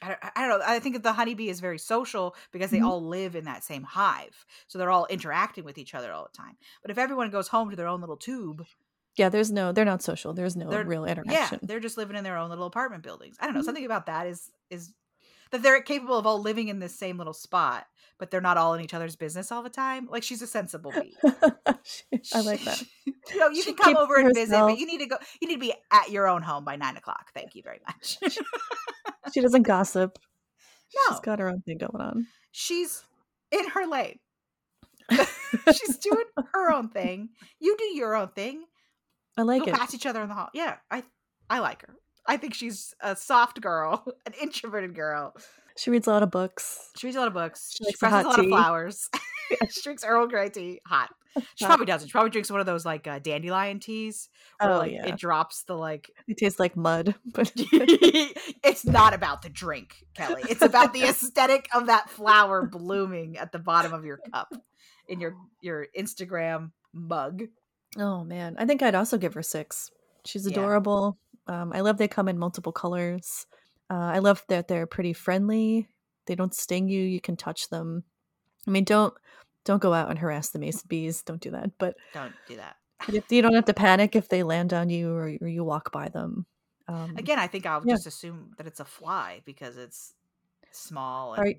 I 0.02 0.08
don't, 0.08 0.20
I 0.36 0.48
don't 0.48 0.60
know. 0.60 0.66
I 0.66 0.80
think 0.80 0.96
that 0.96 1.04
the 1.04 1.14
honeybee 1.14 1.50
is 1.50 1.60
very 1.60 1.78
social 1.78 2.36
because 2.52 2.72
they 2.72 2.80
Mhm. 2.80 2.86
all 2.88 3.04
live 3.06 3.36
in 3.36 3.46
that 3.46 3.64
same 3.64 3.84
hive, 3.84 4.46
so 4.68 4.78
they're 4.80 4.90
all 4.90 5.06
interacting 5.08 5.64
with 5.64 5.78
each 5.78 5.94
other 5.94 6.12
all 6.12 6.28
the 6.32 6.38
time. 6.38 6.58
But 6.82 6.92
if 6.92 6.98
everyone 6.98 7.30
goes 7.30 7.48
home 7.50 7.70
to 7.70 7.76
their 7.76 7.88
own 7.88 8.00
little 8.02 8.18
tube, 8.18 8.66
Yeah, 9.18 9.28
there's 9.30 9.52
no. 9.52 9.74
They're 9.74 9.84
not 9.86 10.02
social. 10.02 10.34
There's 10.34 10.56
no 10.56 10.70
real 10.70 11.06
Yeah, 11.06 11.12
interaction. 11.12 11.60
they're 11.64 11.82
just 11.82 11.98
living 11.98 12.16
in 12.16 12.24
their 12.24 12.38
own 12.38 12.50
little 12.50 12.66
apartment 12.66 13.04
buildings. 13.04 13.36
I 13.42 13.46
don't 13.46 13.54
know. 13.54 13.62
Mhm. 13.62 13.66
Something 13.66 13.86
about 13.86 14.06
that 14.06 14.26
is 14.28 14.50
is 14.70 14.94
that 15.52 15.62
they're 15.62 15.82
capable 15.82 16.18
of 16.18 16.26
all 16.26 16.40
living 16.42 16.70
in 16.70 16.80
this 16.80 16.96
same 16.98 17.18
little 17.18 17.34
spot, 17.34 17.86
but 18.18 18.32
they're 18.32 18.40
not 18.40 18.56
all 18.56 18.74
in 18.74 18.80
each 18.82 18.94
other's 18.94 19.18
business 19.18 19.52
all 19.52 19.64
the 19.64 19.70
time. 19.70 20.08
Like 20.10 20.24
she's 20.24 20.42
a 20.42 20.48
sensible 20.48 20.92
bee. 20.94 21.14
I 22.34 22.40
like 22.40 22.62
that. 22.64 22.82
you 23.06 23.38
know, 23.38 23.50
you 23.50 23.62
She 23.62 23.74
can 23.74 23.76
come 23.76 23.98
over 23.98 24.16
and 24.16 24.34
visit, 24.34 24.58
but 24.58 24.80
you 24.80 24.86
need 24.88 25.00
to 25.00 25.08
go. 25.08 25.18
You 25.42 25.50
need 25.50 25.56
to 25.56 25.60
be 25.60 25.74
at 25.92 26.10
your 26.10 26.28
own 26.30 26.42
home 26.42 26.64
by 26.64 26.78
nine 26.78 26.96
o'clock. 26.96 27.32
Thank 27.34 27.54
you 27.56 27.64
very 27.64 27.82
much. 27.86 28.18
She 29.34 29.42
doesn't 29.42 29.64
gossip. 29.64 30.18
No. 30.96 31.02
She's 31.16 31.20
got 31.22 31.40
her 31.40 31.48
own 31.50 31.62
thing 31.62 31.78
going 31.78 32.02
on. 32.02 32.28
she's 32.52 33.04
in 33.52 33.68
her 33.70 33.86
lane. 33.88 34.20
she's 35.74 35.98
doing 35.98 36.26
her 36.54 36.72
own 36.72 36.90
thing. 36.90 37.30
You 37.60 37.76
do 37.78 37.86
your 37.96 38.16
own 38.16 38.30
thing. 38.30 38.64
I 39.38 39.44
like 39.44 39.64
Go 39.66 39.72
it. 39.72 39.76
past 39.76 39.94
each 39.94 40.06
other 40.06 40.22
in 40.22 40.30
the 40.30 40.36
hall. 40.36 40.50
Yeah, 40.54 40.78
I 40.90 41.04
I 41.50 41.60
like 41.60 41.82
her. 41.84 41.96
I 42.26 42.38
think 42.38 42.54
she's 42.54 42.94
a 43.02 43.16
soft 43.16 43.60
girl, 43.62 44.06
an 44.26 44.34
introverted 44.42 44.94
girl. 44.96 45.34
She 45.78 45.90
reads 45.90 46.08
a 46.08 46.12
lot 46.12 46.24
of 46.24 46.32
books. 46.32 46.92
She 46.98 47.08
reads 47.08 47.16
a 47.18 47.20
lot 47.20 47.28
of 47.30 47.34
books. 47.34 47.74
She 47.78 47.86
She, 47.86 47.96
presses 47.98 48.26
a 48.26 48.30
lot 48.30 48.40
of 48.40 48.46
tea. 48.46 48.52
flowers. 48.52 49.10
she 49.72 49.82
drinks 49.82 50.04
Earl 50.04 50.28
Grey 50.28 50.50
tea 50.50 50.80
hot. 50.86 51.10
She 51.56 51.66
probably 51.66 51.86
doesn't. 51.86 52.10
She 52.10 52.12
probably 52.12 52.30
drinks 52.32 52.52
one 52.52 52.60
of 52.60 52.66
those 52.66 52.86
like 52.86 53.08
uh, 53.08 53.20
dandelion 53.20 53.80
teas. 53.80 54.28
Where, 54.60 54.72
Oh, 54.72 54.78
like, 54.80 54.92
yeah. 54.92 55.08
It 55.08 55.18
drops 55.18 55.64
the 55.64 55.76
like. 55.76 56.12
It 56.28 56.38
tastes 56.38 56.60
like 56.60 56.76
mud, 56.76 57.16
but 57.26 57.52
it's 57.56 58.86
not 58.86 59.14
about 59.14 59.42
the 59.42 59.50
drink, 59.50 60.06
Kelly. 60.14 60.44
It's 60.50 60.62
about 60.62 60.94
the 60.94 61.04
aesthetic 61.04 61.70
of 61.74 61.88
that 61.88 62.10
flower 62.10 62.66
blooming 62.66 63.38
at 63.38 63.52
the 63.52 63.60
bottom 63.60 63.94
of 63.94 64.04
your 64.06 64.18
cup 64.34 64.54
in 65.08 65.20
your 65.20 65.36
your 65.62 65.88
Instagram 65.98 66.72
mug. 66.94 67.44
oh 67.98 68.24
man, 68.24 68.56
I 68.60 68.66
think 68.66 68.82
I'd 68.84 68.96
also 68.96 69.18
give 69.18 69.34
her 69.36 69.44
six. 69.44 69.92
She's 70.26 70.46
Yeah. 70.46 70.52
adorable. 70.52 71.18
Um, 71.48 71.72
I 71.74 71.82
love 71.82 71.98
they 71.98 72.08
come 72.08 72.28
in 72.28 72.38
multiple 72.38 72.72
colors. 72.72 73.46
Uh, 73.90 73.94
I 74.16 74.20
love 74.20 74.44
that 74.50 74.68
they're 74.68 74.86
pretty 74.88 75.14
friendly. 75.14 75.88
They 76.28 76.36
don't 76.36 76.54
sting 76.54 76.88
you. 76.88 77.02
You 77.02 77.20
can 77.20 77.36
touch 77.36 77.70
them. 77.70 78.04
I 78.68 78.72
mean, 78.72 78.84
don't 78.84 79.14
don't 79.66 79.82
go 79.82 79.94
out 79.94 80.10
and 80.10 80.18
harass 80.20 80.50
the 80.50 80.60
mason 80.60 80.86
bees. 80.88 81.22
Don't 81.24 81.42
do 81.42 81.52
that. 81.52 81.72
But 81.78 81.96
Don't 82.14 82.34
do 82.48 82.56
that. 82.58 82.78
you 83.12 83.22
you 83.30 83.42
don't 83.42 83.54
have 83.54 83.66
to 83.66 83.74
panic 83.74 84.16
if 84.16 84.28
they 84.30 84.44
land 84.44 84.74
on 84.74 84.90
you 84.90 85.12
or, 85.14 85.32
or 85.42 85.48
you 85.48 85.64
walk 85.64 85.92
by 85.92 86.10
them. 86.10 86.46
Um, 86.88 87.16
Again, 87.18 87.40
I 87.40 87.48
think 87.48 87.66
I'll 87.66 87.82
Yeah. 87.86 87.94
just 87.96 88.08
assume 88.08 88.54
that 88.58 88.68
it's 88.68 88.80
a 88.80 88.86
fly 88.86 89.42
because 89.46 89.78
it's 89.78 90.14
small. 90.72 91.34
And 91.36 91.46
y- 91.46 91.56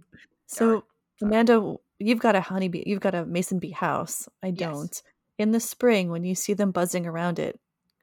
so 0.46 0.70
dark. 0.72 0.84
Amanda, 1.22 1.76
you've 1.98 2.18
got 2.18 2.34
a 2.34 2.40
honeybee. 2.40 2.82
You've 2.86 3.00
got 3.00 3.14
a 3.14 3.24
mason 3.24 3.58
bee 3.60 3.70
house. 3.70 4.28
I 4.42 4.50
don't. 4.50 5.00
In 5.38 5.52
the 5.52 5.60
spring, 5.60 6.10
when 6.10 6.24
you 6.24 6.34
see 6.34 6.52
them 6.54 6.70
buzzing 6.72 7.06
around 7.06 7.38
it, 7.38 7.58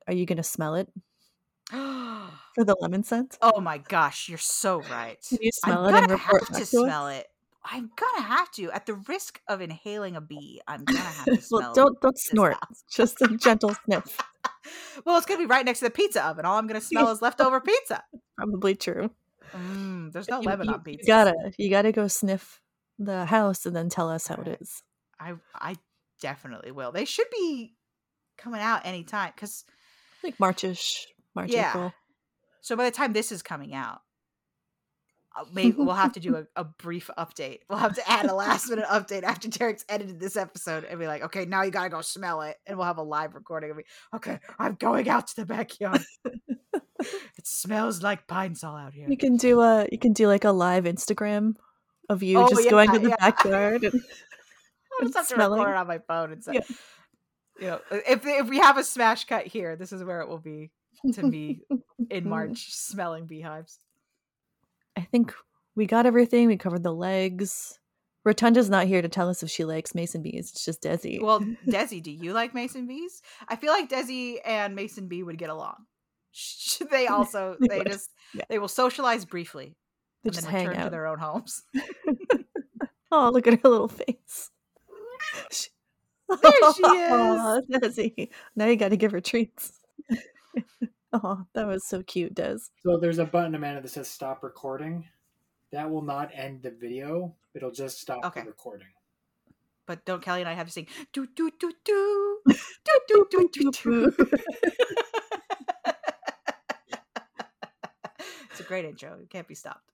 are 0.08 0.14
you 0.14 0.26
going 0.26 0.38
to 0.38 0.44
smell 0.44 0.76
it 0.76 0.90
for 1.70 2.64
the 2.64 2.76
lemon 2.80 3.04
scent? 3.04 3.38
oh 3.42 3.60
my 3.62 3.78
gosh, 3.78 4.28
you're 4.30 4.38
so 4.38 4.82
right. 4.90 5.18
Can 5.30 5.38
you 5.42 5.52
I'm 5.66 5.94
it 5.94 5.96
and 6.04 6.12
report 6.12 6.48
to 6.48 6.60
to 6.60 6.66
smell 6.66 7.08
it. 7.10 7.28
I'm 7.64 7.92
gonna 7.96 8.26
have 8.28 8.50
to. 8.52 8.72
At 8.72 8.86
the 8.86 8.94
risk 8.96 9.42
of 9.48 9.62
inhaling 9.62 10.16
a 10.16 10.22
bee, 10.22 10.62
I'm 10.68 10.84
gonna 10.86 11.00
have 11.00 11.26
to 11.26 11.42
smell. 11.42 11.62
well, 11.62 11.74
don't 11.74 12.02
don't 12.02 12.18
snort. 12.18 12.56
Just 12.92 13.22
a 13.22 13.28
gentle 13.38 13.76
sniff. 13.86 14.18
well, 15.06 15.18
it's 15.18 15.26
gonna 15.26 15.40
be 15.40 15.46
right 15.46 15.66
next 15.66 15.80
to 15.80 15.86
the 15.86 15.92
pizza 15.92 16.26
oven. 16.26 16.46
All 16.46 16.58
I'm 16.58 16.68
gonna 16.68 16.82
smell 16.92 17.10
is 17.12 17.22
leftover 17.22 17.60
pizza. 17.60 18.04
Probably 18.38 18.76
true. 18.76 19.12
Mm, 19.54 20.12
there's 20.14 20.30
no 20.30 20.42
You- 20.42 20.48
lemon 20.48 20.68
you, 20.68 20.74
on 20.74 20.80
you 20.80 20.84
pizza. 20.98 21.08
gotta 21.08 21.36
you 21.58 21.70
gotta 21.70 21.92
go 21.92 22.08
sniff 22.08 22.62
the 22.98 23.26
house 23.26 23.66
and 23.66 23.76
then 23.76 23.90
tell 23.90 24.10
us 24.10 24.28
how 24.28 24.36
Alright. 24.36 24.54
it 24.54 24.62
is. 24.62 24.84
I 25.20 25.34
I 25.56 25.76
definitely 26.22 26.72
will. 26.72 26.92
They 26.92 27.06
should 27.06 27.28
be 27.32 27.74
coming 28.38 28.62
out 28.62 28.86
anytime 28.86 29.32
because 29.36 29.66
Like 30.24 30.38
Marchish, 30.40 31.08
March, 31.36 31.50
Yeah. 31.52 31.70
April. 31.70 31.94
so 32.62 32.76
by 32.76 32.86
the 32.86 32.92
time 32.92 33.14
this 33.14 33.32
is 33.32 33.42
coming 33.42 33.74
out, 33.74 34.02
Uh, 35.38 35.46
maybe 35.54 35.78
we'll 35.78 35.94
have 35.96 36.14
to 36.14 36.20
do 36.20 36.36
a, 36.36 36.46
a 36.56 36.64
brief 36.64 37.10
update. 37.18 37.60
We'll 37.70 37.80
have 37.80 37.96
to 37.96 38.10
add 38.10 38.26
a 38.26 38.34
last 38.34 38.70
minute 38.70 38.86
update 38.86 39.24
after 39.24 39.48
Derek's 39.48 39.86
edited 39.88 40.20
this 40.20 40.36
episode 40.36 40.84
and 40.86 41.00
be 41.00 41.08
like, 41.08 41.24
okay, 41.24 41.46
now 41.46 41.62
you 41.64 41.72
gotta 41.72 41.90
go 41.90 42.02
smell 42.02 42.42
it, 42.42 42.58
and 42.66 42.78
we'll 42.78 42.88
have 42.88 42.98
a 42.98 43.04
live 43.04 43.36
recording 43.36 43.72
of 43.72 43.78
me. 43.78 43.84
Okay, 44.16 44.40
I'm 44.58 44.76
going 44.76 45.08
out 45.08 45.28
to 45.28 45.36
the 45.36 45.46
backyard. 45.46 46.02
it 47.00 47.46
smells 47.48 48.02
like 48.02 48.28
Pine-Sol 48.28 48.76
out 48.76 48.94
here. 48.94 49.08
You 49.10 49.18
can 49.18 49.38
do 49.38 49.62
a 49.62 49.88
you 49.92 49.98
can 49.98 50.14
do 50.14 50.28
like 50.28 50.44
a 50.44 50.52
live 50.52 50.84
Instagram 50.86 51.54
of 52.10 52.24
you 52.24 52.40
Oh, 52.40 52.50
just 52.50 52.66
yeah, 52.66 52.72
going 52.72 52.92
to 52.92 53.00
the 53.00 53.10
yeah. 53.10 53.16
backyard 53.20 53.84
and 53.84 53.94
I'll 55.00 55.06
just 55.06 55.16
have 55.16 55.28
to 55.30 55.36
smelling. 55.36 55.60
record 55.60 55.74
it 55.74 55.78
on 55.78 55.88
my 55.88 56.00
phone 56.00 56.32
and 56.32 56.44
say, 56.44 56.54
Yeah. 56.56 56.62
you 57.60 57.68
know, 57.68 57.80
if 57.92 58.26
if 58.26 58.50
we 58.50 58.58
have 58.60 58.78
a 58.78 58.84
smash 58.84 59.26
cut 59.26 59.46
here, 59.46 59.76
this 59.76 59.94
is 59.94 60.04
where 60.04 60.22
it 60.22 60.28
will 60.28 60.40
be 60.40 60.72
to 61.14 61.24
me 61.24 61.62
in 62.10 62.28
March, 62.28 62.74
smelling 62.74 63.28
beehives. 63.28 63.80
I 64.98 65.02
think 65.02 65.34
we 65.76 65.86
got 65.86 66.06
everything. 66.06 66.48
We 66.48 66.58
covered 66.58 66.84
the 66.84 66.94
legs. 66.94 67.80
Rotunda's 68.26 68.70
not 68.70 68.86
here 68.88 69.02
to 69.02 69.08
tell 69.08 69.30
us 69.30 69.44
if 69.44 69.50
she 69.50 69.64
likes 69.66 69.96
mason 69.96 70.22
bees. 70.22 70.50
It's 70.52 70.66
just 70.66 70.82
Desi. 70.84 71.22
Well, 71.22 71.40
Desi, 71.68 72.04
do 72.04 72.12
you 72.12 72.34
like 72.34 72.54
Mason 72.54 72.86
bees? 72.86 73.22
I 73.48 73.56
feel 73.56 73.72
like 73.72 73.90
Desi 73.90 74.38
and 74.46 74.76
Mason 74.76 75.08
Bee 75.08 75.24
would 75.24 75.38
get 75.38 75.50
along. 75.50 75.76
They 76.92 77.08
also 77.08 77.56
They 77.60 77.68
they 77.80 77.84
just 77.86 78.10
Yeah. 78.34 78.44
they 78.50 78.60
will 78.60 78.68
socialize 78.68 79.26
briefly 79.26 79.76
they 80.24 80.28
and 80.30 80.34
just 80.34 80.46
then 80.46 80.54
hang 80.54 80.68
return 80.68 80.84
to 80.86 80.90
their 80.92 81.08
own 81.08 81.20
homes. 81.20 81.64
Oh, 83.12 83.32
look 83.34 83.48
at 83.48 83.60
her 83.64 83.70
little 83.70 83.88
face. 83.88 84.52
She- 85.52 85.70
There 86.28 86.52
she 86.76 86.84
Aw, 86.84 87.62
Desi. 87.72 88.30
Now 88.56 88.68
you 88.68 88.76
got 88.76 88.90
to 88.90 88.98
give 88.98 89.12
her 89.14 89.22
treats. 89.22 89.80
Oh, 91.14 91.46
that 91.54 91.68
was 91.68 91.86
so 91.86 92.04
cute, 92.04 92.36
Des. 92.36 92.58
So 92.84 92.98
there's 92.98 93.20
a 93.20 93.26
button, 93.26 93.56
Amanda, 93.56 93.82
that 93.82 93.90
says 93.90 94.08
stop 94.08 94.44
recording. 94.44 95.08
That 95.72 95.90
will 95.90 96.02
not 96.02 96.32
end 96.34 96.64
the 96.64 96.72
video. 96.72 97.36
It'll 97.54 97.72
just 97.72 98.00
stop 98.00 98.24
Okay. 98.26 98.42
the 98.42 98.48
recording. 98.48 98.88
But 99.86 100.06
don't 100.06 100.22
Kelly 100.22 100.42
and 100.42 100.50
I 100.50 100.54
have 100.54 100.68
to 100.68 100.72
sing 100.74 100.88
do 101.14 101.28
do 101.36 101.50
do 101.60 101.72
do 101.84 102.42
do 102.46 102.56
do 103.08 103.28
do 103.32 103.50
do 103.52 103.72
do. 103.72 104.16
it's 108.52 108.60
a 108.60 108.64
great 108.64 108.86
intro. 108.86 109.18
It 109.22 109.30
can't 109.30 109.48
be 109.48 109.56
stopped. 109.56 109.92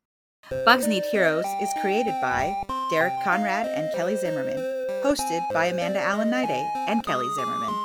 Bugs 0.65 0.87
Need 0.87 1.03
Heroes 1.11 1.45
is 1.61 1.69
created 1.81 2.13
by 2.21 2.53
Derek 2.91 3.13
Conrad 3.23 3.67
and 3.67 3.89
Kelly 3.95 4.15
Zimmerman, 4.15 4.57
hosted 5.03 5.41
by 5.53 5.67
Amanda 5.67 5.99
Allen 5.99 6.29
Niday 6.29 6.63
and 6.87 7.03
Kelly 7.03 7.27
Zimmerman. 7.35 7.84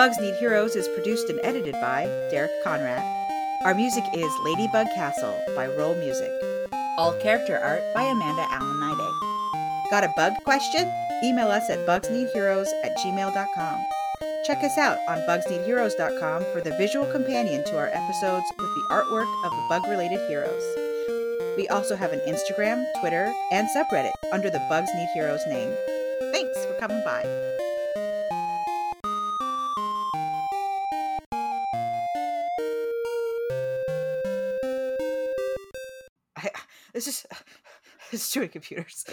Bugs 0.00 0.18
Need 0.18 0.36
Heroes 0.36 0.76
is 0.76 0.88
produced 0.88 1.28
and 1.28 1.38
edited 1.42 1.74
by 1.74 2.06
Derek 2.30 2.64
Conrad. 2.64 3.04
Our 3.66 3.74
music 3.74 4.02
is 4.14 4.32
Ladybug 4.46 4.86
Castle 4.94 5.38
by 5.54 5.66
Rolemusic. 5.68 6.32
All 6.96 7.12
character 7.20 7.58
art 7.58 7.82
by 7.94 8.04
Amanda 8.04 8.46
Allen 8.48 8.80
Niday. 8.80 9.90
Got 9.90 10.04
a 10.04 10.12
bug 10.16 10.32
question? 10.42 10.90
Email 11.22 11.48
us 11.48 11.68
at 11.68 11.86
bugsneedheroes 11.86 12.68
at 12.82 12.96
gmail.com. 12.96 13.84
Check 14.46 14.64
us 14.64 14.78
out 14.78 14.96
on 15.06 15.18
bugsneedheroes.com 15.28 16.44
for 16.54 16.62
the 16.62 16.74
visual 16.78 17.04
companion 17.12 17.62
to 17.64 17.76
our 17.76 17.88
episodes 17.88 18.46
with 18.58 18.74
the 18.74 18.86
artwork 18.90 19.30
of 19.44 19.50
the 19.50 19.66
bug 19.68 19.86
related 19.86 20.26
heroes. 20.28 20.64
We 21.58 21.68
also 21.68 21.94
have 21.94 22.14
an 22.14 22.20
Instagram, 22.20 22.86
Twitter, 23.00 23.30
and 23.52 23.68
subreddit 23.76 24.12
under 24.32 24.48
the 24.48 24.64
Bugs 24.70 24.88
Need 24.94 25.10
Heroes 25.12 25.42
name. 25.46 25.74
Thanks 26.32 26.64
for 26.64 26.72
coming 26.80 27.02
by. 27.04 27.59
just 38.30 38.34
doing 38.34 38.48
computers. 38.48 39.04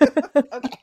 okay. 0.52 0.77